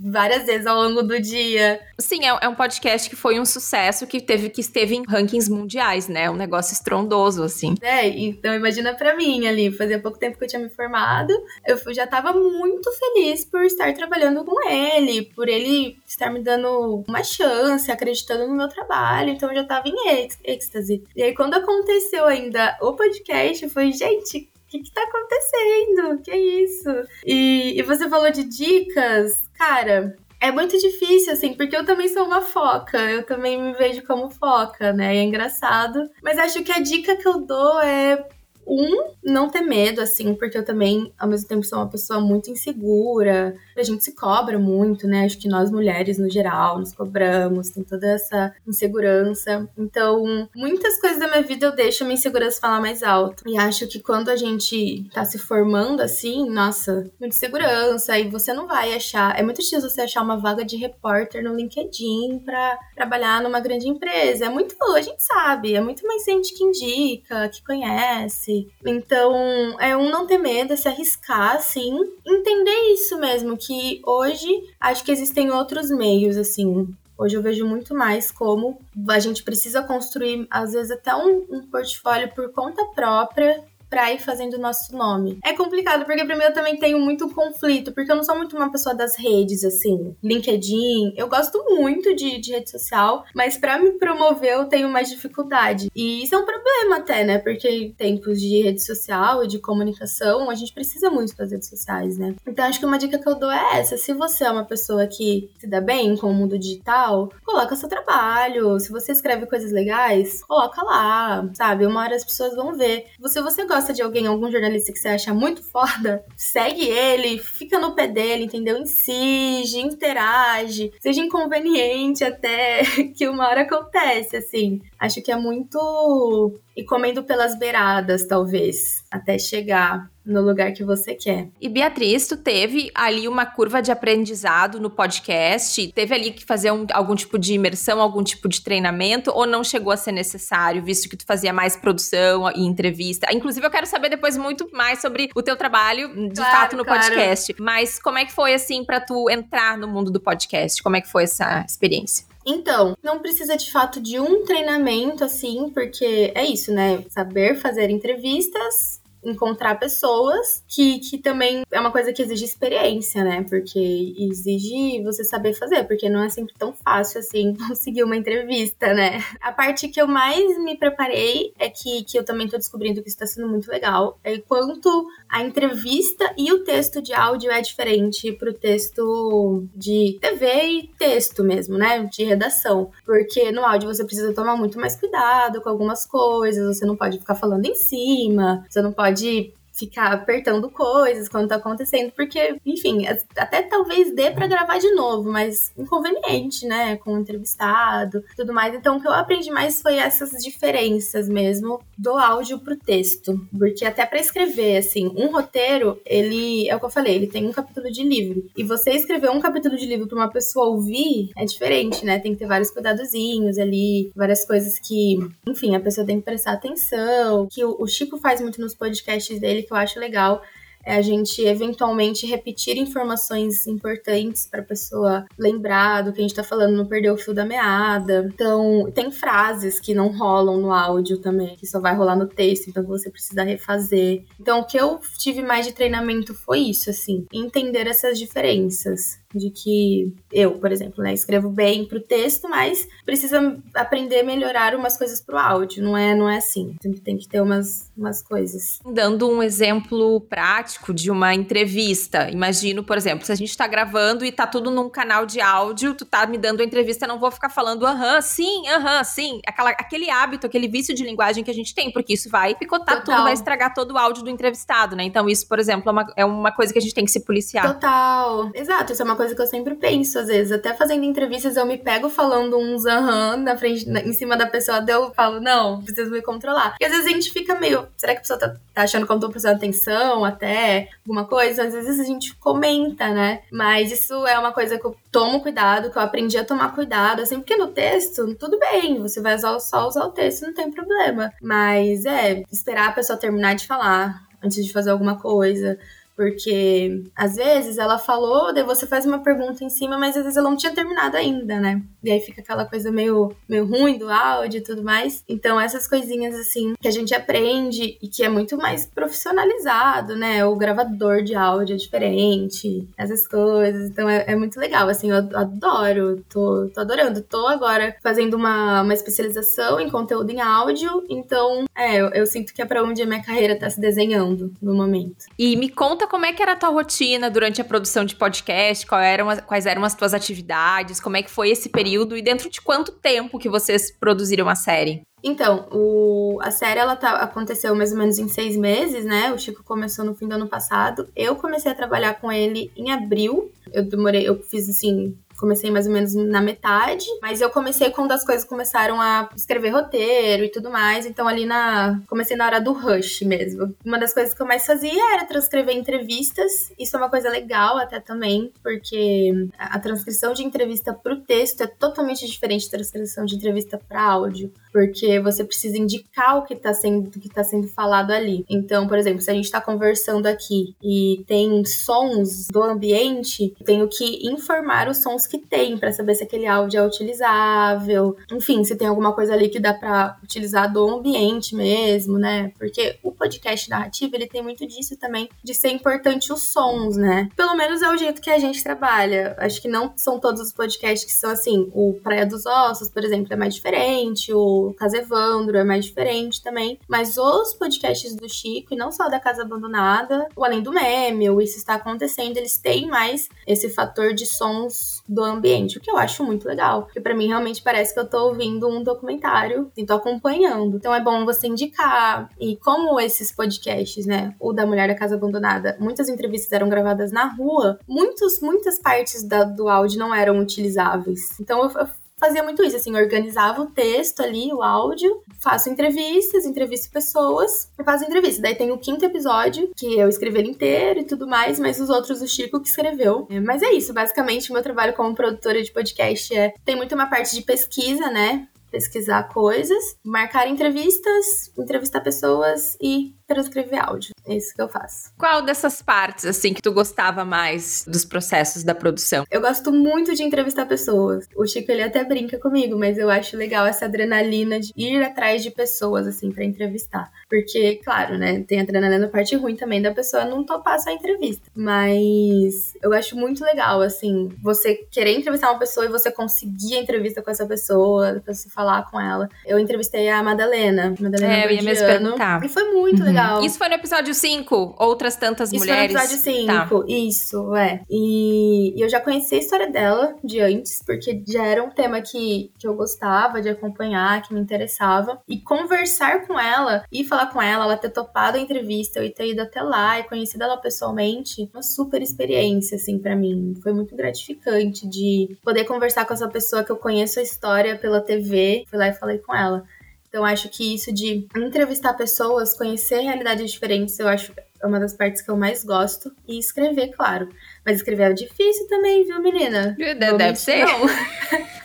várias 0.00 0.46
vezes 0.46 0.66
ao 0.66 0.82
longo 0.82 1.02
do 1.02 1.20
dia. 1.20 1.80
Sim, 1.98 2.24
é, 2.24 2.38
é 2.42 2.48
um 2.48 2.54
podcast 2.54 3.08
que 3.08 3.16
foi 3.16 3.40
um 3.40 3.44
sucesso, 3.44 4.06
que 4.06 4.20
teve 4.20 4.50
que 4.50 4.60
esteve 4.60 4.94
em 4.94 5.04
rankings 5.06 5.50
mundiais, 5.50 6.08
né? 6.08 6.30
Um 6.30 6.36
negócio 6.36 6.72
estrondoso, 6.72 7.42
assim. 7.42 7.74
É, 7.80 8.06
então 8.06 8.54
imagina 8.54 8.94
pra 8.94 9.16
mim 9.16 9.46
ali, 9.46 9.72
fazia 9.72 9.98
pouco 9.98 10.18
tempo 10.18 10.38
que 10.38 10.44
eu 10.44 10.48
tinha 10.48 10.62
me 10.62 10.68
formado, 10.68 11.32
eu 11.66 11.78
já 11.94 12.06
tava 12.06 12.32
muito 12.32 12.90
feliz 12.92 13.44
por 13.44 13.62
estar 13.62 13.92
trabalhando 13.94 14.44
com 14.44 14.68
ele, 14.70 15.22
por 15.34 15.48
ele 15.48 15.98
estar 16.06 16.30
me 16.30 16.40
dando 16.40 17.04
uma 17.08 17.22
chance, 17.22 17.90
acreditando 17.90 18.46
no 18.46 18.54
meu 18.54 18.68
trabalho, 18.68 19.30
então 19.30 19.48
eu 19.50 19.56
já 19.56 19.64
tava 19.64 19.88
em 19.88 20.28
êxtase. 20.44 21.02
E 21.16 21.22
aí 21.22 21.34
quando 21.34 21.54
aconteceu 21.54 22.17
aconteceu 22.18 22.26
ainda 22.26 22.76
o 22.80 22.94
podcast, 22.94 23.68
foi, 23.70 23.92
gente, 23.92 24.50
o 24.56 24.68
que, 24.68 24.80
que 24.80 24.92
tá 24.92 25.02
acontecendo? 25.02 26.22
Que 26.22 26.30
é 26.30 26.38
isso? 26.38 26.90
E, 27.24 27.78
e 27.78 27.82
você 27.82 28.08
falou 28.08 28.30
de 28.30 28.44
dicas, 28.44 29.48
cara. 29.54 30.16
É 30.40 30.52
muito 30.52 30.78
difícil, 30.78 31.32
assim, 31.32 31.54
porque 31.54 31.76
eu 31.76 31.84
também 31.84 32.06
sou 32.08 32.24
uma 32.24 32.40
foca, 32.40 32.96
eu 33.10 33.24
também 33.24 33.60
me 33.60 33.72
vejo 33.72 34.04
como 34.06 34.30
foca, 34.30 34.92
né? 34.92 35.16
É 35.16 35.22
engraçado. 35.22 36.08
Mas 36.22 36.38
acho 36.38 36.62
que 36.62 36.70
a 36.70 36.78
dica 36.78 37.16
que 37.16 37.26
eu 37.26 37.40
dou 37.40 37.80
é 37.80 38.24
um, 38.68 39.14
não 39.24 39.48
ter 39.48 39.62
medo, 39.62 40.00
assim, 40.00 40.34
porque 40.34 40.58
eu 40.58 40.64
também, 40.64 41.12
ao 41.18 41.26
mesmo 41.26 41.48
tempo, 41.48 41.64
sou 41.64 41.78
uma 41.78 41.88
pessoa 41.88 42.20
muito 42.20 42.50
insegura. 42.50 43.56
A 43.76 43.82
gente 43.82 44.04
se 44.04 44.14
cobra 44.14 44.58
muito, 44.58 45.06
né? 45.06 45.24
Acho 45.24 45.38
que 45.38 45.48
nós 45.48 45.70
mulheres, 45.70 46.18
no 46.18 46.28
geral, 46.28 46.78
nos 46.78 46.92
cobramos, 46.92 47.70
tem 47.70 47.82
toda 47.82 48.06
essa 48.06 48.54
insegurança. 48.66 49.68
Então, 49.76 50.48
muitas 50.54 51.00
coisas 51.00 51.18
da 51.18 51.28
minha 51.28 51.42
vida 51.42 51.66
eu 51.66 51.74
deixo 51.74 52.04
a 52.04 52.06
minha 52.06 52.18
insegurança 52.18 52.60
falar 52.60 52.80
mais 52.80 53.02
alto. 53.02 53.42
E 53.46 53.56
acho 53.56 53.86
que 53.86 54.00
quando 54.00 54.28
a 54.28 54.36
gente 54.36 55.08
tá 55.14 55.24
se 55.24 55.38
formando 55.38 56.02
assim, 56.02 56.48
nossa, 56.50 57.10
muita 57.18 57.34
insegurança, 57.34 58.18
e 58.18 58.28
você 58.28 58.52
não 58.52 58.66
vai 58.66 58.94
achar. 58.94 59.38
É 59.38 59.42
muito 59.42 59.62
difícil 59.62 59.80
você 59.80 60.02
achar 60.02 60.22
uma 60.22 60.36
vaga 60.36 60.64
de 60.64 60.76
repórter 60.76 61.42
no 61.42 61.54
LinkedIn 61.54 62.40
para 62.44 62.78
trabalhar 62.94 63.42
numa 63.42 63.60
grande 63.60 63.88
empresa. 63.88 64.46
É 64.46 64.48
muito, 64.48 64.76
a 64.94 65.00
gente 65.00 65.22
sabe, 65.22 65.74
é 65.74 65.80
muito 65.80 66.06
mais 66.06 66.24
gente 66.24 66.54
que 66.54 66.64
indica, 66.64 67.48
que 67.48 67.64
conhece. 67.64 68.57
Então, 68.84 69.34
é 69.80 69.96
um 69.96 70.10
não 70.10 70.26
ter 70.26 70.38
medo, 70.38 70.72
é 70.72 70.76
se 70.76 70.88
arriscar, 70.88 71.56
assim, 71.56 71.98
entender 72.26 72.92
isso 72.92 73.18
mesmo, 73.18 73.56
que 73.56 74.00
hoje 74.04 74.48
acho 74.80 75.04
que 75.04 75.12
existem 75.12 75.50
outros 75.50 75.90
meios, 75.90 76.36
assim, 76.36 76.88
Hoje 77.18 77.36
eu 77.36 77.42
vejo 77.42 77.66
muito 77.66 77.96
mais 77.96 78.30
como 78.30 78.80
a 79.08 79.18
gente 79.18 79.42
precisa 79.42 79.82
construir, 79.82 80.46
às 80.48 80.72
vezes, 80.72 80.92
até 80.92 81.12
um, 81.16 81.44
um 81.50 81.66
portfólio 81.66 82.32
por 82.32 82.52
conta 82.52 82.84
própria 82.94 83.64
pra 83.88 84.12
ir 84.12 84.20
fazendo 84.20 84.54
o 84.54 84.60
nosso 84.60 84.96
nome. 84.96 85.38
É 85.44 85.52
complicado, 85.52 86.04
porque 86.04 86.24
pra 86.24 86.36
mim 86.36 86.44
eu 86.44 86.52
também 86.52 86.76
tenho 86.76 86.98
muito 86.98 87.28
conflito, 87.30 87.92
porque 87.92 88.10
eu 88.10 88.16
não 88.16 88.24
sou 88.24 88.36
muito 88.36 88.56
uma 88.56 88.70
pessoa 88.70 88.94
das 88.94 89.16
redes, 89.16 89.64
assim, 89.64 90.14
LinkedIn. 90.22 91.14
Eu 91.16 91.28
gosto 91.28 91.62
muito 91.68 92.14
de, 92.14 92.38
de 92.38 92.52
rede 92.52 92.70
social, 92.70 93.24
mas 93.34 93.56
para 93.56 93.78
me 93.78 93.92
promover 93.92 94.52
eu 94.52 94.64
tenho 94.66 94.88
mais 94.88 95.08
dificuldade. 95.08 95.90
E 95.94 96.22
isso 96.22 96.34
é 96.34 96.38
um 96.38 96.44
problema 96.44 96.96
até, 96.96 97.24
né? 97.24 97.38
Porque 97.38 97.68
em 97.68 97.92
tempos 97.92 98.40
de 98.40 98.62
rede 98.62 98.84
social 98.84 99.44
e 99.44 99.48
de 99.48 99.58
comunicação, 99.58 100.50
a 100.50 100.54
gente 100.54 100.72
precisa 100.72 101.10
muito 101.10 101.36
das 101.36 101.50
redes 101.50 101.68
sociais, 101.68 102.18
né? 102.18 102.34
Então 102.46 102.64
acho 102.64 102.78
que 102.78 102.86
uma 102.86 102.98
dica 102.98 103.18
que 103.18 103.28
eu 103.28 103.34
dou 103.34 103.50
é 103.50 103.78
essa: 103.78 103.96
se 103.96 104.12
você 104.12 104.44
é 104.44 104.50
uma 104.50 104.64
pessoa 104.64 105.06
que 105.06 105.50
se 105.58 105.66
dá 105.66 105.80
bem 105.80 106.16
com 106.16 106.30
o 106.30 106.34
mundo 106.34 106.58
digital, 106.58 107.30
coloca 107.44 107.76
seu 107.76 107.88
trabalho. 107.88 108.78
Se 108.78 108.90
você 108.90 109.12
escreve 109.12 109.46
coisas 109.46 109.72
legais, 109.72 110.42
coloca 110.44 110.82
lá, 110.82 111.48
sabe? 111.54 111.86
Uma 111.86 112.02
hora 112.02 112.16
as 112.16 112.24
pessoas 112.24 112.54
vão 112.54 112.74
ver. 112.74 113.06
Se 113.26 113.40
você 113.40 113.64
gosta 113.64 113.77
gosta 113.78 113.92
de 113.92 114.02
alguém, 114.02 114.26
algum 114.26 114.50
jornalista 114.50 114.92
que 114.92 114.98
você 114.98 115.06
acha 115.06 115.32
muito 115.32 115.62
foda, 115.62 116.24
segue 116.36 116.84
ele, 116.84 117.38
fica 117.38 117.78
no 117.78 117.94
pé 117.94 118.08
dele, 118.08 118.44
entendeu? 118.44 118.76
Insige, 118.76 119.78
interage, 119.78 120.92
seja 121.00 121.20
inconveniente 121.20 122.24
até 122.24 122.82
que 123.16 123.28
uma 123.28 123.48
hora 123.48 123.62
acontece, 123.62 124.36
assim. 124.36 124.80
Acho 124.98 125.22
que 125.22 125.30
é 125.30 125.36
muito 125.36 126.58
e 126.76 126.84
comendo 126.84 127.22
pelas 127.22 127.56
beiradas, 127.56 128.26
talvez, 128.26 129.04
até 129.10 129.38
chegar 129.38 130.10
no 130.28 130.42
lugar 130.42 130.72
que 130.72 130.84
você 130.84 131.14
quer. 131.14 131.48
E 131.60 131.68
Beatriz, 131.68 132.28
tu 132.28 132.36
teve 132.36 132.90
ali 132.94 133.26
uma 133.26 133.46
curva 133.46 133.80
de 133.80 133.90
aprendizado 133.90 134.78
no 134.78 134.90
podcast? 134.90 135.90
Teve 135.92 136.14
ali 136.14 136.30
que 136.30 136.44
fazer 136.44 136.70
um, 136.70 136.86
algum 136.92 137.14
tipo 137.14 137.38
de 137.38 137.54
imersão, 137.54 138.00
algum 138.00 138.22
tipo 138.22 138.48
de 138.48 138.60
treinamento, 138.60 139.30
ou 139.34 139.46
não 139.46 139.64
chegou 139.64 139.92
a 139.92 139.96
ser 139.96 140.12
necessário, 140.12 140.82
visto 140.82 141.08
que 141.08 141.16
tu 141.16 141.24
fazia 141.26 141.52
mais 141.52 141.76
produção 141.76 142.50
e 142.54 142.64
entrevista? 142.64 143.26
Inclusive, 143.32 143.66
eu 143.66 143.70
quero 143.70 143.86
saber 143.86 144.10
depois 144.10 144.36
muito 144.36 144.68
mais 144.72 145.00
sobre 145.00 145.30
o 145.34 145.42
teu 145.42 145.56
trabalho, 145.56 146.28
de 146.28 146.34
claro, 146.34 146.56
fato, 146.56 146.76
no 146.76 146.84
claro. 146.84 147.00
podcast. 147.00 147.54
Mas 147.58 147.98
como 147.98 148.18
é 148.18 148.24
que 148.24 148.32
foi, 148.32 148.54
assim, 148.54 148.84
para 148.84 149.00
tu 149.00 149.30
entrar 149.30 149.78
no 149.78 149.88
mundo 149.88 150.10
do 150.10 150.20
podcast? 150.20 150.82
Como 150.82 150.96
é 150.96 151.00
que 151.00 151.08
foi 151.08 151.24
essa 151.24 151.64
experiência? 151.66 152.26
Então, 152.50 152.96
não 153.02 153.18
precisa 153.18 153.58
de 153.58 153.70
fato 153.70 154.00
de 154.00 154.18
um 154.18 154.42
treinamento 154.42 155.22
assim, 155.22 155.70
porque 155.74 156.32
é 156.34 156.46
isso, 156.46 156.72
né? 156.72 157.04
Saber 157.10 157.56
fazer 157.56 157.90
entrevistas 157.90 158.97
encontrar 159.22 159.78
pessoas, 159.78 160.62
que, 160.66 160.98
que 161.00 161.18
também 161.18 161.64
é 161.70 161.80
uma 161.80 161.90
coisa 161.90 162.12
que 162.12 162.22
exige 162.22 162.44
experiência, 162.44 163.24
né? 163.24 163.44
Porque 163.48 164.14
exige 164.18 165.02
você 165.02 165.24
saber 165.24 165.54
fazer, 165.54 165.84
porque 165.84 166.08
não 166.08 166.22
é 166.22 166.28
sempre 166.28 166.54
tão 166.58 166.72
fácil 166.72 167.20
assim 167.20 167.54
conseguir 167.68 168.04
uma 168.04 168.16
entrevista, 168.16 168.92
né? 168.94 169.22
A 169.40 169.52
parte 169.52 169.88
que 169.88 170.00
eu 170.00 170.06
mais 170.06 170.58
me 170.58 170.76
preparei 170.76 171.52
é 171.58 171.68
que, 171.68 172.04
que 172.04 172.18
eu 172.18 172.24
também 172.24 172.48
tô 172.48 172.56
descobrindo 172.56 173.02
que 173.02 173.08
está 173.08 173.26
sendo 173.26 173.48
muito 173.48 173.70
legal, 173.70 174.18
é 174.22 174.38
quanto 174.38 175.06
a 175.28 175.42
entrevista 175.42 176.32
e 176.36 176.52
o 176.52 176.64
texto 176.64 177.02
de 177.02 177.12
áudio 177.12 177.50
é 177.50 177.60
diferente 177.60 178.32
pro 178.32 178.52
texto 178.52 179.66
de 179.74 180.18
TV 180.20 180.64
e 180.64 180.88
texto 180.98 181.44
mesmo, 181.44 181.76
né? 181.76 182.08
De 182.10 182.24
redação. 182.24 182.90
Porque 183.04 183.50
no 183.52 183.64
áudio 183.64 183.92
você 183.92 184.04
precisa 184.04 184.32
tomar 184.32 184.56
muito 184.56 184.78
mais 184.78 184.96
cuidado 184.96 185.60
com 185.60 185.68
algumas 185.68 186.06
coisas, 186.06 186.76
você 186.76 186.86
não 186.86 186.96
pode 186.96 187.18
ficar 187.18 187.34
falando 187.34 187.66
em 187.66 187.74
cima, 187.74 188.64
você 188.68 188.80
não 188.80 188.92
pode 188.92 189.07
pode 189.08 189.54
ficar 189.78 190.12
apertando 190.12 190.70
coisas 190.70 191.28
quando 191.28 191.48
tá 191.48 191.56
acontecendo, 191.56 192.12
porque, 192.12 192.56
enfim, 192.66 193.06
até 193.36 193.62
talvez 193.62 194.14
dê 194.14 194.30
para 194.30 194.46
gravar 194.46 194.78
de 194.78 194.90
novo, 194.92 195.30
mas 195.30 195.72
inconveniente, 195.76 196.66
né, 196.66 196.96
com 196.96 197.14
o 197.14 197.18
entrevistado, 197.18 198.24
tudo 198.36 198.52
mais. 198.52 198.74
Então, 198.74 198.96
o 198.96 199.00
que 199.00 199.06
eu 199.06 199.12
aprendi 199.12 199.50
mais 199.50 199.80
foi 199.80 199.96
essas 199.96 200.30
diferenças 200.42 201.28
mesmo 201.28 201.80
do 201.96 202.10
áudio 202.10 202.58
pro 202.58 202.76
texto, 202.76 203.40
porque 203.56 203.84
até 203.84 204.04
para 204.04 204.18
escrever, 204.18 204.78
assim, 204.78 205.12
um 205.16 205.30
roteiro, 205.30 206.00
ele, 206.04 206.68
é 206.68 206.74
o 206.74 206.80
que 206.80 206.86
eu 206.86 206.90
falei, 206.90 207.14
ele 207.14 207.26
tem 207.26 207.46
um 207.46 207.52
capítulo 207.52 207.90
de 207.90 208.02
livro, 208.02 208.44
e 208.56 208.64
você 208.64 208.90
escrever 208.90 209.30
um 209.30 209.40
capítulo 209.40 209.76
de 209.76 209.86
livro 209.86 210.06
para 210.06 210.18
uma 210.18 210.30
pessoa 210.30 210.66
ouvir 210.66 211.30
é 211.36 211.44
diferente, 211.44 212.04
né? 212.04 212.18
Tem 212.18 212.32
que 212.32 212.38
ter 212.38 212.46
vários 212.46 212.70
cuidadozinhos 212.70 213.58
ali, 213.58 214.10
várias 214.14 214.44
coisas 214.44 214.78
que, 214.78 215.18
enfim, 215.46 215.76
a 215.76 215.80
pessoa 215.80 216.06
tem 216.06 216.18
que 216.18 216.24
prestar 216.24 216.52
atenção, 216.52 217.46
que 217.50 217.64
o 217.64 217.86
Chico 217.86 218.18
faz 218.18 218.40
muito 218.40 218.60
nos 218.60 218.74
podcasts 218.74 219.38
dele, 219.40 219.62
que 219.68 219.72
eu 219.72 219.76
acho 219.76 220.00
legal 220.00 220.42
é 220.88 220.96
a 220.96 221.02
gente 221.02 221.42
eventualmente 221.42 222.26
repetir 222.26 222.78
informações 222.78 223.66
importantes 223.66 224.46
para 224.46 224.60
a 224.60 224.64
pessoa 224.64 225.26
lembrar 225.38 226.02
do 226.02 226.12
que 226.12 226.18
a 226.18 226.22
gente 226.22 226.30
está 226.30 226.42
falando, 226.42 226.76
não 226.76 226.86
perder 226.86 227.10
o 227.10 227.18
fio 227.18 227.34
da 227.34 227.44
meada. 227.44 228.26
Então, 228.32 228.90
tem 228.94 229.10
frases 229.10 229.78
que 229.78 229.94
não 229.94 230.08
rolam 230.08 230.58
no 230.58 230.72
áudio 230.72 231.18
também, 231.18 231.56
que 231.56 231.66
só 231.66 231.78
vai 231.78 231.94
rolar 231.94 232.16
no 232.16 232.26
texto, 232.26 232.68
então 232.68 232.82
você 232.84 233.10
precisa 233.10 233.42
refazer. 233.42 234.24
Então, 234.40 234.60
o 234.60 234.64
que 234.64 234.78
eu 234.78 234.98
tive 235.18 235.42
mais 235.42 235.66
de 235.66 235.74
treinamento 235.74 236.34
foi 236.34 236.60
isso, 236.60 236.88
assim, 236.88 237.26
entender 237.32 237.86
essas 237.86 238.18
diferenças 238.18 239.20
de 239.34 239.50
que 239.50 240.12
eu, 240.32 240.52
por 240.52 240.72
exemplo, 240.72 241.02
né, 241.02 241.12
escrevo 241.12 241.50
bem 241.50 241.84
pro 241.84 242.00
texto, 242.00 242.48
mas 242.48 242.86
precisa 243.04 243.58
aprender 243.74 244.20
a 244.20 244.24
melhorar 244.24 244.74
umas 244.74 244.96
coisas 244.96 245.20
pro 245.20 245.38
áudio, 245.38 245.82
não 245.82 245.96
é, 245.96 246.14
não 246.14 246.28
é 246.28 246.38
assim. 246.38 246.74
Sempre 246.80 247.00
tem 247.00 247.18
que 247.18 247.28
ter 247.28 247.40
umas, 247.40 247.90
umas 247.96 248.22
coisas. 248.22 248.80
Dando 248.84 249.28
um 249.28 249.42
exemplo 249.42 250.20
prático 250.22 250.94
de 250.94 251.10
uma 251.10 251.34
entrevista, 251.34 252.30
imagino, 252.30 252.82
por 252.82 252.96
exemplo, 252.96 253.26
se 253.26 253.32
a 253.32 253.34
gente 253.34 253.56
tá 253.56 253.66
gravando 253.66 254.24
e 254.24 254.32
tá 254.32 254.46
tudo 254.46 254.70
num 254.70 254.88
canal 254.88 255.26
de 255.26 255.40
áudio, 255.40 255.94
tu 255.94 256.04
tá 256.04 256.26
me 256.26 256.38
dando 256.38 256.60
a 256.60 256.64
entrevista, 256.64 257.04
eu 257.04 257.08
não 257.08 257.18
vou 257.18 257.30
ficar 257.30 257.50
falando 257.50 257.86
aham, 257.86 258.20
sim, 258.20 258.66
aham, 258.68 259.04
sim, 259.04 259.40
Aquela, 259.46 259.70
aquele 259.70 260.10
hábito, 260.10 260.46
aquele 260.46 260.68
vício 260.68 260.94
de 260.94 261.04
linguagem 261.04 261.44
que 261.44 261.50
a 261.50 261.54
gente 261.54 261.74
tem, 261.74 261.92
porque 261.92 262.14
isso 262.14 262.30
vai 262.30 262.54
picotar 262.54 263.00
Total. 263.00 263.16
tudo, 263.16 263.24
vai 263.24 263.32
estragar 263.32 263.74
todo 263.74 263.92
o 263.92 263.98
áudio 263.98 264.22
do 264.22 264.30
entrevistado, 264.30 264.96
né? 264.96 265.04
Então 265.04 265.28
isso, 265.28 265.46
por 265.46 265.58
exemplo, 265.58 265.88
é 265.88 265.92
uma, 265.92 266.12
é 266.16 266.24
uma 266.24 266.52
coisa 266.52 266.72
que 266.72 266.78
a 266.78 266.82
gente 266.82 266.94
tem 266.94 267.04
que 267.04 267.10
se 267.10 267.20
policiar. 267.20 267.74
Total. 267.74 268.50
Exato, 268.54 268.92
isso 268.92 269.02
é 269.02 269.04
uma 269.04 269.16
coisa 269.18 269.34
que 269.34 269.42
eu 269.42 269.46
sempre 269.46 269.74
penso, 269.74 270.18
às 270.18 270.28
vezes. 270.28 270.52
Até 270.52 270.72
fazendo 270.72 271.04
entrevistas, 271.04 271.56
eu 271.56 271.66
me 271.66 271.76
pego 271.76 272.08
falando 272.08 272.56
uns 272.56 272.86
aham 272.86 273.36
na 273.36 273.58
frente, 273.58 273.86
na, 273.88 274.00
em 274.00 274.12
cima 274.12 274.36
da 274.36 274.46
pessoa, 274.46 274.80
daí 274.80 274.94
eu 274.94 275.12
falo, 275.12 275.40
não, 275.40 275.82
preciso 275.82 276.10
me 276.10 276.22
controlar. 276.22 276.76
E 276.80 276.84
às 276.84 276.90
vezes 276.92 277.06
a 277.06 277.10
gente 277.10 277.30
fica 277.32 277.54
meio, 277.56 277.86
será 277.96 278.12
que 278.12 278.18
a 278.18 278.22
pessoa 278.22 278.38
tá, 278.38 278.56
tá 278.72 278.82
achando 278.82 279.04
que 279.04 279.12
eu 279.12 279.16
não 279.16 279.20
tô 279.20 279.28
prestando 279.28 279.56
atenção 279.56 280.24
até 280.24 280.88
alguma 281.04 281.26
coisa? 281.26 281.64
Às 281.64 281.74
vezes 281.74 282.00
a 282.00 282.04
gente 282.04 282.34
comenta, 282.36 283.08
né? 283.08 283.42
Mas 283.52 283.92
isso 283.92 284.26
é 284.26 284.38
uma 284.38 284.52
coisa 284.52 284.78
que 284.78 284.86
eu 284.86 284.96
tomo 285.10 285.42
cuidado, 285.42 285.90
que 285.90 285.98
eu 285.98 286.02
aprendi 286.02 286.38
a 286.38 286.44
tomar 286.44 286.74
cuidado, 286.74 287.20
assim, 287.20 287.36
porque 287.36 287.56
no 287.56 287.66
texto, 287.68 288.34
tudo 288.36 288.58
bem, 288.58 289.00
você 289.02 289.20
vai 289.20 289.36
só 289.38 289.56
usar 289.86 290.04
o 290.04 290.12
texto, 290.12 290.46
não 290.46 290.54
tem 290.54 290.70
problema. 290.70 291.32
Mas 291.42 292.06
é, 292.06 292.44
esperar 292.50 292.88
a 292.88 292.92
pessoa 292.92 293.18
terminar 293.18 293.54
de 293.54 293.66
falar 293.66 294.28
antes 294.42 294.64
de 294.64 294.72
fazer 294.72 294.90
alguma 294.90 295.18
coisa. 295.18 295.78
Porque 296.18 297.04
às 297.14 297.36
vezes 297.36 297.78
ela 297.78 297.96
falou, 297.96 298.52
daí 298.52 298.64
você 298.64 298.88
faz 298.88 299.06
uma 299.06 299.20
pergunta 299.20 299.62
em 299.62 299.70
cima, 299.70 299.96
mas 299.96 300.16
às 300.16 300.24
vezes 300.24 300.36
ela 300.36 300.50
não 300.50 300.56
tinha 300.56 300.74
terminado 300.74 301.16
ainda, 301.16 301.60
né? 301.60 301.80
E 302.02 302.10
aí 302.10 302.18
fica 302.18 302.40
aquela 302.40 302.64
coisa 302.64 302.90
meio, 302.90 303.32
meio 303.48 303.64
ruim 303.64 303.96
do 303.96 304.10
áudio 304.10 304.58
e 304.58 304.60
tudo 304.60 304.82
mais. 304.82 305.22
Então, 305.28 305.60
essas 305.60 305.86
coisinhas 305.86 306.34
assim 306.34 306.74
que 306.80 306.88
a 306.88 306.90
gente 306.90 307.14
aprende 307.14 307.96
e 308.02 308.08
que 308.08 308.24
é 308.24 308.28
muito 308.28 308.56
mais 308.56 308.84
profissionalizado, 308.84 310.16
né? 310.16 310.44
O 310.44 310.56
gravador 310.56 311.22
de 311.22 311.36
áudio 311.36 311.74
é 311.74 311.76
diferente, 311.76 312.88
essas 312.98 313.24
coisas. 313.28 313.88
Então, 313.88 314.08
é, 314.08 314.24
é 314.26 314.34
muito 314.34 314.58
legal. 314.58 314.88
Assim, 314.88 315.12
eu 315.12 315.18
adoro, 315.18 316.20
tô, 316.28 316.68
tô 316.74 316.80
adorando. 316.80 317.22
Tô 317.22 317.46
agora 317.46 317.94
fazendo 318.02 318.34
uma, 318.34 318.82
uma 318.82 318.94
especialização 318.94 319.78
em 319.78 319.88
conteúdo 319.88 320.32
em 320.32 320.40
áudio. 320.40 321.04
Então, 321.08 321.64
é, 321.76 321.94
eu, 321.94 322.08
eu 322.08 322.26
sinto 322.26 322.52
que 322.52 322.60
é 322.60 322.64
pra 322.64 322.82
onde 322.82 323.02
a 323.02 323.06
minha 323.06 323.22
carreira 323.22 323.56
tá 323.56 323.70
se 323.70 323.80
desenhando 323.80 324.52
no 324.60 324.74
momento. 324.74 325.26
E 325.38 325.54
me 325.56 325.68
conta 325.68 326.07
como 326.08 326.26
é 326.26 326.32
que 326.32 326.42
era 326.42 326.52
a 326.52 326.56
tua 326.56 326.70
rotina 326.70 327.30
durante 327.30 327.60
a 327.60 327.64
produção 327.64 328.04
de 328.04 328.16
podcast, 328.16 328.86
quais 328.86 329.06
eram 329.06 329.30
as, 329.30 329.40
quais 329.40 329.66
eram 329.66 329.84
as 329.84 329.94
tuas 329.94 330.14
atividades, 330.14 331.00
como 331.00 331.16
é 331.16 331.22
que 331.22 331.30
foi 331.30 331.50
esse 331.50 331.68
período 331.68 332.16
e 332.16 332.22
dentro 332.22 332.50
de 332.50 332.60
quanto 332.60 332.92
tempo 332.92 333.38
que 333.38 333.48
vocês 333.48 333.90
produziram 333.92 334.48
a 334.48 334.54
série? 334.54 335.02
Então, 335.22 335.68
o, 335.72 336.38
a 336.42 336.50
série 336.50 336.78
ela 336.78 336.94
tá, 336.94 337.12
aconteceu 337.16 337.74
mais 337.74 337.92
ou 337.92 337.98
menos 337.98 338.18
em 338.18 338.28
seis 338.28 338.56
meses, 338.56 339.04
né? 339.04 339.32
O 339.32 339.38
Chico 339.38 339.64
começou 339.64 340.04
no 340.04 340.14
fim 340.14 340.28
do 340.28 340.34
ano 340.34 340.48
passado. 340.48 341.08
Eu 341.16 341.34
comecei 341.36 341.70
a 341.70 341.74
trabalhar 341.74 342.14
com 342.14 342.30
ele 342.30 342.70
em 342.76 342.92
abril. 342.92 343.50
Eu 343.72 343.82
demorei, 343.82 344.28
eu 344.28 344.40
fiz 344.42 344.68
assim, 344.68 345.16
comecei 345.38 345.70
mais 345.70 345.86
ou 345.86 345.92
menos 345.92 346.14
na 346.14 346.40
metade, 346.40 347.06
mas 347.22 347.40
eu 347.40 347.50
comecei 347.50 347.90
quando 347.90 348.12
as 348.12 348.24
coisas 348.24 348.44
começaram 348.44 349.00
a 349.00 349.28
escrever 349.34 349.70
roteiro 349.70 350.44
e 350.44 350.50
tudo 350.50 350.70
mais, 350.70 351.06
então 351.06 351.28
ali 351.28 351.46
na. 351.46 352.00
Comecei 352.08 352.36
na 352.36 352.46
hora 352.46 352.60
do 352.60 352.72
rush 352.72 353.22
mesmo. 353.22 353.74
Uma 353.84 353.98
das 353.98 354.12
coisas 354.12 354.34
que 354.34 354.42
eu 354.42 354.46
mais 354.46 354.66
fazia 354.66 355.14
era 355.14 355.24
transcrever 355.24 355.76
entrevistas, 355.76 356.72
isso 356.78 356.96
é 356.96 356.98
uma 356.98 357.10
coisa 357.10 357.30
legal 357.30 357.78
até 357.78 358.00
também, 358.00 358.52
porque 358.62 359.32
a 359.58 359.78
transcrição 359.78 360.32
de 360.32 360.44
entrevista 360.44 360.92
pro 360.92 361.20
texto 361.20 361.62
é 361.62 361.66
totalmente 361.66 362.26
diferente 362.26 362.66
da 362.66 362.78
transcrição 362.78 363.24
de 363.24 363.36
entrevista 363.36 363.80
para 363.88 364.02
áudio, 364.02 364.52
porque 364.72 365.20
você 365.20 365.44
precisa 365.44 365.78
indicar 365.78 366.38
o 366.38 366.44
que 366.44 366.54
tá 366.54 366.72
sendo, 366.72 367.10
que 367.10 367.28
tá 367.28 367.44
sendo 367.44 367.68
falado 367.68 368.10
ali. 368.10 368.44
Então, 368.48 368.86
por 368.86 368.98
exemplo, 368.98 369.20
se 369.20 369.30
a 369.30 369.34
gente 369.34 369.50
tá 369.50 369.60
conversando 369.60 370.26
aqui 370.26 370.74
e 370.82 371.24
tem 371.26 371.64
sons 371.64 372.48
do 372.48 372.62
ambiente, 372.62 373.54
tenho 373.64 373.88
que 373.88 374.26
informar 374.28 374.88
os 374.88 374.98
sons 374.98 375.26
que 375.26 375.38
tem 375.38 375.76
para 375.76 375.92
saber 375.92 376.14
se 376.14 376.24
aquele 376.24 376.46
áudio 376.46 376.80
é 376.80 376.86
utilizável, 376.86 378.16
enfim, 378.32 378.64
se 378.64 378.76
tem 378.76 378.88
alguma 378.88 379.12
coisa 379.12 379.34
ali 379.34 379.48
que 379.48 379.60
dá 379.60 379.74
para 379.74 380.16
utilizar 380.22 380.72
do 380.72 380.88
ambiente 380.88 381.54
mesmo, 381.54 382.18
né? 382.18 382.52
Porque 382.58 382.98
o 383.02 383.12
podcast 383.12 383.68
narrativo, 383.68 384.14
ele 384.14 384.26
tem 384.26 384.42
muito 384.42 384.66
disso 384.66 384.96
também, 384.96 385.28
de 385.42 385.54
ser 385.54 385.70
importante 385.70 386.32
os 386.32 386.52
sons, 386.52 386.96
né? 386.96 387.28
Pelo 387.36 387.54
menos 387.54 387.82
é 387.82 387.90
o 387.90 387.96
jeito 387.96 388.20
que 388.20 388.30
a 388.30 388.38
gente 388.38 388.62
trabalha. 388.62 389.36
Acho 389.38 389.60
que 389.60 389.68
não 389.68 389.92
são 389.96 390.18
todos 390.18 390.40
os 390.40 390.52
podcasts 390.52 391.04
que 391.04 391.18
são 391.18 391.30
assim. 391.30 391.70
O 391.72 391.94
Praia 392.02 392.26
dos 392.26 392.46
Ossos, 392.46 392.88
por 392.88 393.04
exemplo, 393.04 393.32
é 393.32 393.36
mais 393.36 393.54
diferente, 393.54 394.32
o 394.32 394.57
Casa 394.74 394.98
Evandro 394.98 395.56
é 395.56 395.64
mais 395.64 395.84
diferente 395.84 396.42
também. 396.42 396.78
Mas 396.88 397.16
os 397.16 397.54
podcasts 397.54 398.14
do 398.14 398.28
Chico, 398.28 398.74
e 398.74 398.76
não 398.76 398.90
só 398.90 399.08
da 399.08 399.20
Casa 399.20 399.42
Abandonada, 399.42 400.28
o 400.36 400.44
Além 400.44 400.62
do 400.62 400.72
Meme, 400.72 401.30
o 401.30 401.40
Isso 401.40 401.58
Está 401.58 401.74
Acontecendo, 401.74 402.36
eles 402.36 402.58
têm 402.58 402.86
mais 402.86 403.28
esse 403.46 403.68
fator 403.68 404.14
de 404.14 404.26
sons 404.26 405.02
do 405.08 405.22
ambiente, 405.22 405.78
o 405.78 405.80
que 405.80 405.90
eu 405.90 405.96
acho 405.96 406.24
muito 406.24 406.46
legal, 406.46 406.82
porque 406.82 407.00
para 407.00 407.14
mim 407.14 407.28
realmente 407.28 407.62
parece 407.62 407.94
que 407.94 408.00
eu 408.00 408.08
tô 408.08 408.28
ouvindo 408.28 408.68
um 408.68 408.82
documentário 408.82 409.70
e 409.76 409.84
tô 409.84 409.94
acompanhando. 409.94 410.76
Então 410.76 410.94
é 410.94 411.00
bom 411.00 411.24
você 411.24 411.46
indicar. 411.46 412.28
E 412.38 412.56
como 412.56 413.00
esses 413.00 413.32
podcasts, 413.32 414.06
né, 414.06 414.34
o 414.40 414.52
da 414.52 414.66
Mulher 414.66 414.88
da 414.88 414.94
Casa 414.94 415.14
Abandonada, 415.14 415.76
muitas 415.80 416.08
entrevistas 416.08 416.52
eram 416.52 416.68
gravadas 416.68 417.10
na 417.12 417.26
rua, 417.26 417.78
muitos, 417.86 418.40
muitas 418.40 418.78
partes 418.78 419.22
da, 419.22 419.44
do 419.44 419.68
áudio 419.68 419.98
não 419.98 420.14
eram 420.14 420.38
utilizáveis. 420.38 421.38
Então 421.40 421.62
eu, 421.62 421.70
eu 421.70 421.88
fazia 422.18 422.42
muito 422.42 422.62
isso, 422.62 422.76
assim, 422.76 422.94
organizava 422.96 423.62
o 423.62 423.66
texto 423.66 424.20
ali, 424.20 424.52
o 424.52 424.62
áudio, 424.62 425.22
faço 425.40 425.70
entrevistas, 425.70 426.44
entrevisto 426.44 426.90
pessoas 426.90 427.70
e 427.78 427.84
faço 427.84 428.04
entrevista. 428.04 428.42
Daí 428.42 428.54
tem 428.54 428.70
o 428.70 428.78
quinto 428.78 429.04
episódio, 429.04 429.70
que 429.76 429.98
eu 429.98 430.08
escrevi 430.08 430.38
ele 430.38 430.50
inteiro 430.50 431.00
e 431.00 431.04
tudo 431.04 431.26
mais, 431.26 431.58
mas 431.58 431.80
os 431.80 431.90
outros 431.90 432.20
o 432.20 432.28
Chico 432.28 432.60
que 432.60 432.68
escreveu. 432.68 433.26
É, 433.30 433.40
mas 433.40 433.62
é 433.62 433.72
isso, 433.72 433.92
basicamente, 433.92 434.52
meu 434.52 434.62
trabalho 434.62 434.94
como 434.94 435.14
produtora 435.14 435.62
de 435.62 435.72
podcast 435.72 436.34
é. 436.34 436.54
Tem 436.64 436.76
muito 436.76 436.94
uma 436.94 437.06
parte 437.06 437.34
de 437.34 437.42
pesquisa, 437.42 438.10
né? 438.10 438.48
Pesquisar 438.70 439.22
coisas, 439.28 439.96
marcar 440.04 440.46
entrevistas, 440.46 441.50
entrevistar 441.56 442.00
pessoas 442.00 442.76
e 442.80 443.14
transcrever 443.28 443.78
áudio. 443.86 444.10
É 444.26 444.34
isso 444.34 444.54
que 444.54 444.60
eu 444.60 444.68
faço. 444.68 445.12
Qual 445.18 445.42
dessas 445.42 445.82
partes, 445.82 446.24
assim, 446.24 446.54
que 446.54 446.62
tu 446.62 446.72
gostava 446.72 447.24
mais 447.24 447.84
dos 447.86 448.04
processos 448.04 448.64
da 448.64 448.74
produção? 448.74 449.24
Eu 449.30 449.40
gosto 449.40 449.70
muito 449.70 450.14
de 450.14 450.22
entrevistar 450.22 450.66
pessoas. 450.66 451.26
O 451.36 451.46
Chico, 451.46 451.70
ele 451.70 451.82
até 451.82 452.02
brinca 452.04 452.38
comigo, 452.38 452.78
mas 452.78 452.96
eu 452.96 453.10
acho 453.10 453.36
legal 453.36 453.66
essa 453.66 453.84
adrenalina 453.84 454.58
de 454.58 454.72
ir 454.76 455.02
atrás 455.02 455.42
de 455.42 455.50
pessoas, 455.50 456.06
assim, 456.06 456.32
para 456.32 456.44
entrevistar. 456.44 457.10
Porque, 457.28 457.76
claro, 457.84 458.16
né, 458.16 458.42
tem 458.48 458.60
adrenalina 458.60 458.98
na 458.98 459.08
parte 459.08 459.36
ruim 459.36 459.56
também 459.56 459.82
da 459.82 459.92
pessoa 459.92 460.24
não 460.24 460.44
topar 460.44 460.80
sua 460.80 460.92
entrevista. 460.92 461.50
Mas 461.54 462.72
eu 462.82 462.92
acho 462.94 463.14
muito 463.14 463.44
legal, 463.44 463.82
assim, 463.82 464.30
você 464.42 464.74
querer 464.90 465.12
entrevistar 465.12 465.50
uma 465.50 465.58
pessoa 465.58 465.84
e 465.84 465.90
você 465.90 466.10
conseguir 466.10 466.76
a 466.76 466.80
entrevista 466.80 467.22
com 467.22 467.30
essa 467.30 467.46
pessoa, 467.46 468.12
depois 468.14 468.38
você 468.38 468.48
falar 468.48 468.90
com 468.90 468.98
ela. 468.98 469.28
Eu 469.44 469.58
entrevistei 469.58 470.08
a 470.08 470.22
Madalena, 470.22 470.94
Madalena 470.98 471.34
é, 471.34 471.46
eu 471.46 471.50
ia 471.50 471.62
perguntar. 471.62 472.44
E 472.44 472.48
foi 472.48 472.72
muito 472.72 473.00
uhum. 473.00 473.06
legal 473.06 473.17
legal. 473.18 473.44
Isso 473.44 473.58
foi 473.58 473.68
no 473.68 473.74
episódio 473.74 474.14
5, 474.14 474.76
outras 474.78 475.16
tantas 475.16 475.52
isso 475.52 475.60
mulheres. 475.60 475.94
Isso 475.94 476.24
foi 476.24 476.32
no 476.32 476.42
episódio 476.42 476.78
5, 476.78 476.80
tá. 476.80 476.86
isso, 476.88 477.56
é. 477.56 477.80
E, 477.88 478.78
e 478.78 478.80
eu 478.80 478.88
já 478.88 479.00
conheci 479.00 479.34
a 479.34 479.38
história 479.38 479.70
dela 479.70 480.14
de 480.22 480.40
antes, 480.40 480.82
porque 480.84 481.22
já 481.26 481.44
era 481.44 481.62
um 481.62 481.70
tema 481.70 482.00
que, 482.00 482.52
que 482.58 482.66
eu 482.66 482.74
gostava 482.74 483.40
de 483.40 483.48
acompanhar, 483.48 484.22
que 484.22 484.32
me 484.32 484.40
interessava. 484.40 485.20
E 485.28 485.40
conversar 485.40 486.26
com 486.26 486.38
ela 486.38 486.84
e 486.90 487.04
falar 487.04 487.26
com 487.26 487.40
ela, 487.40 487.64
ela 487.64 487.76
ter 487.76 487.90
topado 487.90 488.36
a 488.36 488.40
entrevista, 488.40 489.00
eu 489.00 489.12
ter 489.12 489.30
ido 489.30 489.42
até 489.42 489.62
lá 489.62 489.98
e 489.98 490.04
conhecido 490.04 490.44
ela 490.44 490.56
pessoalmente, 490.56 491.48
uma 491.52 491.62
super 491.62 492.02
experiência, 492.02 492.76
assim, 492.76 492.98
para 492.98 493.16
mim. 493.16 493.54
Foi 493.62 493.72
muito 493.72 493.94
gratificante 493.96 494.86
de 494.86 495.36
poder 495.42 495.64
conversar 495.64 496.04
com 496.06 496.14
essa 496.14 496.28
pessoa 496.28 496.64
que 496.64 496.70
eu 496.70 496.76
conheço 496.76 497.18
a 497.18 497.22
história 497.22 497.76
pela 497.76 498.00
TV. 498.00 498.64
Fui 498.68 498.78
lá 498.78 498.88
e 498.88 498.92
falei 498.92 499.18
com 499.18 499.34
ela. 499.34 499.64
Então, 500.08 500.24
acho 500.24 500.48
que 500.48 500.74
isso 500.74 500.92
de 500.92 501.26
entrevistar 501.36 501.94
pessoas, 501.94 502.56
conhecer 502.56 503.00
realidades 503.00 503.50
diferentes, 503.50 503.98
eu 503.98 504.08
acho 504.08 504.32
é 504.60 504.66
uma 504.66 504.80
das 504.80 504.94
partes 504.94 505.22
que 505.22 505.30
eu 505.30 505.36
mais 505.36 505.64
gosto. 505.64 506.12
E 506.26 506.38
escrever, 506.38 506.88
claro. 506.88 507.28
Mas 507.64 507.76
escrever 507.76 508.10
é 508.10 508.12
difícil 508.12 508.66
também, 508.68 509.04
viu, 509.04 509.22
menina? 509.22 509.76
Deve 510.18 510.38
ser. 510.38 510.64
Não. 510.64 511.48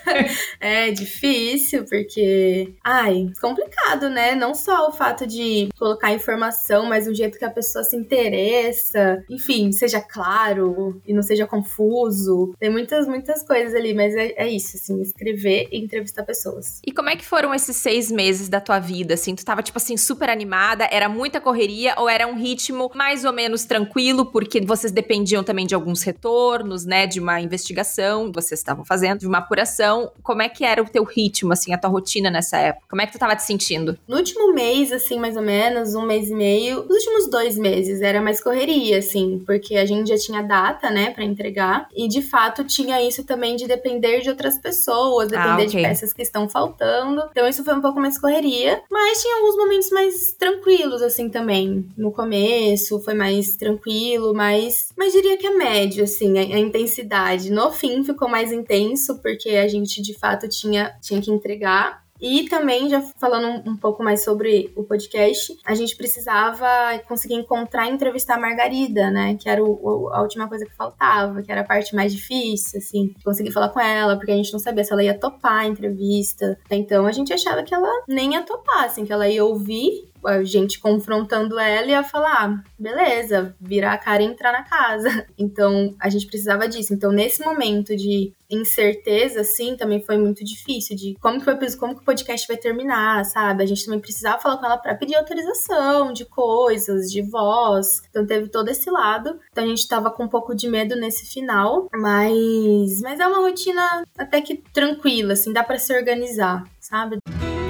é 0.73 0.91
difícil, 0.91 1.85
porque. 1.85 2.73
Ai, 2.83 3.29
complicado, 3.41 4.09
né? 4.09 4.35
Não 4.35 4.53
só 4.53 4.89
o 4.89 4.91
fato 4.91 5.25
de 5.25 5.69
colocar 5.77 6.13
informação, 6.13 6.85
mas 6.85 7.07
o 7.07 7.13
jeito 7.13 7.37
que 7.37 7.45
a 7.45 7.49
pessoa 7.49 7.83
se 7.83 7.95
interessa. 7.95 9.23
Enfim, 9.29 9.71
seja 9.71 10.01
claro 10.01 11.01
e 11.05 11.13
não 11.13 11.21
seja 11.21 11.47
confuso. 11.47 12.53
Tem 12.59 12.69
muitas, 12.69 13.07
muitas 13.07 13.43
coisas 13.43 13.73
ali, 13.73 13.93
mas 13.93 14.15
é, 14.15 14.33
é 14.37 14.47
isso, 14.47 14.77
assim, 14.77 15.01
escrever 15.01 15.67
e 15.71 15.79
entrevistar 15.79 16.23
pessoas. 16.23 16.79
E 16.85 16.91
como 16.91 17.09
é 17.09 17.15
que 17.15 17.25
foram 17.25 17.53
esses 17.53 17.77
seis 17.77 18.11
meses 18.11 18.49
da 18.49 18.59
tua 18.59 18.79
vida, 18.79 19.13
assim? 19.13 19.35
Tu 19.35 19.45
tava, 19.45 19.63
tipo 19.63 19.77
assim, 19.77 19.97
super 19.97 20.29
animada? 20.29 20.87
Era 20.91 21.07
muita 21.07 21.39
correria 21.39 21.95
ou 21.97 22.09
era 22.09 22.27
um 22.27 22.35
ritmo 22.35 22.91
mais 22.93 23.25
ou 23.25 23.33
menos 23.33 23.65
tranquilo, 23.65 24.25
porque 24.25 24.61
vocês 24.61 24.91
dependiam 24.91 25.43
também 25.43 25.65
de 25.65 25.75
alguns 25.75 26.03
retornos, 26.03 26.85
né? 26.85 27.07
De 27.07 27.19
uma 27.19 27.39
investigação 27.39 28.31
vocês 28.31 28.59
estavam 28.59 28.85
fazendo, 28.85 29.19
de 29.19 29.27
uma 29.27 29.39
apuração 29.39 30.11
como 30.21 30.41
é 30.41 30.49
que 30.49 30.62
era 30.65 30.81
o 30.81 30.89
teu 30.89 31.03
ritmo, 31.03 31.53
assim, 31.53 31.73
a 31.73 31.77
tua 31.77 31.89
rotina 31.89 32.29
nessa 32.29 32.57
época? 32.57 32.87
Como 32.89 33.01
é 33.01 33.05
que 33.05 33.13
tu 33.13 33.19
tava 33.19 33.35
te 33.35 33.43
sentindo? 33.43 33.97
No 34.07 34.17
último 34.17 34.53
mês, 34.53 34.91
assim, 34.91 35.19
mais 35.19 35.35
ou 35.35 35.41
menos, 35.41 35.95
um 35.95 36.05
mês 36.05 36.29
e 36.29 36.33
meio, 36.33 36.81
os 36.81 36.89
últimos 36.89 37.29
dois 37.29 37.57
meses 37.57 38.01
era 38.01 38.21
mais 38.21 38.41
correria, 38.41 38.99
assim, 38.99 39.41
porque 39.45 39.75
a 39.75 39.85
gente 39.85 40.09
já 40.09 40.17
tinha 40.17 40.41
data, 40.41 40.89
né, 40.89 41.11
para 41.11 41.23
entregar, 41.23 41.87
e 41.95 42.07
de 42.07 42.21
fato 42.21 42.63
tinha 42.63 43.01
isso 43.01 43.23
também 43.23 43.55
de 43.55 43.67
depender 43.67 44.21
de 44.21 44.29
outras 44.29 44.57
pessoas, 44.57 45.29
depender 45.29 45.49
ah, 45.49 45.55
okay. 45.55 45.67
de 45.67 45.81
peças 45.81 46.13
que 46.13 46.21
estão 46.21 46.47
faltando. 46.49 47.23
Então 47.31 47.47
isso 47.47 47.63
foi 47.63 47.73
um 47.75 47.81
pouco 47.81 47.99
mais 47.99 48.19
correria, 48.19 48.81
mas 48.89 49.21
tinha 49.21 49.37
alguns 49.37 49.55
momentos 49.55 49.89
mais 49.91 50.33
tranquilos, 50.33 51.01
assim, 51.01 51.29
também. 51.29 51.87
No 51.97 52.11
começo 52.11 52.99
foi 53.01 53.13
mais 53.13 53.55
tranquilo, 53.55 54.33
mas, 54.33 54.89
mas 54.97 55.13
diria 55.13 55.37
que 55.37 55.47
é 55.47 55.51
médio, 55.51 56.03
assim, 56.03 56.37
a, 56.37 56.55
a 56.55 56.59
intensidade. 56.59 57.51
No 57.51 57.71
fim 57.71 58.03
ficou 58.03 58.27
mais 58.27 58.51
intenso, 58.51 59.19
porque 59.21 59.49
a 59.49 59.67
gente 59.67 60.01
de 60.01 60.13
fato 60.13 60.42
tinha, 60.47 60.95
tinha 61.01 61.21
que 61.21 61.31
entregar. 61.31 62.03
E 62.21 62.47
também, 62.47 62.89
já 62.89 63.01
falando 63.19 63.69
um, 63.69 63.75
pouco 63.75 64.01
mais 64.01 64.23
sobre 64.23 64.71
o 64.77 64.83
podcast, 64.83 65.57
a 65.65 65.75
gente 65.75 65.93
precisava 65.97 66.65
conseguir 67.05 67.33
encontrar 67.33 67.87
e 67.87 67.91
entrevistar 67.91 68.35
a 68.35 68.39
Margarida, 68.39 69.11
né? 69.11 69.35
Que 69.35 69.49
era 69.49 69.61
o, 69.61 70.09
a 70.13 70.21
última 70.21 70.47
coisa 70.47 70.65
que 70.65 70.73
faltava, 70.73 71.41
que 71.41 71.51
era 71.51 71.61
a 71.61 71.65
parte 71.65 71.93
mais 71.93 72.13
difícil, 72.13 72.79
assim. 72.79 73.13
Conseguir 73.25 73.51
falar 73.51 73.69
com 73.69 73.79
ela, 73.79 74.15
porque 74.15 74.31
a 74.31 74.35
gente 74.37 74.53
não 74.53 74.59
sabia 74.59 74.85
se 74.85 74.93
ela 74.93 75.03
ia 75.03 75.19
topar 75.19 75.63
a 75.63 75.67
entrevista. 75.67 76.57
Então 76.71 77.05
a 77.05 77.11
gente 77.11 77.33
achava 77.33 77.61
que 77.61 77.75
ela 77.75 77.91
nem 78.07 78.33
ia 78.33 78.41
topar, 78.43 78.85
assim, 78.85 79.03
que 79.03 79.11
ela 79.11 79.27
ia 79.27 79.43
ouvir 79.43 80.12
a 80.25 80.43
gente 80.43 80.79
confrontando 80.79 81.59
ela 81.59 81.87
e 81.87 81.91
ia 81.91 82.03
falar, 82.03 82.45
ah, 82.45 82.63
beleza, 82.77 83.55
virar 83.59 83.93
a 83.93 83.97
cara 83.97 84.21
e 84.21 84.25
entrar 84.25 84.51
na 84.51 84.63
casa. 84.63 85.25
Então, 85.37 85.93
a 85.99 86.09
gente 86.09 86.27
precisava 86.27 86.67
disso. 86.67 86.93
Então, 86.93 87.11
nesse 87.11 87.43
momento 87.43 87.95
de 87.95 88.31
incerteza, 88.49 89.41
assim, 89.41 89.75
também 89.75 90.01
foi 90.01 90.17
muito 90.17 90.43
difícil 90.43 90.95
de 90.95 91.15
como 91.19 91.39
que, 91.39 91.45
vai, 91.45 91.57
como 91.75 91.95
que 91.95 92.01
o 92.01 92.05
podcast 92.05 92.47
vai 92.47 92.55
terminar, 92.55 93.25
sabe? 93.25 93.63
A 93.63 93.65
gente 93.65 93.83
também 93.83 93.99
precisava 93.99 94.39
falar 94.39 94.57
com 94.57 94.65
ela 94.65 94.77
para 94.77 94.95
pedir 94.95 95.15
autorização 95.15 96.13
de 96.13 96.25
coisas, 96.25 97.11
de 97.11 97.21
voz. 97.21 98.01
Então, 98.09 98.25
teve 98.25 98.47
todo 98.47 98.69
esse 98.69 98.89
lado. 98.89 99.39
Então, 99.51 99.63
a 99.63 99.67
gente 99.67 99.87
tava 99.87 100.11
com 100.11 100.23
um 100.23 100.29
pouco 100.29 100.55
de 100.55 100.69
medo 100.69 100.95
nesse 100.95 101.25
final, 101.31 101.87
mas, 101.93 103.01
mas 103.01 103.19
é 103.19 103.27
uma 103.27 103.39
rotina 103.39 104.03
até 104.17 104.39
que 104.41 104.63
tranquila, 104.71 105.33
assim, 105.33 105.51
dá 105.51 105.63
para 105.63 105.79
se 105.79 105.93
organizar, 105.93 106.63
sabe? 106.79 107.17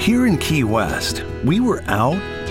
Here 0.06 0.28
in 0.28 0.38
Key 0.38 0.64
West, 0.64 1.24
we 1.46 1.60
were 1.60 1.82
out 1.88 2.20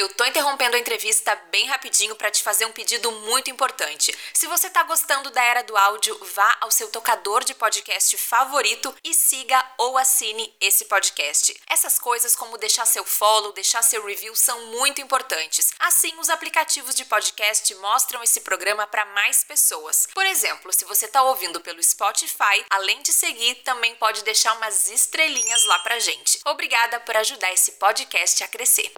Eu 0.00 0.08
tô 0.14 0.24
interrompendo 0.24 0.76
a 0.76 0.78
entrevista 0.78 1.34
bem 1.50 1.66
rapidinho 1.66 2.14
para 2.14 2.30
te 2.30 2.42
fazer 2.42 2.64
um 2.64 2.72
pedido 2.72 3.12
muito 3.12 3.50
importante. 3.50 4.16
Se 4.32 4.46
você 4.46 4.70
tá 4.70 4.82
gostando 4.84 5.30
da 5.30 5.44
era 5.44 5.62
do 5.62 5.76
áudio, 5.76 6.18
vá 6.34 6.56
ao 6.62 6.70
seu 6.70 6.88
tocador 6.88 7.44
de 7.44 7.52
podcast 7.52 8.16
favorito 8.16 8.94
e 9.04 9.12
siga 9.12 9.62
ou 9.76 9.98
assine 9.98 10.54
esse 10.58 10.86
podcast. 10.86 11.54
Essas 11.68 11.98
coisas 11.98 12.34
como 12.34 12.56
deixar 12.56 12.86
seu 12.86 13.04
follow, 13.04 13.52
deixar 13.52 13.82
seu 13.82 14.02
review 14.02 14.34
são 14.34 14.68
muito 14.68 15.02
importantes. 15.02 15.70
Assim, 15.78 16.12
os 16.18 16.30
aplicativos 16.30 16.94
de 16.94 17.04
podcast 17.04 17.74
mostram 17.74 18.22
esse 18.22 18.40
programa 18.40 18.86
para 18.86 19.04
mais 19.04 19.44
pessoas. 19.44 20.08
Por 20.14 20.24
exemplo, 20.24 20.72
se 20.72 20.86
você 20.86 21.08
tá 21.08 21.22
ouvindo 21.24 21.60
pelo 21.60 21.82
Spotify, 21.82 22.64
além 22.70 23.02
de 23.02 23.12
seguir, 23.12 23.56
também 23.56 23.94
pode 23.96 24.24
deixar 24.24 24.54
umas 24.54 24.88
estrelinhas 24.88 25.64
lá 25.66 25.78
pra 25.80 25.98
gente. 25.98 26.40
Obrigada 26.46 26.98
por 27.00 27.16
ajudar 27.18 27.52
esse 27.52 27.72
podcast 27.72 28.42
a 28.42 28.48
crescer. 28.48 28.90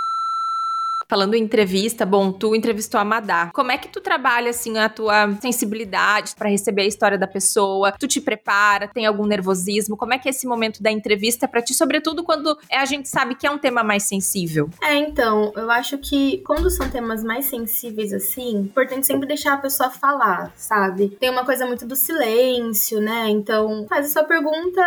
Falando 1.13 1.35
em 1.35 1.43
entrevista, 1.43 2.07
bom, 2.07 2.33
tu 2.33 2.57
entrevistou 2.57 2.99
a 2.99 3.05
Madá. 3.05 3.51
Como 3.53 3.71
é 3.71 3.77
que 3.77 3.87
tu 3.87 4.01
trabalha, 4.01 4.49
assim, 4.49 4.79
a 4.79 4.89
tua 4.89 5.31
sensibilidade 5.43 6.35
para 6.35 6.49
receber 6.49 6.85
a 6.85 6.87
história 6.87 7.19
da 7.19 7.27
pessoa? 7.27 7.93
Tu 7.93 8.09
te 8.09 8.19
prepara? 8.19 8.89
Tem 8.89 9.05
algum 9.05 9.27
nervosismo? 9.27 9.95
Como 9.95 10.15
é 10.15 10.19
que 10.19 10.27
é 10.27 10.31
esse 10.31 10.47
momento 10.47 10.83
da 10.83 10.91
entrevista 10.91 11.47
para 11.47 11.61
ti, 11.61 11.75
sobretudo 11.75 12.25
quando 12.25 12.57
a 12.73 12.87
gente 12.87 13.11
sabe 13.11 13.35
que 13.35 13.47
é 13.47 13.51
um 13.51 13.59
tema 13.59 13.85
mais 13.85 14.05
sensível? 14.05 14.71
É, 14.83 14.97
então, 14.97 15.53
eu 15.55 15.71
acho 15.71 15.99
que 15.99 16.39
quando 16.47 16.71
são 16.71 16.89
temas 16.89 17.23
mais 17.23 17.45
sensíveis 17.45 18.11
assim, 18.15 18.57
é 18.57 18.61
importante 18.61 19.07
sempre 19.07 19.29
deixar 19.29 19.53
a 19.53 19.59
pessoa 19.59 19.91
falar, 19.91 20.51
sabe? 20.57 21.11
Tem 21.11 21.29
uma 21.29 21.45
coisa 21.45 21.67
muito 21.67 21.87
do 21.87 21.95
silêncio, 21.95 23.03
né? 23.03 23.29
Então, 23.29 23.85
faz 23.87 24.07
a 24.07 24.09
sua 24.09 24.25
pergunta 24.25 24.81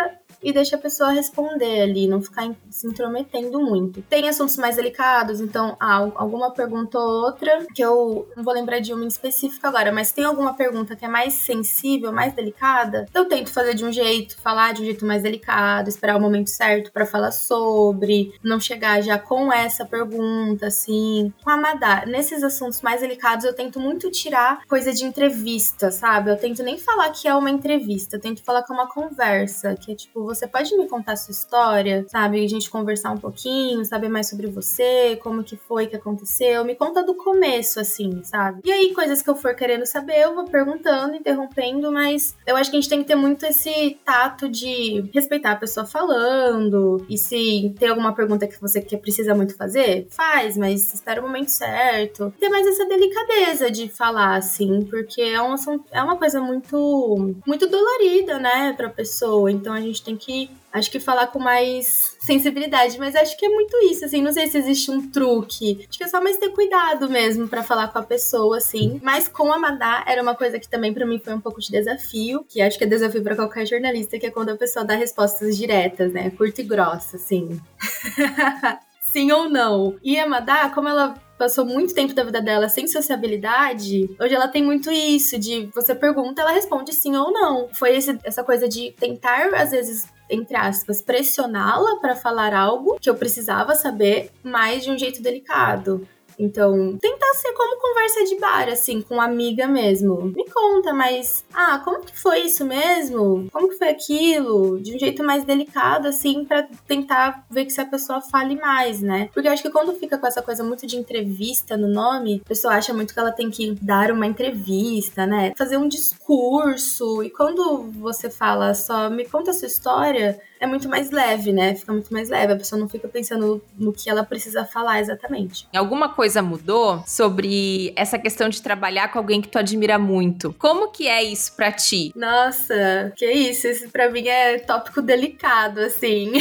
e 0.46 0.52
deixa 0.52 0.76
a 0.76 0.78
pessoa 0.78 1.10
responder 1.10 1.80
ali, 1.80 2.06
não 2.06 2.22
ficar 2.22 2.48
se 2.70 2.86
intrometendo 2.86 3.60
muito. 3.60 4.00
Tem 4.02 4.28
assuntos 4.28 4.56
mais 4.56 4.76
delicados, 4.76 5.40
então, 5.40 5.76
ah, 5.80 6.08
alguma 6.14 6.52
pergunta 6.52 6.96
ou 6.96 7.24
outra, 7.24 7.66
que 7.74 7.82
eu 7.82 8.28
não 8.36 8.44
vou 8.44 8.54
lembrar 8.54 8.78
de 8.78 8.94
uma 8.94 9.02
em 9.02 9.08
específico 9.08 9.66
agora, 9.66 9.90
mas 9.90 10.12
tem 10.12 10.24
alguma 10.24 10.54
pergunta 10.54 10.94
que 10.94 11.04
é 11.04 11.08
mais 11.08 11.32
sensível, 11.32 12.12
mais 12.12 12.32
delicada, 12.32 13.06
eu 13.12 13.24
tento 13.24 13.52
fazer 13.52 13.74
de 13.74 13.84
um 13.84 13.90
jeito, 13.90 14.40
falar 14.40 14.72
de 14.72 14.82
um 14.82 14.84
jeito 14.84 15.04
mais 15.04 15.24
delicado, 15.24 15.88
esperar 15.88 16.16
o 16.16 16.20
momento 16.20 16.48
certo 16.48 16.92
para 16.92 17.04
falar 17.04 17.32
sobre, 17.32 18.32
não 18.40 18.60
chegar 18.60 19.02
já 19.02 19.18
com 19.18 19.52
essa 19.52 19.84
pergunta, 19.84 20.68
assim. 20.68 21.32
Com 21.42 21.50
a 21.50 21.56
Madá, 21.56 22.04
nesses 22.06 22.44
assuntos 22.44 22.82
mais 22.82 23.00
delicados, 23.00 23.44
eu 23.44 23.52
tento 23.52 23.80
muito 23.80 24.12
tirar 24.12 24.64
coisa 24.68 24.92
de 24.92 25.04
entrevista, 25.04 25.90
sabe? 25.90 26.30
Eu 26.30 26.36
tento 26.36 26.62
nem 26.62 26.78
falar 26.78 27.10
que 27.10 27.26
é 27.26 27.34
uma 27.34 27.50
entrevista, 27.50 28.14
eu 28.14 28.20
tento 28.20 28.44
falar 28.44 28.62
que 28.62 28.72
é 28.72 28.76
uma 28.76 28.88
conversa, 28.88 29.74
que 29.74 29.90
é 29.90 29.94
tipo, 29.96 30.24
você 30.35 30.35
pode 30.44 30.76
me 30.76 30.88
contar 30.88 31.14
sua 31.14 31.30
história, 31.30 32.04
sabe? 32.08 32.44
A 32.44 32.48
gente 32.48 32.68
conversar 32.68 33.12
um 33.12 33.18
pouquinho, 33.18 33.84
saber 33.84 34.08
mais 34.08 34.28
sobre 34.28 34.48
você, 34.48 35.16
como 35.22 35.44
que 35.44 35.56
foi 35.56 35.86
que 35.86 35.94
aconteceu. 35.94 36.64
Me 36.64 36.74
conta 36.74 37.04
do 37.04 37.14
começo, 37.14 37.78
assim, 37.78 38.24
sabe? 38.24 38.62
E 38.64 38.72
aí, 38.72 38.92
coisas 38.92 39.22
que 39.22 39.30
eu 39.30 39.36
for 39.36 39.54
querendo 39.54 39.86
saber, 39.86 40.18
eu 40.22 40.34
vou 40.34 40.46
perguntando, 40.46 41.14
interrompendo, 41.14 41.92
mas 41.92 42.34
eu 42.44 42.56
acho 42.56 42.70
que 42.70 42.76
a 42.76 42.80
gente 42.80 42.90
tem 42.90 43.02
que 43.02 43.08
ter 43.08 43.14
muito 43.14 43.46
esse 43.46 43.96
tato 44.04 44.48
de 44.48 45.08
respeitar 45.14 45.52
a 45.52 45.56
pessoa 45.56 45.86
falando. 45.86 47.04
E 47.08 47.16
se 47.16 47.72
tem 47.78 47.88
alguma 47.88 48.12
pergunta 48.14 48.46
que 48.46 48.60
você 48.60 48.80
que 48.80 48.96
precisa 48.96 49.34
muito 49.34 49.54
fazer, 49.56 50.08
faz, 50.10 50.56
mas 50.56 50.92
espera 50.92 51.20
o 51.20 51.24
momento 51.24 51.50
certo. 51.50 52.32
Ter 52.40 52.48
mais 52.48 52.66
essa 52.66 52.86
delicadeza 52.86 53.70
de 53.70 53.88
falar, 53.88 54.36
assim, 54.36 54.84
porque 54.84 55.20
é 55.20 55.40
uma, 55.40 55.56
é 55.92 56.02
uma 56.02 56.16
coisa 56.16 56.40
muito, 56.40 57.34
muito 57.46 57.68
dolorida, 57.68 58.38
né, 58.38 58.72
pra 58.76 58.88
pessoa. 58.88 59.50
Então 59.50 59.72
a 59.72 59.80
gente 59.80 60.02
tem 60.02 60.15
que, 60.16 60.50
acho 60.72 60.90
que 60.90 60.98
falar 60.98 61.28
com 61.28 61.38
mais 61.38 62.16
sensibilidade, 62.20 62.98
mas 62.98 63.14
acho 63.14 63.36
que 63.36 63.46
é 63.46 63.48
muito 63.48 63.76
isso, 63.84 64.04
assim, 64.04 64.22
não 64.22 64.32
sei 64.32 64.48
se 64.48 64.58
existe 64.58 64.90
um 64.90 65.10
truque. 65.10 65.86
Acho 65.88 65.98
que 65.98 66.04
é 66.04 66.08
só 66.08 66.20
mais 66.20 66.36
ter 66.38 66.50
cuidado 66.50 67.08
mesmo 67.08 67.48
para 67.48 67.62
falar 67.62 67.88
com 67.88 67.98
a 67.98 68.02
pessoa, 68.02 68.58
assim. 68.58 69.00
Mas 69.02 69.28
com 69.28 69.52
a 69.52 69.58
Madá 69.58 70.04
era 70.06 70.22
uma 70.22 70.34
coisa 70.34 70.58
que 70.58 70.68
também 70.68 70.92
para 70.92 71.06
mim 71.06 71.18
foi 71.18 71.34
um 71.34 71.40
pouco 71.40 71.60
de 71.60 71.70
desafio, 71.70 72.44
que 72.48 72.60
acho 72.60 72.78
que 72.78 72.84
é 72.84 72.86
desafio 72.86 73.22
para 73.22 73.36
qualquer 73.36 73.66
jornalista, 73.66 74.18
que 74.18 74.26
é 74.26 74.30
quando 74.30 74.50
a 74.50 74.56
pessoa 74.56 74.84
dá 74.84 74.94
respostas 74.94 75.56
diretas, 75.56 76.12
né, 76.12 76.30
curta 76.30 76.60
e 76.60 76.64
grossa, 76.64 77.16
assim. 77.16 77.60
Sim 79.00 79.32
ou 79.32 79.48
não. 79.48 79.96
E 80.02 80.18
a 80.18 80.26
Madá, 80.26 80.68
como 80.70 80.88
ela 80.88 81.14
passou 81.38 81.64
muito 81.64 81.94
tempo 81.94 82.14
da 82.14 82.24
vida 82.24 82.40
dela 82.40 82.68
sem 82.68 82.86
sociabilidade, 82.88 84.10
hoje 84.20 84.34
ela 84.34 84.48
tem 84.48 84.62
muito 84.62 84.90
isso 84.90 85.38
de 85.38 85.68
você 85.74 85.94
pergunta, 85.94 86.42
ela 86.42 86.52
responde 86.52 86.92
sim 86.92 87.14
ou 87.16 87.32
não. 87.32 87.68
Foi 87.72 87.96
esse, 87.96 88.18
essa 88.24 88.42
coisa 88.42 88.68
de 88.68 88.92
tentar, 88.92 89.54
às 89.54 89.70
vezes, 89.70 90.06
entre 90.30 90.56
aspas, 90.56 91.00
pressioná-la 91.00 91.96
para 92.00 92.16
falar 92.16 92.54
algo 92.54 92.98
que 93.00 93.08
eu 93.08 93.14
precisava 93.14 93.74
saber, 93.74 94.30
mas 94.42 94.84
de 94.84 94.90
um 94.90 94.98
jeito 94.98 95.22
delicado. 95.22 96.06
Então, 96.38 96.96
tentar 96.98 97.34
ser 97.34 97.52
como 97.52 97.80
conversa 97.80 98.24
de 98.24 98.36
bar, 98.36 98.68
assim, 98.68 99.00
com 99.00 99.20
amiga 99.20 99.66
mesmo. 99.66 100.32
Me 100.36 100.44
conta, 100.50 100.92
mas, 100.92 101.44
ah, 101.52 101.80
como 101.84 102.04
que 102.04 102.18
foi 102.18 102.40
isso 102.40 102.64
mesmo? 102.64 103.48
Como 103.52 103.68
que 103.68 103.78
foi 103.78 103.88
aquilo? 103.88 104.80
De 104.80 104.94
um 104.94 104.98
jeito 104.98 105.24
mais 105.24 105.44
delicado, 105.44 106.08
assim, 106.08 106.44
para 106.44 106.68
tentar 106.86 107.44
ver 107.50 107.64
que 107.64 107.72
se 107.72 107.80
a 107.80 107.86
pessoa 107.86 108.20
fale 108.20 108.56
mais, 108.56 109.00
né? 109.00 109.28
Porque 109.32 109.48
eu 109.48 109.52
acho 109.52 109.62
que 109.62 109.70
quando 109.70 109.94
fica 109.94 110.18
com 110.18 110.26
essa 110.26 110.42
coisa 110.42 110.62
muito 110.62 110.86
de 110.86 110.96
entrevista 110.96 111.76
no 111.76 111.88
nome, 111.88 112.42
a 112.44 112.48
pessoa 112.48 112.74
acha 112.74 112.92
muito 112.92 113.14
que 113.14 113.20
ela 113.20 113.32
tem 113.32 113.50
que 113.50 113.74
dar 113.80 114.10
uma 114.10 114.26
entrevista, 114.26 115.26
né? 115.26 115.52
Fazer 115.56 115.76
um 115.76 115.88
discurso. 115.88 117.22
E 117.22 117.30
quando 117.30 117.90
você 117.92 118.30
fala 118.30 118.74
só, 118.74 119.08
me 119.08 119.24
conta 119.24 119.50
a 119.50 119.54
sua 119.54 119.68
história, 119.68 120.40
é 120.60 120.66
muito 120.66 120.88
mais 120.88 121.10
leve, 121.10 121.52
né? 121.52 121.74
Fica 121.74 121.92
muito 121.92 122.12
mais 122.12 122.28
leve. 122.28 122.52
A 122.52 122.56
pessoa 122.56 122.80
não 122.80 122.88
fica 122.88 123.08
pensando 123.08 123.62
no 123.76 123.92
que 123.92 124.08
ela 124.08 124.24
precisa 124.24 124.64
falar 124.64 125.00
exatamente. 125.00 125.68
Alguma 125.74 126.08
coisa 126.08 126.42
mudou 126.42 127.02
sobre 127.06 127.92
essa 127.96 128.18
questão 128.18 128.48
de 128.48 128.62
trabalhar 128.62 129.08
com 129.12 129.18
alguém 129.18 129.40
que 129.40 129.48
tu 129.48 129.58
admira 129.58 129.98
muito? 129.98 130.54
Como 130.58 130.90
que 130.90 131.08
é 131.08 131.22
isso 131.22 131.54
para 131.54 131.72
ti? 131.72 132.12
Nossa, 132.14 133.12
que 133.16 133.30
isso? 133.30 133.66
Isso 133.66 133.88
para 133.90 134.10
mim 134.10 134.26
é 134.28 134.58
tópico 134.58 135.02
delicado, 135.02 135.80
assim. 135.80 136.32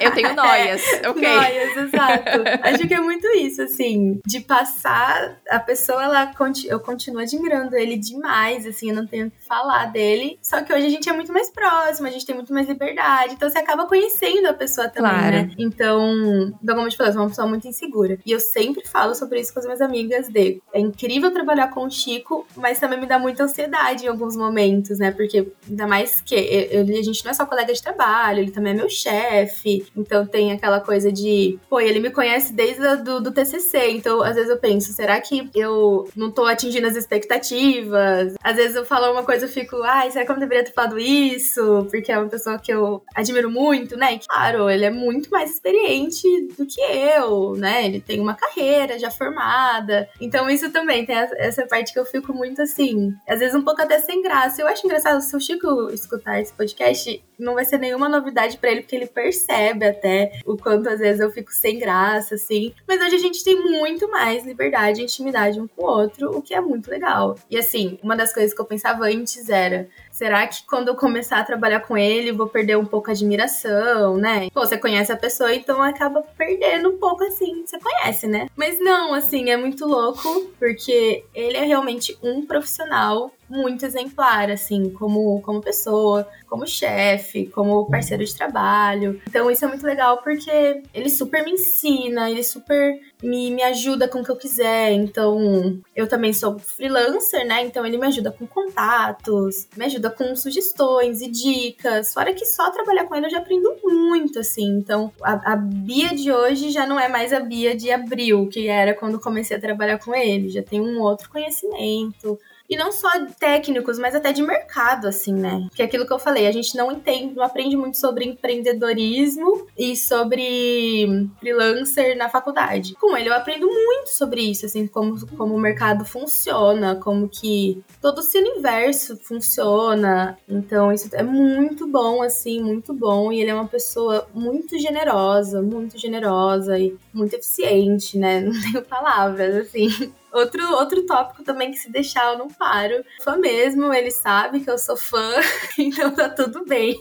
Eu 0.00 0.12
tenho 0.12 0.32
noias, 0.34 0.82
é, 0.94 1.08
ok. 1.08 1.22
Noias, 1.22 1.76
exato. 1.76 2.42
Acho 2.62 2.88
que 2.88 2.94
é 2.94 3.00
muito 3.00 3.26
isso, 3.36 3.62
assim, 3.62 4.20
de 4.26 4.40
passar 4.40 5.40
a 5.50 5.58
pessoa, 5.58 6.02
ela 6.02 6.32
eu 6.66 6.80
continuo 6.80 7.20
admirando 7.20 7.76
ele 7.76 7.96
demais, 7.96 8.66
assim, 8.66 8.90
eu 8.90 8.96
não 8.96 9.06
tenho 9.06 9.28
o 9.28 9.30
que 9.30 9.44
falar 9.46 9.86
dele. 9.86 10.38
Só 10.42 10.62
que 10.62 10.72
hoje 10.72 10.86
a 10.86 10.90
gente 10.90 11.08
é 11.08 11.12
muito 11.12 11.32
mais 11.32 11.50
próximo, 11.50 12.06
a 12.06 12.10
gente 12.10 12.26
tem 12.26 12.34
muito 12.34 12.52
mais 12.52 12.68
liberdade 12.68 13.01
verdade. 13.02 13.34
Então 13.34 13.50
você 13.50 13.58
acaba 13.58 13.86
conhecendo 13.86 14.46
a 14.46 14.54
pessoa 14.54 14.88
também, 14.88 15.10
claro. 15.10 15.36
né? 15.36 15.50
Então, 15.58 16.52
como 16.66 16.82
eu 16.82 16.88
te 16.88 16.96
falei, 16.96 17.10
eu 17.10 17.14
sou 17.14 17.22
uma 17.22 17.28
pessoa 17.28 17.48
muito 17.48 17.68
insegura. 17.68 18.18
E 18.24 18.32
eu 18.32 18.40
sempre 18.40 18.86
falo 18.86 19.14
sobre 19.14 19.40
isso 19.40 19.52
com 19.52 19.58
as 19.58 19.64
minhas 19.64 19.80
amigas 19.80 20.28
de 20.28 20.60
é 20.72 20.80
incrível 20.80 21.30
trabalhar 21.32 21.68
com 21.68 21.84
o 21.84 21.90
Chico, 21.90 22.46
mas 22.56 22.78
também 22.78 23.00
me 23.00 23.06
dá 23.06 23.18
muita 23.18 23.44
ansiedade 23.44 24.04
em 24.04 24.08
alguns 24.08 24.36
momentos, 24.36 24.98
né? 24.98 25.10
Porque 25.10 25.52
ainda 25.68 25.86
mais 25.86 26.20
que 26.20 26.34
ele, 26.34 26.98
a 26.98 27.02
gente 27.02 27.24
não 27.24 27.30
é 27.30 27.34
só 27.34 27.44
colega 27.44 27.72
de 27.72 27.82
trabalho, 27.82 28.40
ele 28.40 28.50
também 28.50 28.72
é 28.72 28.76
meu 28.76 28.88
chefe. 28.88 29.86
Então 29.96 30.26
tem 30.26 30.52
aquela 30.52 30.80
coisa 30.80 31.12
de, 31.12 31.58
pô, 31.68 31.80
ele 31.80 32.00
me 32.00 32.10
conhece 32.10 32.52
desde 32.52 32.84
a, 32.86 32.94
do, 32.96 33.20
do 33.20 33.32
TCC. 33.32 33.90
Então, 33.90 34.22
às 34.22 34.34
vezes 34.34 34.50
eu 34.50 34.58
penso, 34.58 34.92
será 34.92 35.20
que 35.20 35.50
eu 35.54 36.08
não 36.16 36.30
tô 36.30 36.44
atingindo 36.44 36.86
as 36.86 36.96
expectativas? 36.96 38.34
Às 38.42 38.56
vezes 38.56 38.76
eu 38.76 38.84
falo 38.84 39.12
uma 39.12 39.22
coisa 39.22 39.46
e 39.46 39.48
fico, 39.48 39.82
ai, 39.82 40.10
será 40.10 40.24
que 40.24 40.30
eu 40.30 40.34
não 40.34 40.40
deveria 40.40 40.64
ter 40.64 40.72
falado 40.72 40.98
isso? 40.98 41.86
Porque 41.90 42.12
é 42.12 42.18
uma 42.18 42.28
pessoa 42.28 42.58
que 42.58 42.72
eu 42.72 42.91
admiro 43.14 43.50
muito, 43.50 43.96
né? 43.96 44.18
Claro, 44.26 44.68
ele 44.68 44.84
é 44.84 44.90
muito 44.90 45.30
mais 45.30 45.50
experiente 45.50 46.26
do 46.58 46.66
que 46.66 46.80
eu, 46.80 47.54
né? 47.56 47.84
Ele 47.84 48.00
tem 48.00 48.20
uma 48.20 48.34
carreira 48.34 48.98
já 48.98 49.10
formada. 49.10 50.08
Então, 50.20 50.48
isso 50.50 50.70
também 50.70 51.04
tem 51.04 51.16
essa 51.16 51.66
parte 51.66 51.92
que 51.92 51.98
eu 51.98 52.04
fico 52.04 52.32
muito 52.32 52.60
assim, 52.62 53.14
às 53.28 53.40
vezes 53.40 53.54
um 53.54 53.62
pouco 53.62 53.82
até 53.82 53.98
sem 54.00 54.22
graça. 54.22 54.60
Eu 54.60 54.68
acho 54.68 54.86
engraçado, 54.86 55.20
se 55.20 55.36
o 55.36 55.40
Chico 55.40 55.90
escutar 55.90 56.40
esse 56.40 56.52
podcast, 56.52 57.22
não 57.38 57.54
vai 57.54 57.64
ser 57.64 57.78
nenhuma 57.78 58.08
novidade 58.08 58.56
para 58.58 58.70
ele, 58.70 58.82
porque 58.82 58.96
ele 58.96 59.06
percebe 59.06 59.86
até 59.86 60.40
o 60.46 60.56
quanto 60.56 60.88
às 60.88 61.00
vezes 61.00 61.20
eu 61.20 61.30
fico 61.30 61.52
sem 61.52 61.78
graça, 61.78 62.34
assim. 62.34 62.72
Mas 62.86 63.00
hoje 63.00 63.16
a 63.16 63.18
gente 63.18 63.44
tem 63.44 63.56
muito 63.56 64.08
mais 64.10 64.44
liberdade 64.44 65.00
e 65.00 65.04
intimidade 65.04 65.60
um 65.60 65.66
com 65.66 65.84
o 65.84 65.88
outro, 65.88 66.36
o 66.36 66.42
que 66.42 66.54
é 66.54 66.60
muito 66.60 66.90
legal. 66.90 67.36
E 67.50 67.58
assim, 67.58 67.98
uma 68.02 68.16
das 68.16 68.32
coisas 68.32 68.54
que 68.54 68.60
eu 68.60 68.64
pensava 68.64 69.04
antes 69.06 69.48
era: 69.48 69.88
será 70.22 70.46
que 70.46 70.64
quando 70.68 70.86
eu 70.86 70.94
começar 70.94 71.40
a 71.40 71.44
trabalhar 71.44 71.80
com 71.80 71.98
ele, 71.98 72.30
vou 72.30 72.46
perder 72.46 72.78
um 72.78 72.84
pouco 72.84 73.10
a 73.10 73.12
admiração, 73.12 74.16
né? 74.16 74.48
Pô, 74.54 74.60
você 74.60 74.78
conhece 74.78 75.10
a 75.10 75.16
pessoa, 75.16 75.52
então 75.52 75.82
acaba 75.82 76.22
perdendo 76.38 76.90
um 76.90 76.96
pouco 76.96 77.24
assim, 77.24 77.66
você 77.66 77.76
conhece, 77.80 78.28
né? 78.28 78.46
Mas 78.54 78.78
não, 78.78 79.14
assim, 79.14 79.50
é 79.50 79.56
muito 79.56 79.84
louco, 79.84 80.46
porque 80.60 81.24
ele 81.34 81.56
é 81.56 81.64
realmente 81.64 82.16
um 82.22 82.46
profissional 82.46 83.32
muito 83.52 83.84
exemplar, 83.84 84.50
assim, 84.50 84.88
como, 84.90 85.42
como 85.42 85.60
pessoa, 85.60 86.26
como 86.48 86.66
chefe, 86.66 87.46
como 87.46 87.86
parceiro 87.86 88.24
de 88.24 88.34
trabalho. 88.34 89.20
Então 89.28 89.50
isso 89.50 89.64
é 89.64 89.68
muito 89.68 89.86
legal 89.86 90.18
porque 90.22 90.82
ele 90.94 91.10
super 91.10 91.44
me 91.44 91.52
ensina, 91.52 92.30
ele 92.30 92.42
super 92.42 92.98
me, 93.22 93.50
me 93.50 93.62
ajuda 93.62 94.08
com 94.08 94.20
o 94.20 94.24
que 94.24 94.30
eu 94.30 94.36
quiser. 94.36 94.92
Então 94.92 95.80
eu 95.94 96.08
também 96.08 96.32
sou 96.32 96.58
freelancer, 96.58 97.46
né? 97.46 97.62
Então 97.62 97.84
ele 97.84 97.98
me 97.98 98.06
ajuda 98.06 98.32
com 98.32 98.46
contatos, 98.46 99.68
me 99.76 99.84
ajuda 99.84 100.10
com 100.10 100.34
sugestões 100.34 101.20
e 101.20 101.30
dicas. 101.30 102.14
Fora 102.14 102.32
que 102.32 102.46
só 102.46 102.70
trabalhar 102.70 103.04
com 103.04 103.14
ele 103.14 103.26
eu 103.26 103.30
já 103.30 103.38
aprendo 103.38 103.76
muito, 103.82 104.38
assim. 104.38 104.78
Então 104.78 105.12
a, 105.22 105.52
a 105.52 105.56
Bia 105.56 106.14
de 106.14 106.32
hoje 106.32 106.70
já 106.70 106.86
não 106.86 106.98
é 106.98 107.08
mais 107.08 107.32
a 107.34 107.40
Bia 107.40 107.76
de 107.76 107.90
abril, 107.90 108.48
que 108.48 108.66
era 108.66 108.94
quando 108.94 109.20
comecei 109.20 109.56
a 109.56 109.60
trabalhar 109.60 109.98
com 109.98 110.14
ele. 110.14 110.48
Já 110.48 110.62
tem 110.62 110.80
um 110.80 111.00
outro 111.00 111.28
conhecimento 111.28 112.38
e 112.68 112.76
não 112.76 112.92
só 112.92 113.08
técnicos, 113.38 113.98
mas 113.98 114.14
até 114.14 114.32
de 114.32 114.42
mercado, 114.42 115.06
assim, 115.06 115.34
né? 115.34 115.68
Que 115.74 115.82
é 115.82 115.84
aquilo 115.84 116.06
que 116.06 116.12
eu 116.12 116.18
falei, 116.18 116.46
a 116.46 116.52
gente 116.52 116.76
não 116.76 116.90
entende, 116.90 117.34
não 117.34 117.44
aprende 117.44 117.76
muito 117.76 117.98
sobre 117.98 118.24
empreendedorismo 118.24 119.66
e 119.76 119.96
sobre 119.96 121.28
freelancer 121.40 122.16
na 122.16 122.28
faculdade. 122.28 122.94
Com 122.94 123.16
ele 123.16 123.28
eu 123.28 123.34
aprendo 123.34 123.66
muito 123.66 124.08
sobre 124.10 124.42
isso, 124.42 124.66
assim, 124.66 124.86
como, 124.86 125.26
como 125.36 125.54
o 125.54 125.60
mercado 125.60 126.04
funciona, 126.04 126.96
como 126.96 127.28
que 127.28 127.82
todo 128.00 128.20
esse 128.20 128.38
universo 128.38 129.16
funciona. 129.16 130.38
Então, 130.48 130.92
isso 130.92 131.08
é 131.12 131.22
muito 131.22 131.86
bom, 131.86 132.22
assim, 132.22 132.62
muito 132.62 132.94
bom. 132.94 133.32
E 133.32 133.40
ele 133.40 133.50
é 133.50 133.54
uma 133.54 133.68
pessoa 133.68 134.26
muito 134.34 134.78
generosa, 134.78 135.62
muito 135.62 135.98
generosa 135.98 136.78
e 136.78 136.96
muito 137.12 137.34
eficiente, 137.34 138.18
né? 138.18 138.40
Não 138.52 138.52
tenho 138.60 138.82
palavras, 138.82 139.56
assim. 139.56 140.12
Outro, 140.32 140.64
outro 140.76 141.04
tópico 141.04 141.44
também 141.44 141.70
que 141.70 141.76
se 141.76 141.90
deixar 141.90 142.32
eu 142.32 142.38
não 142.38 142.48
paro. 142.48 143.04
Fã 143.22 143.36
mesmo, 143.36 143.92
ele 143.92 144.10
sabe 144.10 144.60
que 144.60 144.70
eu 144.70 144.78
sou 144.78 144.96
fã, 144.96 145.30
então 145.78 146.10
tá 146.10 146.28
tudo 146.28 146.64
bem. 146.64 147.00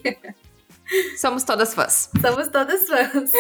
Somos 1.18 1.44
todas 1.44 1.74
fãs. 1.74 2.10
Somos 2.22 2.48
todas 2.50 2.88
fãs. 2.88 3.32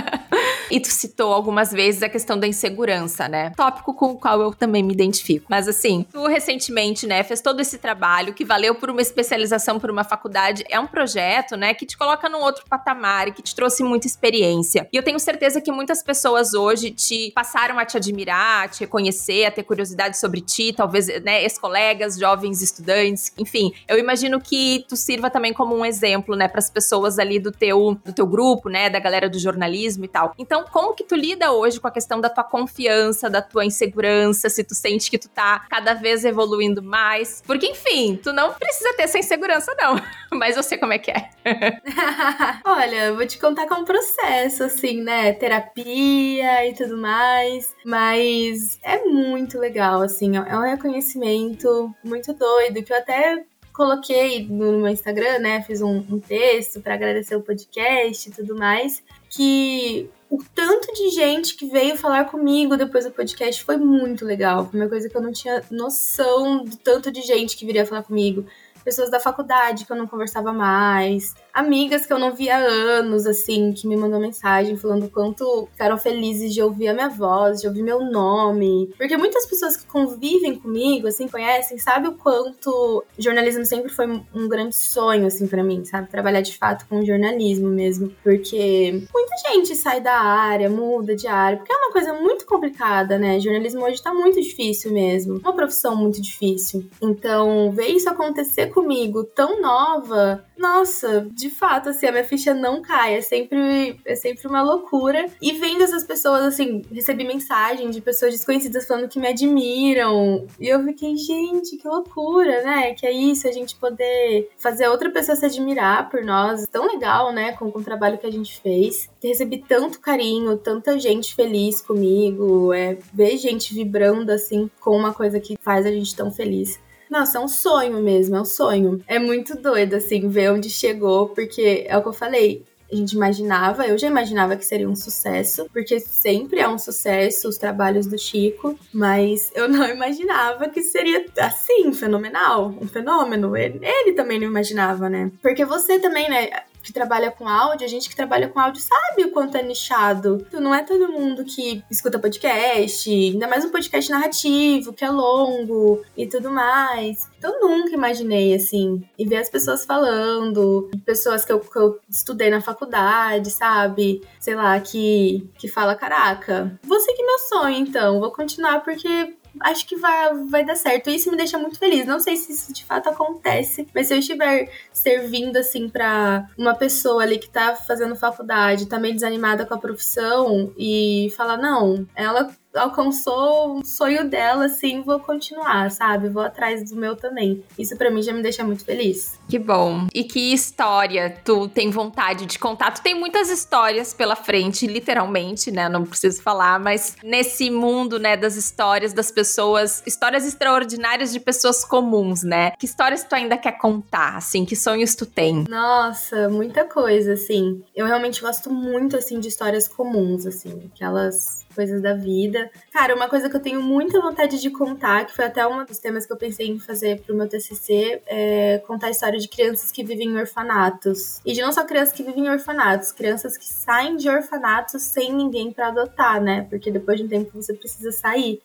e 0.70 0.80
tu 0.80 0.88
citou 0.88 1.32
algumas 1.32 1.70
vezes 1.70 2.02
a 2.02 2.08
questão 2.08 2.38
da 2.38 2.46
insegurança, 2.46 3.28
né? 3.28 3.52
Tópico 3.56 3.94
com 3.94 4.12
o 4.12 4.18
qual 4.18 4.40
eu 4.40 4.54
também 4.54 4.82
me 4.82 4.94
identifico. 4.94 5.46
Mas 5.48 5.68
assim, 5.68 6.06
tu 6.10 6.26
recentemente, 6.26 7.06
né, 7.06 7.22
fez 7.22 7.40
todo 7.40 7.60
esse 7.60 7.78
trabalho 7.78 8.32
que 8.32 8.44
valeu 8.44 8.74
por 8.74 8.88
uma 8.90 9.02
especialização 9.02 9.78
por 9.78 9.90
uma 9.90 10.04
faculdade. 10.04 10.64
É 10.68 10.80
um 10.80 10.86
projeto, 10.86 11.56
né, 11.56 11.74
que 11.74 11.84
te 11.84 11.96
coloca 11.96 12.28
num 12.28 12.40
outro 12.40 12.64
patamar 12.68 13.28
e 13.28 13.32
que 13.32 13.42
te 13.42 13.54
trouxe 13.54 13.82
muita 13.82 14.06
experiência. 14.06 14.88
E 14.92 14.96
eu 14.96 15.02
tenho 15.02 15.18
certeza 15.18 15.60
que 15.60 15.70
muitas 15.70 16.02
pessoas 16.02 16.54
hoje 16.54 16.90
te 16.90 17.30
passaram 17.34 17.78
a 17.78 17.84
te 17.84 17.96
admirar, 17.96 18.64
a 18.64 18.68
te 18.68 18.80
reconhecer, 18.80 19.44
a 19.44 19.50
ter 19.50 19.62
curiosidade 19.62 20.18
sobre 20.18 20.40
ti, 20.40 20.72
talvez, 20.72 21.08
né, 21.22 21.42
ex-colegas, 21.42 22.18
jovens 22.18 22.62
estudantes, 22.62 23.32
enfim. 23.38 23.72
Eu 23.86 23.98
imagino 23.98 24.40
que 24.40 24.84
tu 24.88 24.96
sirva 24.96 25.28
também 25.28 25.52
como 25.52 25.76
um 25.76 25.84
exemplo, 25.84 26.34
né, 26.34 26.48
para 26.48 26.58
as 26.58 26.70
pessoas 26.70 26.85
pessoas 26.86 27.18
ali 27.18 27.40
do 27.40 27.50
teu, 27.50 27.98
do 28.04 28.12
teu 28.12 28.26
grupo, 28.26 28.68
né, 28.68 28.88
da 28.88 29.00
galera 29.00 29.28
do 29.28 29.38
jornalismo 29.38 30.04
e 30.04 30.08
tal. 30.08 30.32
Então, 30.38 30.64
como 30.70 30.94
que 30.94 31.02
tu 31.02 31.16
lida 31.16 31.52
hoje 31.52 31.80
com 31.80 31.88
a 31.88 31.90
questão 31.90 32.20
da 32.20 32.30
tua 32.30 32.44
confiança, 32.44 33.28
da 33.28 33.42
tua 33.42 33.64
insegurança, 33.64 34.48
se 34.48 34.62
tu 34.62 34.74
sente 34.74 35.10
que 35.10 35.18
tu 35.18 35.28
tá 35.28 35.66
cada 35.68 35.94
vez 35.94 36.24
evoluindo 36.24 36.80
mais? 36.80 37.42
Porque, 37.44 37.66
enfim, 37.66 38.18
tu 38.22 38.32
não 38.32 38.52
precisa 38.52 38.94
ter 38.94 39.02
essa 39.02 39.18
insegurança, 39.18 39.74
não. 39.76 40.00
Mas 40.38 40.56
eu 40.56 40.62
sei 40.62 40.78
como 40.78 40.92
é 40.92 40.98
que 40.98 41.10
é. 41.10 41.30
Olha, 42.64 43.12
vou 43.14 43.26
te 43.26 43.38
contar 43.38 43.66
com 43.66 43.80
um 43.80 43.84
processo, 43.84 44.64
assim, 44.64 45.02
né? 45.02 45.32
Terapia 45.32 46.68
e 46.68 46.74
tudo 46.74 46.96
mais. 46.96 47.74
Mas 47.84 48.78
é 48.82 49.04
muito 49.04 49.58
legal, 49.58 50.02
assim. 50.02 50.36
É 50.36 50.56
um 50.56 50.62
reconhecimento 50.62 51.92
muito 52.04 52.32
doido 52.32 52.82
que 52.82 52.92
eu 52.92 52.96
até 52.96 53.44
coloquei 53.76 54.46
no 54.48 54.78
meu 54.78 54.88
Instagram, 54.88 55.38
né? 55.38 55.62
Fiz 55.62 55.82
um, 55.82 55.98
um 55.98 56.18
texto 56.18 56.80
para 56.80 56.94
agradecer 56.94 57.36
o 57.36 57.42
podcast 57.42 58.28
e 58.28 58.32
tudo 58.32 58.56
mais. 58.56 59.02
Que 59.28 60.08
o 60.30 60.38
tanto 60.54 60.92
de 60.94 61.10
gente 61.10 61.54
que 61.56 61.66
veio 61.66 61.96
falar 61.96 62.24
comigo 62.24 62.76
depois 62.76 63.04
do 63.04 63.10
podcast 63.10 63.62
foi 63.62 63.76
muito 63.76 64.24
legal. 64.24 64.66
Foi 64.66 64.80
uma 64.80 64.88
coisa 64.88 65.10
que 65.10 65.16
eu 65.16 65.20
não 65.20 65.30
tinha 65.30 65.62
noção 65.70 66.64
do 66.64 66.76
tanto 66.78 67.12
de 67.12 67.20
gente 67.20 67.54
que 67.54 67.66
viria 67.66 67.84
falar 67.84 68.02
comigo. 68.02 68.46
Pessoas 68.82 69.10
da 69.10 69.20
faculdade 69.20 69.84
que 69.84 69.92
eu 69.92 69.96
não 69.96 70.06
conversava 70.06 70.52
mais, 70.52 71.34
amigas 71.56 72.04
que 72.04 72.12
eu 72.12 72.18
não 72.18 72.34
via 72.34 72.54
há 72.54 72.60
anos, 72.60 73.26
assim, 73.26 73.72
que 73.72 73.88
me 73.88 73.96
mandou 73.96 74.20
mensagem 74.20 74.76
falando 74.76 75.08
quanto 75.08 75.66
ficaram 75.72 75.96
felizes 75.96 76.52
de 76.52 76.60
ouvir 76.60 76.88
a 76.88 76.92
minha 76.92 77.08
voz, 77.08 77.62
de 77.62 77.66
ouvir 77.66 77.82
meu 77.82 78.04
nome. 78.04 78.92
Porque 78.98 79.16
muitas 79.16 79.46
pessoas 79.46 79.74
que 79.74 79.86
convivem 79.86 80.58
comigo, 80.58 81.08
assim, 81.08 81.26
conhecem, 81.26 81.78
sabem 81.78 82.10
o 82.10 82.14
quanto 82.14 83.02
jornalismo 83.18 83.64
sempre 83.64 83.90
foi 83.90 84.06
um 84.34 84.48
grande 84.48 84.76
sonho, 84.76 85.26
assim, 85.26 85.46
para 85.46 85.64
mim, 85.64 85.82
sabe? 85.86 86.10
Trabalhar 86.10 86.42
de 86.42 86.56
fato 86.58 86.86
com 86.88 87.04
jornalismo 87.04 87.68
mesmo. 87.68 88.12
Porque 88.22 89.02
muita 89.14 89.36
gente 89.48 89.74
sai 89.74 90.02
da 90.02 90.14
área, 90.14 90.68
muda 90.68 91.16
de 91.16 91.26
área, 91.26 91.56
porque 91.56 91.72
é 91.72 91.76
uma 91.76 91.92
coisa 91.92 92.12
muito 92.12 92.44
complicada, 92.44 93.18
né? 93.18 93.40
Jornalismo 93.40 93.82
hoje 93.82 94.02
tá 94.02 94.12
muito 94.12 94.42
difícil 94.42 94.92
mesmo. 94.92 95.38
Uma 95.38 95.54
profissão 95.54 95.96
muito 95.96 96.20
difícil. 96.20 96.84
Então, 97.00 97.72
ver 97.72 97.86
isso 97.86 98.10
acontecer 98.10 98.66
comigo 98.66 99.24
tão 99.24 99.62
nova, 99.62 100.44
nossa, 100.58 101.26
de 101.32 101.45
fato, 101.50 101.88
assim, 101.88 102.06
a 102.06 102.12
minha 102.12 102.24
ficha 102.24 102.54
não 102.54 102.82
cai. 102.82 103.16
É 103.16 103.20
sempre, 103.20 103.98
é 104.04 104.14
sempre 104.14 104.46
uma 104.46 104.62
loucura. 104.62 105.26
E 105.40 105.52
vendo 105.52 105.82
essas 105.82 106.04
pessoas, 106.04 106.42
assim, 106.42 106.82
recebi 106.92 107.24
mensagem 107.24 107.90
de 107.90 108.00
pessoas 108.00 108.32
desconhecidas 108.32 108.86
falando 108.86 109.08
que 109.08 109.18
me 109.18 109.28
admiram. 109.28 110.46
E 110.58 110.68
eu 110.68 110.82
fiquei, 110.84 111.16
gente, 111.16 111.76
que 111.76 111.86
loucura, 111.86 112.62
né? 112.62 112.94
Que 112.94 113.06
é 113.06 113.12
isso, 113.12 113.46
a 113.46 113.52
gente 113.52 113.76
poder 113.76 114.50
fazer 114.58 114.88
outra 114.88 115.10
pessoa 115.10 115.36
se 115.36 115.46
admirar 115.46 116.08
por 116.08 116.24
nós. 116.24 116.66
Tão 116.66 116.86
legal, 116.86 117.32
né? 117.32 117.52
Com, 117.52 117.70
com 117.70 117.78
o 117.80 117.84
trabalho 117.84 118.18
que 118.18 118.26
a 118.26 118.32
gente 118.32 118.60
fez. 118.60 119.08
Recebi 119.22 119.64
tanto 119.66 120.00
carinho, 120.00 120.56
tanta 120.56 120.98
gente 120.98 121.34
feliz 121.34 121.80
comigo. 121.80 122.72
É, 122.72 122.96
ver 123.12 123.36
gente 123.36 123.74
vibrando, 123.74 124.30
assim, 124.30 124.70
com 124.80 124.96
uma 124.96 125.12
coisa 125.12 125.40
que 125.40 125.56
faz 125.60 125.86
a 125.86 125.90
gente 125.90 126.14
tão 126.14 126.30
feliz. 126.30 126.78
Nossa, 127.10 127.38
é 127.38 127.40
um 127.40 127.48
sonho 127.48 128.02
mesmo, 128.02 128.36
é 128.36 128.40
um 128.40 128.44
sonho. 128.44 129.02
É 129.06 129.18
muito 129.18 129.56
doido, 129.56 129.94
assim, 129.94 130.28
ver 130.28 130.52
onde 130.52 130.68
chegou, 130.68 131.28
porque 131.28 131.84
é 131.86 131.96
o 131.96 132.02
que 132.02 132.08
eu 132.08 132.12
falei. 132.12 132.64
A 132.90 132.94
gente 132.94 133.12
imaginava, 133.12 133.84
eu 133.84 133.98
já 133.98 134.06
imaginava 134.06 134.56
que 134.56 134.64
seria 134.64 134.88
um 134.88 134.94
sucesso, 134.94 135.68
porque 135.72 135.98
sempre 135.98 136.60
é 136.60 136.68
um 136.68 136.78
sucesso 136.78 137.48
os 137.48 137.58
trabalhos 137.58 138.06
do 138.06 138.16
Chico, 138.16 138.78
mas 138.92 139.50
eu 139.56 139.68
não 139.68 139.86
imaginava 139.90 140.68
que 140.68 140.82
seria 140.82 141.26
assim, 141.40 141.92
fenomenal, 141.92 142.72
um 142.80 142.86
fenômeno. 142.86 143.56
Ele, 143.56 143.80
ele 143.82 144.12
também 144.12 144.38
não 144.38 144.46
imaginava, 144.46 145.08
né? 145.08 145.32
Porque 145.42 145.64
você 145.64 145.98
também, 145.98 146.30
né? 146.30 146.48
Que 146.86 146.92
trabalha 146.92 147.32
com 147.32 147.48
áudio, 147.48 147.84
a 147.84 147.88
gente 147.88 148.08
que 148.08 148.14
trabalha 148.14 148.48
com 148.48 148.60
áudio 148.60 148.80
sabe 148.80 149.24
o 149.24 149.32
quanto 149.32 149.56
é 149.56 149.62
nichado. 149.62 150.46
Não 150.52 150.72
é 150.72 150.84
todo 150.84 151.10
mundo 151.10 151.44
que 151.44 151.82
escuta 151.90 152.16
podcast, 152.16 153.10
ainda 153.10 153.48
mais 153.48 153.64
um 153.64 153.70
podcast 153.70 154.08
narrativo, 154.08 154.92
que 154.92 155.04
é 155.04 155.10
longo 155.10 156.04
e 156.16 156.28
tudo 156.28 156.48
mais. 156.48 157.28
Eu 157.42 157.60
nunca 157.60 157.90
imaginei, 157.90 158.54
assim, 158.54 159.02
e 159.18 159.26
ver 159.26 159.38
as 159.38 159.48
pessoas 159.48 159.84
falando, 159.84 160.88
pessoas 161.04 161.44
que 161.44 161.52
eu, 161.52 161.58
que 161.58 161.76
eu 161.76 161.98
estudei 162.08 162.50
na 162.50 162.60
faculdade, 162.60 163.50
sabe? 163.50 164.22
Sei 164.38 164.54
lá, 164.54 164.78
que, 164.78 165.50
que 165.58 165.66
fala, 165.66 165.96
caraca, 165.96 166.78
vou 166.84 167.00
seguir 167.00 167.24
meu 167.24 167.38
sonho, 167.40 167.78
então, 167.78 168.20
vou 168.20 168.30
continuar 168.30 168.80
porque 168.84 169.34
acho 169.60 169.86
que 169.86 169.96
vai, 169.96 170.34
vai 170.46 170.64
dar 170.64 170.76
certo. 170.76 171.10
Isso 171.10 171.30
me 171.30 171.36
deixa 171.36 171.58
muito 171.58 171.78
feliz. 171.78 172.06
Não 172.06 172.18
sei 172.20 172.36
se 172.36 172.52
isso 172.52 172.72
de 172.72 172.84
fato 172.84 173.08
acontece, 173.08 173.86
mas 173.94 174.08
se 174.08 174.14
eu 174.14 174.18
estiver 174.18 174.70
servindo, 174.92 175.56
assim, 175.56 175.88
para 175.88 176.48
uma 176.56 176.74
pessoa 176.74 177.22
ali 177.22 177.38
que 177.38 177.48
tá 177.48 177.76
fazendo 177.76 178.16
faculdade, 178.16 178.86
tá 178.86 178.98
meio 178.98 179.14
desanimada 179.14 179.64
com 179.64 179.74
a 179.74 179.78
profissão 179.78 180.72
e 180.76 181.32
falar, 181.36 181.56
não, 181.56 182.06
ela 182.14 182.48
alcançou 182.74 183.78
o 183.78 183.84
sonho 183.84 184.28
dela, 184.28 184.66
assim, 184.66 185.02
vou 185.02 185.18
continuar, 185.18 185.90
sabe? 185.90 186.28
Vou 186.28 186.42
atrás 186.42 186.90
do 186.90 186.96
meu 186.96 187.16
também. 187.16 187.64
Isso 187.78 187.96
para 187.96 188.10
mim 188.10 188.22
já 188.22 188.32
me 188.32 188.42
deixa 188.42 188.62
muito 188.64 188.84
feliz. 188.84 189.38
Que 189.48 189.58
bom. 189.58 190.06
E 190.12 190.24
que 190.24 190.52
história 190.52 191.40
tu 191.44 191.68
tem 191.68 191.90
vontade 191.90 192.46
de 192.46 192.58
contar? 192.58 192.92
Tu 192.92 193.02
tem 193.02 193.14
muitas 193.14 193.48
histórias 193.48 194.12
pela 194.12 194.34
frente, 194.34 194.86
literalmente, 194.86 195.70
né? 195.70 195.88
Não 195.88 196.04
preciso 196.04 196.42
falar, 196.42 196.80
mas 196.80 197.16
nesse 197.22 197.70
mundo, 197.70 198.18
né, 198.18 198.36
das 198.36 198.56
histórias 198.56 199.12
das 199.12 199.30
pessoas, 199.30 200.02
histórias 200.06 200.44
extraordinárias 200.44 201.32
de 201.32 201.38
pessoas 201.38 201.84
comuns, 201.84 202.42
né? 202.42 202.72
Que 202.72 202.86
histórias 202.86 203.24
tu 203.24 203.34
ainda 203.34 203.56
quer 203.56 203.78
contar, 203.78 204.36
assim? 204.36 204.64
Que 204.64 204.74
sonhos 204.74 205.14
tu 205.14 205.24
tem? 205.24 205.64
Nossa, 205.68 206.48
muita 206.48 206.84
coisa, 206.84 207.34
assim. 207.34 207.82
Eu 207.94 208.06
realmente 208.06 208.40
gosto 208.40 208.72
muito, 208.72 209.16
assim, 209.16 209.38
de 209.38 209.48
histórias 209.48 209.86
comuns, 209.86 210.44
assim. 210.46 210.90
Aquelas 210.92 211.64
coisas 211.76 212.00
da 212.00 212.14
vida. 212.14 212.70
Cara, 212.90 213.14
uma 213.14 213.28
coisa 213.28 213.50
que 213.50 213.56
eu 213.56 213.60
tenho 213.60 213.82
muita 213.82 214.18
vontade 214.20 214.60
de 214.60 214.70
contar, 214.70 215.26
que 215.26 215.36
foi 215.36 215.44
até 215.44 215.66
um 215.66 215.84
dos 215.84 215.98
temas 215.98 216.24
que 216.24 216.32
eu 216.32 216.36
pensei 216.36 216.68
em 216.68 216.78
fazer 216.78 217.20
pro 217.20 217.36
meu 217.36 217.46
TCC, 217.46 218.22
é 218.26 218.82
contar 218.86 219.08
a 219.08 219.10
história 219.36 219.40
de 219.40 219.48
crianças 219.48 219.92
que 219.92 220.02
vivem 220.02 220.30
em 220.30 220.38
orfanatos. 220.38 221.40
E 221.44 221.52
de 221.52 221.60
não 221.60 221.72
só 221.72 221.84
crianças 221.84 222.14
que 222.14 222.22
vivem 222.22 222.46
em 222.46 222.48
orfanatos, 222.48 223.12
crianças 223.12 223.56
que 223.56 223.66
saem 223.66 224.16
de 224.16 224.28
orfanatos 224.28 225.02
sem 225.02 225.32
ninguém 225.32 225.72
para 225.72 225.88
adotar, 225.88 226.40
né? 226.40 226.66
Porque 226.68 226.90
depois 226.90 227.18
de 227.18 227.24
um 227.24 227.28
tempo 227.28 227.50
você 227.54 227.74
precisa 227.74 228.10
sair. 228.10 228.60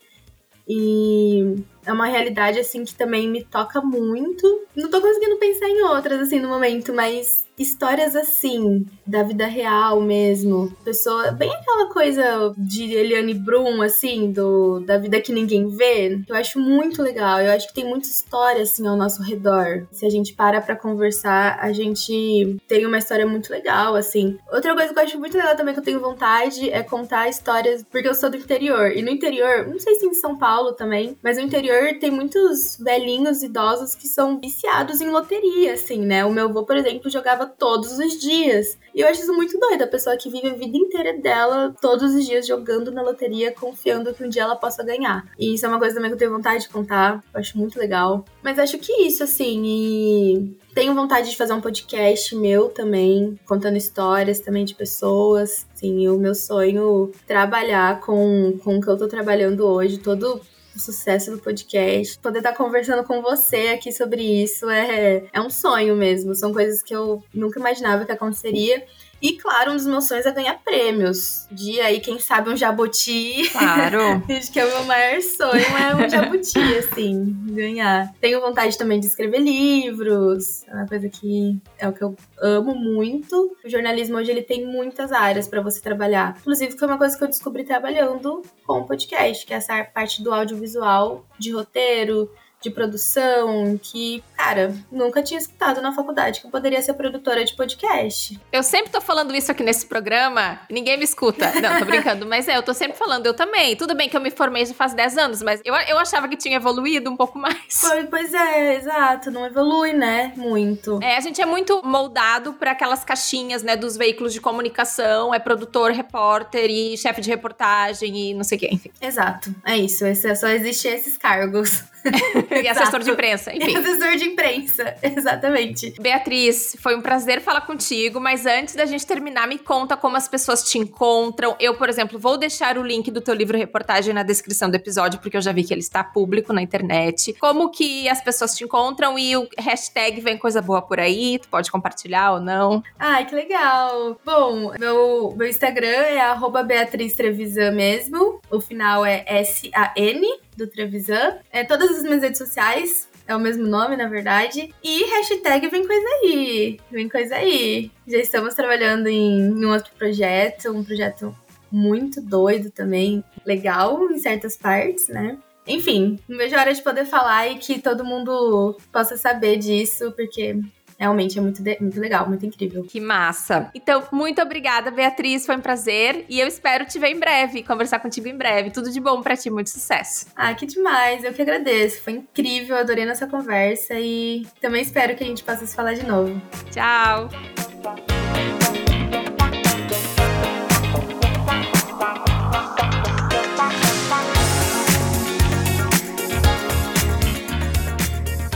E 0.68 1.64
é 1.86 1.92
uma 1.92 2.08
realidade, 2.08 2.60
assim, 2.60 2.84
que 2.84 2.96
também 2.96 3.30
me 3.30 3.44
toca 3.44 3.82
muito. 3.82 4.62
Não 4.76 4.90
tô 4.90 5.02
conseguindo 5.02 5.38
pensar 5.38 5.70
em 5.70 5.82
outras, 5.84 6.20
assim, 6.22 6.40
no 6.40 6.50
momento, 6.50 6.94
mas 6.94 7.46
histórias 7.62 8.16
assim, 8.16 8.86
da 9.06 9.24
vida 9.24 9.46
real 9.46 10.02
mesmo. 10.02 10.76
Pessoa, 10.84 11.32
bem 11.32 11.52
aquela 11.54 11.88
coisa 11.88 12.54
de 12.58 12.92
Eliane 12.94 13.34
Brum, 13.34 13.82
assim, 13.82 14.32
do 14.32 14.80
da 14.80 14.98
vida 14.98 15.22
que 15.22 15.32
ninguém 15.32 15.68
vê. 15.68 16.20
Eu 16.28 16.36
acho 16.36 16.60
muito 16.60 17.02
legal. 17.02 17.40
Eu 17.40 17.52
acho 17.52 17.68
que 17.68 17.74
tem 17.74 17.86
muita 17.86 18.08
história, 18.08 18.64
assim, 18.64 18.88
ao 18.88 18.98
nosso 18.98 19.22
redor. 19.22 19.88
Se 19.92 20.06
a 20.06 20.10
gente 20.10 20.34
para 20.34 20.62
pra 20.62 20.76
conversar, 20.76 21.60
a 21.62 21.72
gente 21.72 22.58
tem 22.68 22.86
uma 22.86 22.98
história 22.98 23.28
muito 23.28 23.52
legal, 23.52 23.96
assim. 23.96 24.38
Outra 24.52 24.74
coisa 24.74 24.94
que 24.94 25.00
eu 25.00 25.04
acho 25.04 25.20
muito 25.20 25.38
legal 25.38 25.56
também 25.56 25.74
que 25.74 25.80
eu 25.80 25.84
tenho 25.84 26.00
vontade 26.00 26.70
é 26.70 26.82
contar 26.84 27.30
histórias, 27.30 27.86
porque 27.90 28.08
eu 28.08 28.16
sou 28.16 28.30
do 28.30 28.38
interior. 28.38 28.92
E 28.92 29.02
no 29.02 29.10
interior, 29.10 29.68
não 29.68 29.80
sei 29.80 29.96
se 29.96 30.06
em 30.06 30.14
São 30.14 30.38
Paulo 30.38 30.74
também, 30.74 31.18
mas 31.22 31.38
no 31.38 31.44
interior 31.44 31.71
tem 32.00 32.12
muitos 32.12 32.78
velhinhos 32.78 33.44
idosos 33.44 33.96
que 33.96 34.08
são 34.08 34.40
viciados 34.40 35.02
em 35.02 35.10
loteria, 35.10 35.74
assim, 35.74 36.00
né? 36.00 36.26
O 36.26 36.32
meu 36.32 36.46
avô, 36.46 36.64
por 36.64 36.76
exemplo, 36.76 37.10
jogava 37.10 37.46
todos 37.46 37.98
os 37.98 38.20
dias. 38.20 38.78
E 38.94 39.02
eu 39.02 39.08
acho 39.08 39.22
isso 39.22 39.34
muito 39.34 39.58
doido, 39.60 39.84
a 39.84 39.88
pessoa 39.88 40.18
que 40.18 40.30
vive 40.30 40.48
a 40.48 40.54
vida 40.54 40.78
inteira 40.78 41.18
dela, 41.18 41.74
todos 41.82 42.14
os 42.14 42.26
dias 42.26 42.46
jogando 42.46 42.92
na 42.92 43.02
loteria, 43.02 43.52
confiando 43.52 44.14
que 44.14 44.24
um 44.24 44.30
dia 44.30 44.44
ela 44.44 44.56
possa 44.56 44.84
ganhar. 44.84 45.26
E 45.40 45.54
isso 45.54 45.66
é 45.66 45.70
uma 45.70 45.80
coisa 45.80 45.96
também 45.96 46.10
que 46.10 46.16
eu 46.16 46.20
tenho 46.20 46.32
vontade 46.32 46.64
de 46.64 46.70
contar, 46.70 47.24
eu 47.34 47.40
acho 47.40 47.58
muito 47.58 47.80
legal. 47.80 48.26
Mas 48.44 48.60
acho 48.60 48.78
que 48.78 48.92
isso, 49.04 49.24
assim, 49.24 49.64
e 49.64 50.58
tenho 50.74 50.96
vontade 50.96 51.30
de 51.30 51.38
fazer 51.38 51.54
um 51.54 51.62
podcast 51.62 52.36
meu 52.36 52.70
também, 52.70 53.40
contando 53.46 53.78
histórias 53.78 54.40
também 54.40 54.66
de 54.66 54.74
pessoas. 54.74 55.66
Sim, 55.76 56.08
o 56.08 56.18
meu 56.18 56.36
sonho 56.36 57.12
trabalhar 57.28 58.00
com, 58.02 58.58
com 58.64 58.78
o 58.78 58.82
que 58.82 58.88
eu 58.88 58.98
tô 58.98 59.08
trabalhando 59.08 59.66
hoje, 59.66 59.98
todo 59.98 60.42
o 60.76 60.80
sucesso 60.80 61.32
do 61.32 61.40
podcast. 61.40 62.18
Poder 62.20 62.40
estar 62.40 62.54
conversando 62.54 63.04
com 63.04 63.22
você 63.22 63.70
aqui 63.70 63.92
sobre 63.92 64.22
isso 64.22 64.70
é, 64.70 65.24
é 65.32 65.42
um 65.42 65.50
sonho 65.50 65.96
mesmo. 65.96 66.34
São 66.36 66.54
coisas 66.54 66.82
que 66.82 66.96
eu 66.96 67.24
nunca 67.34 67.60
imaginava 67.60 68.06
que 68.06 68.12
aconteceria. 68.12 68.86
E, 69.22 69.34
claro, 69.34 69.72
um 69.72 69.76
dos 69.76 69.86
meus 69.86 70.08
sonhos 70.08 70.26
é 70.26 70.32
ganhar 70.32 70.58
prêmios. 70.64 71.48
De 71.52 71.80
aí, 71.80 72.00
quem 72.00 72.18
sabe, 72.20 72.50
um 72.50 72.58
jabuti. 72.58 73.48
Claro. 73.52 74.24
Acho 74.36 74.52
que 74.52 74.60
é 74.60 74.66
o 74.66 74.70
meu 74.70 74.84
maior 74.86 75.22
sonho, 75.22 75.64
é 75.64 75.96
um 75.96 76.10
jabuti, 76.10 76.60
assim, 76.80 77.36
ganhar. 77.50 78.12
Tenho 78.20 78.42
vontade 78.42 78.78
também 78.78 79.00
de 79.00 79.06
escrever 79.06 79.40
livros. 79.40 80.68
É 80.68 80.74
uma 80.74 80.88
coisa 80.88 81.08
que 81.08 81.60
é 81.78 81.88
o 81.88 81.94
que 81.94 82.04
eu 82.04 82.16
amo 82.42 82.74
muito. 82.74 83.56
O 83.64 83.70
jornalismo 83.70 84.18
hoje, 84.18 84.32
ele 84.32 84.42
tem 84.42 84.66
muitas 84.66 85.12
áreas 85.12 85.48
para 85.48 85.62
você 85.62 85.80
trabalhar. 85.80 86.38
Inclusive, 86.40 86.78
foi 86.78 86.88
uma 86.88 86.98
coisa 86.98 87.16
que 87.16 87.24
eu 87.24 87.28
descobri 87.28 87.64
trabalhando 87.64 88.42
com 88.66 88.80
o 88.80 88.86
podcast, 88.86 89.46
que 89.46 89.54
é 89.54 89.58
essa 89.58 89.84
parte 89.84 90.24
do 90.24 90.34
audiovisual, 90.34 91.24
de 91.38 91.52
roteiro, 91.52 92.32
de 92.62 92.70
produção 92.70 93.80
que, 93.82 94.24
cara, 94.38 94.74
nunca 94.92 95.24
tinha 95.24 95.40
escutado 95.40 95.82
na 95.82 95.92
faculdade 95.92 96.40
que 96.40 96.48
eu 96.48 96.52
poderia 96.52 96.82
ser 96.82 96.94
produtora 96.94 97.44
de 97.44 97.56
podcast. 97.56 98.40
Eu 98.52 98.62
sempre 98.62 98.92
tô 98.92 99.02
falando 99.02 99.36
isso 99.36 99.52
aqui 99.52 99.64
nesse 99.64 99.86
programa, 99.88 100.60
ninguém 100.70 100.98
me 100.98 101.04
escuta. 101.04 101.52
Não, 101.60 101.80
tô 101.80 101.86
brincando, 101.86 102.26
mas 102.26 102.48
é, 102.48 102.58
eu 102.58 102.64
tô 102.64 102.74
sempre 102.74 102.98
falando, 102.98 103.26
eu 103.26 103.34
também. 103.34 103.76
Tudo 103.76 103.96
bem 103.96 104.08
que 104.08 104.16
eu 104.16 104.22
me 104.22 104.30
formei 104.30 104.66
já 104.66 104.74
faz 104.74 104.94
10 104.94 105.18
anos, 105.18 105.42
mas 105.42 105.60
eu, 105.66 105.74
eu 105.74 105.98
achava 105.98 106.28
que 106.28 106.38
tinha 106.38 106.56
evoluído 106.56 107.10
um 107.10 107.18
pouco 107.18 107.40
mais. 107.40 107.82
Pois, 107.82 108.10
pois 108.10 108.34
é, 108.34 108.76
exato, 108.76 109.32
não 109.32 109.46
evolui, 109.46 109.94
né? 109.94 110.34
Muito. 110.36 111.00
É, 111.02 111.18
a 111.18 111.20
gente 111.20 111.42
é 111.42 111.46
muito 111.46 111.82
moldado 111.84 112.54
para 112.54 112.72
aquelas 112.72 113.04
caixinhas, 113.04 113.64
né, 113.64 113.76
dos 113.76 113.98
veículos 113.98 114.34
de 114.34 114.40
comunicação, 114.40 115.34
é 115.34 115.40
produtor, 115.40 115.92
repórter 115.92 116.70
e 116.70 116.98
chefe 116.98 117.22
de 117.22 117.30
reportagem 117.30 118.32
e 118.32 118.34
não 118.34 118.44
sei 118.44 118.58
o 118.58 118.62
que, 118.62 118.68
enfim. 118.68 118.92
Exato, 119.02 119.54
é 119.66 119.78
isso, 119.78 120.06
esse, 120.06 120.36
só 120.36 120.48
existem 120.48 120.94
esses 120.94 121.18
cargos. 121.18 121.84
e 122.62 122.68
assessor 122.68 123.00
de 123.00 123.12
imprensa, 123.12 123.52
enfim. 123.56 123.72
E 123.72 123.78
assessor 123.78 124.16
de 124.16 124.26
imprensa, 124.26 124.96
exatamente. 125.02 125.94
Beatriz, 126.00 126.76
foi 126.80 126.96
um 126.96 127.02
prazer 127.02 127.42
falar 127.42 127.62
contigo, 127.62 128.20
mas 128.20 128.46
antes 128.46 128.76
da 128.76 128.86
gente 128.86 129.06
terminar, 129.06 129.48
me 129.48 129.58
conta 129.58 129.96
como 129.96 130.18
as 130.18 130.28
pessoas 130.28 130.64
te 130.64 130.78
encontram. 130.78 131.56
Eu, 131.60 131.76
por 131.76 131.90
exemplo, 131.90 132.20
vou 132.20 132.38
deixar 132.38 132.78
o 132.78 132.84
link 132.84 133.10
do 133.12 133.22
teu 133.22 133.34
livro 133.34 133.58
reportagem 133.58 134.14
na 134.14 134.24
descrição 134.24 134.70
do 134.70 134.76
episódio, 134.76 135.20
porque 135.20 135.38
eu 135.38 135.42
já 135.42 135.52
vi 135.52 135.64
que 135.64 135.74
ele 135.74 135.82
está 135.82 136.04
público 136.04 136.54
na 136.54 136.62
internet. 136.62 137.34
Como 137.40 137.70
que 137.72 138.08
as 138.10 138.22
pessoas 138.22 138.56
te 138.56 138.64
encontram 138.64 139.18
e 139.18 139.36
o 139.36 139.48
hashtag 139.58 140.20
vem 140.22 140.38
coisa 140.38 140.62
boa 140.62 140.82
por 140.82 141.00
aí, 141.00 141.40
tu 141.40 141.48
pode 141.48 141.72
compartilhar 141.72 142.34
ou 142.34 142.40
não? 142.40 142.84
Ai, 143.00 143.26
que 143.26 143.36
legal. 143.36 144.20
Bom, 144.26 144.74
meu, 144.80 145.34
meu 145.38 145.48
Instagram 145.48 145.88
é 145.88 146.20
arroba 146.22 146.64
Beatriz 146.64 147.14
Trevisan 147.14 147.72
mesmo. 147.72 148.42
O 148.50 148.60
final 148.60 149.06
é 149.06 149.24
S-A-N 149.28 150.42
do 150.62 150.72
Trevisan. 150.72 151.38
É, 151.52 151.64
todas 151.64 151.92
as 151.92 152.04
minhas 152.04 152.22
redes 152.22 152.38
sociais 152.38 153.10
é 153.28 153.36
o 153.36 153.40
mesmo 153.40 153.68
nome, 153.68 153.96
na 153.98 154.08
verdade. 154.08 154.74
E 154.84 155.04
hashtag 155.06 155.68
vem 155.70 155.86
coisa 155.86 156.08
aí. 156.24 156.80
Vem 156.92 157.10
coisa 157.10 157.36
aí. 157.36 157.92
Já 158.08 158.18
estamos 158.18 158.54
trabalhando 158.54 159.08
em, 159.08 159.40
em 159.40 159.66
um 159.66 159.72
outro 159.72 159.92
projeto, 159.98 160.72
um 160.72 160.84
projeto 160.84 161.36
muito 161.72 162.22
doido 162.22 162.70
também, 162.70 163.24
legal 163.46 164.12
em 164.12 164.20
certas 164.20 164.58
partes, 164.58 165.08
né? 165.08 165.38
Enfim, 165.66 166.20
não 166.28 166.38
vejo 166.38 166.56
a 166.56 166.60
hora 166.60 166.74
de 166.74 166.82
poder 166.82 167.06
falar 167.06 167.48
e 167.48 167.56
que 167.56 167.80
todo 167.80 168.04
mundo 168.04 168.78
possa 168.92 169.16
saber 169.16 169.58
disso, 169.58 170.12
porque 170.12 170.60
realmente 171.02 171.40
é 171.40 171.42
muito, 171.42 171.62
muito 171.82 172.00
legal, 172.00 172.28
muito 172.28 172.46
incrível. 172.46 172.84
Que 172.84 173.02
massa. 173.02 173.72
Então, 173.74 174.04
muito 174.12 174.40
obrigada, 174.40 174.92
Beatriz. 174.92 175.46
Foi 175.46 175.56
um 175.56 175.60
prazer. 175.60 176.26
E 176.30 176.40
eu 176.40 176.48
espero 176.48 176.86
te 176.86 177.00
ver 177.00 177.10
em 177.10 177.20
breve, 177.20 177.64
conversar 177.64 178.00
contigo 178.00 178.28
em 178.28 178.38
breve. 178.38 178.70
Tudo 178.70 178.92
de 178.92 179.00
bom 179.00 179.22
para 179.22 179.36
ti, 179.36 179.50
muito 179.50 179.72
sucesso. 179.72 180.28
Ah, 180.36 180.54
que 180.54 180.68
demais. 180.68 181.24
Eu 181.24 181.34
que 181.34 181.42
agradeço. 181.42 182.04
Foi 182.04 182.14
incrível, 182.14 182.78
adorei 182.78 183.06
nossa 183.06 183.26
conversa 183.26 183.96
e 184.00 184.46
também 184.62 184.84
espero 184.84 185.16
que 185.16 185.24
a 185.24 185.28
gente 185.28 185.44
possa 185.44 185.66
se 185.66 185.76
falar 185.76 185.94
de 185.94 186.06
novo. 186.06 186.40
Tchau. 186.70 187.30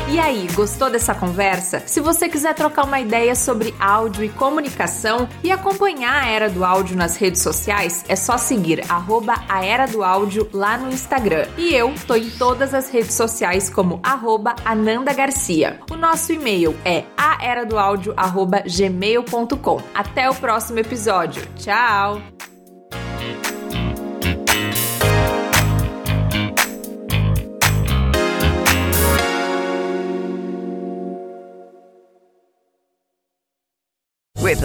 E 0.07 0.19
aí, 0.19 0.47
gostou 0.53 0.87
dessa 0.89 1.13
conversa? 1.15 1.81
Se 1.87 1.99
você 1.99 2.29
quiser 2.29 2.53
trocar 2.53 2.85
uma 2.85 2.99
ideia 2.99 3.33
sobre 3.33 3.73
áudio 3.79 4.23
e 4.23 4.29
comunicação 4.29 5.27
e 5.43 5.51
acompanhar 5.51 6.23
a 6.23 6.27
Era 6.27 6.47
do 6.47 6.63
Áudio 6.63 6.95
nas 6.95 7.17
redes 7.17 7.41
sociais, 7.41 8.05
é 8.07 8.15
só 8.15 8.37
seguir 8.37 8.83
arroba 8.87 9.33
a 9.49 9.65
Era 9.65 9.87
do 9.87 10.03
Áudio 10.03 10.47
lá 10.53 10.77
no 10.77 10.89
Instagram. 10.89 11.47
E 11.57 11.73
eu 11.73 11.91
tô 12.05 12.13
em 12.15 12.29
todas 12.29 12.75
as 12.75 12.91
redes 12.91 13.15
sociais 13.15 13.67
como 13.67 13.99
arroba 14.03 14.55
Ananda 14.63 15.11
Garcia. 15.11 15.79
O 15.89 15.95
nosso 15.95 16.31
e-mail 16.31 16.75
é 16.85 17.05
aeradoaudio.gmail.com. 17.17 19.81
Até 19.93 20.29
o 20.29 20.35
próximo 20.35 20.77
episódio. 20.79 21.41
Tchau! 21.57 22.34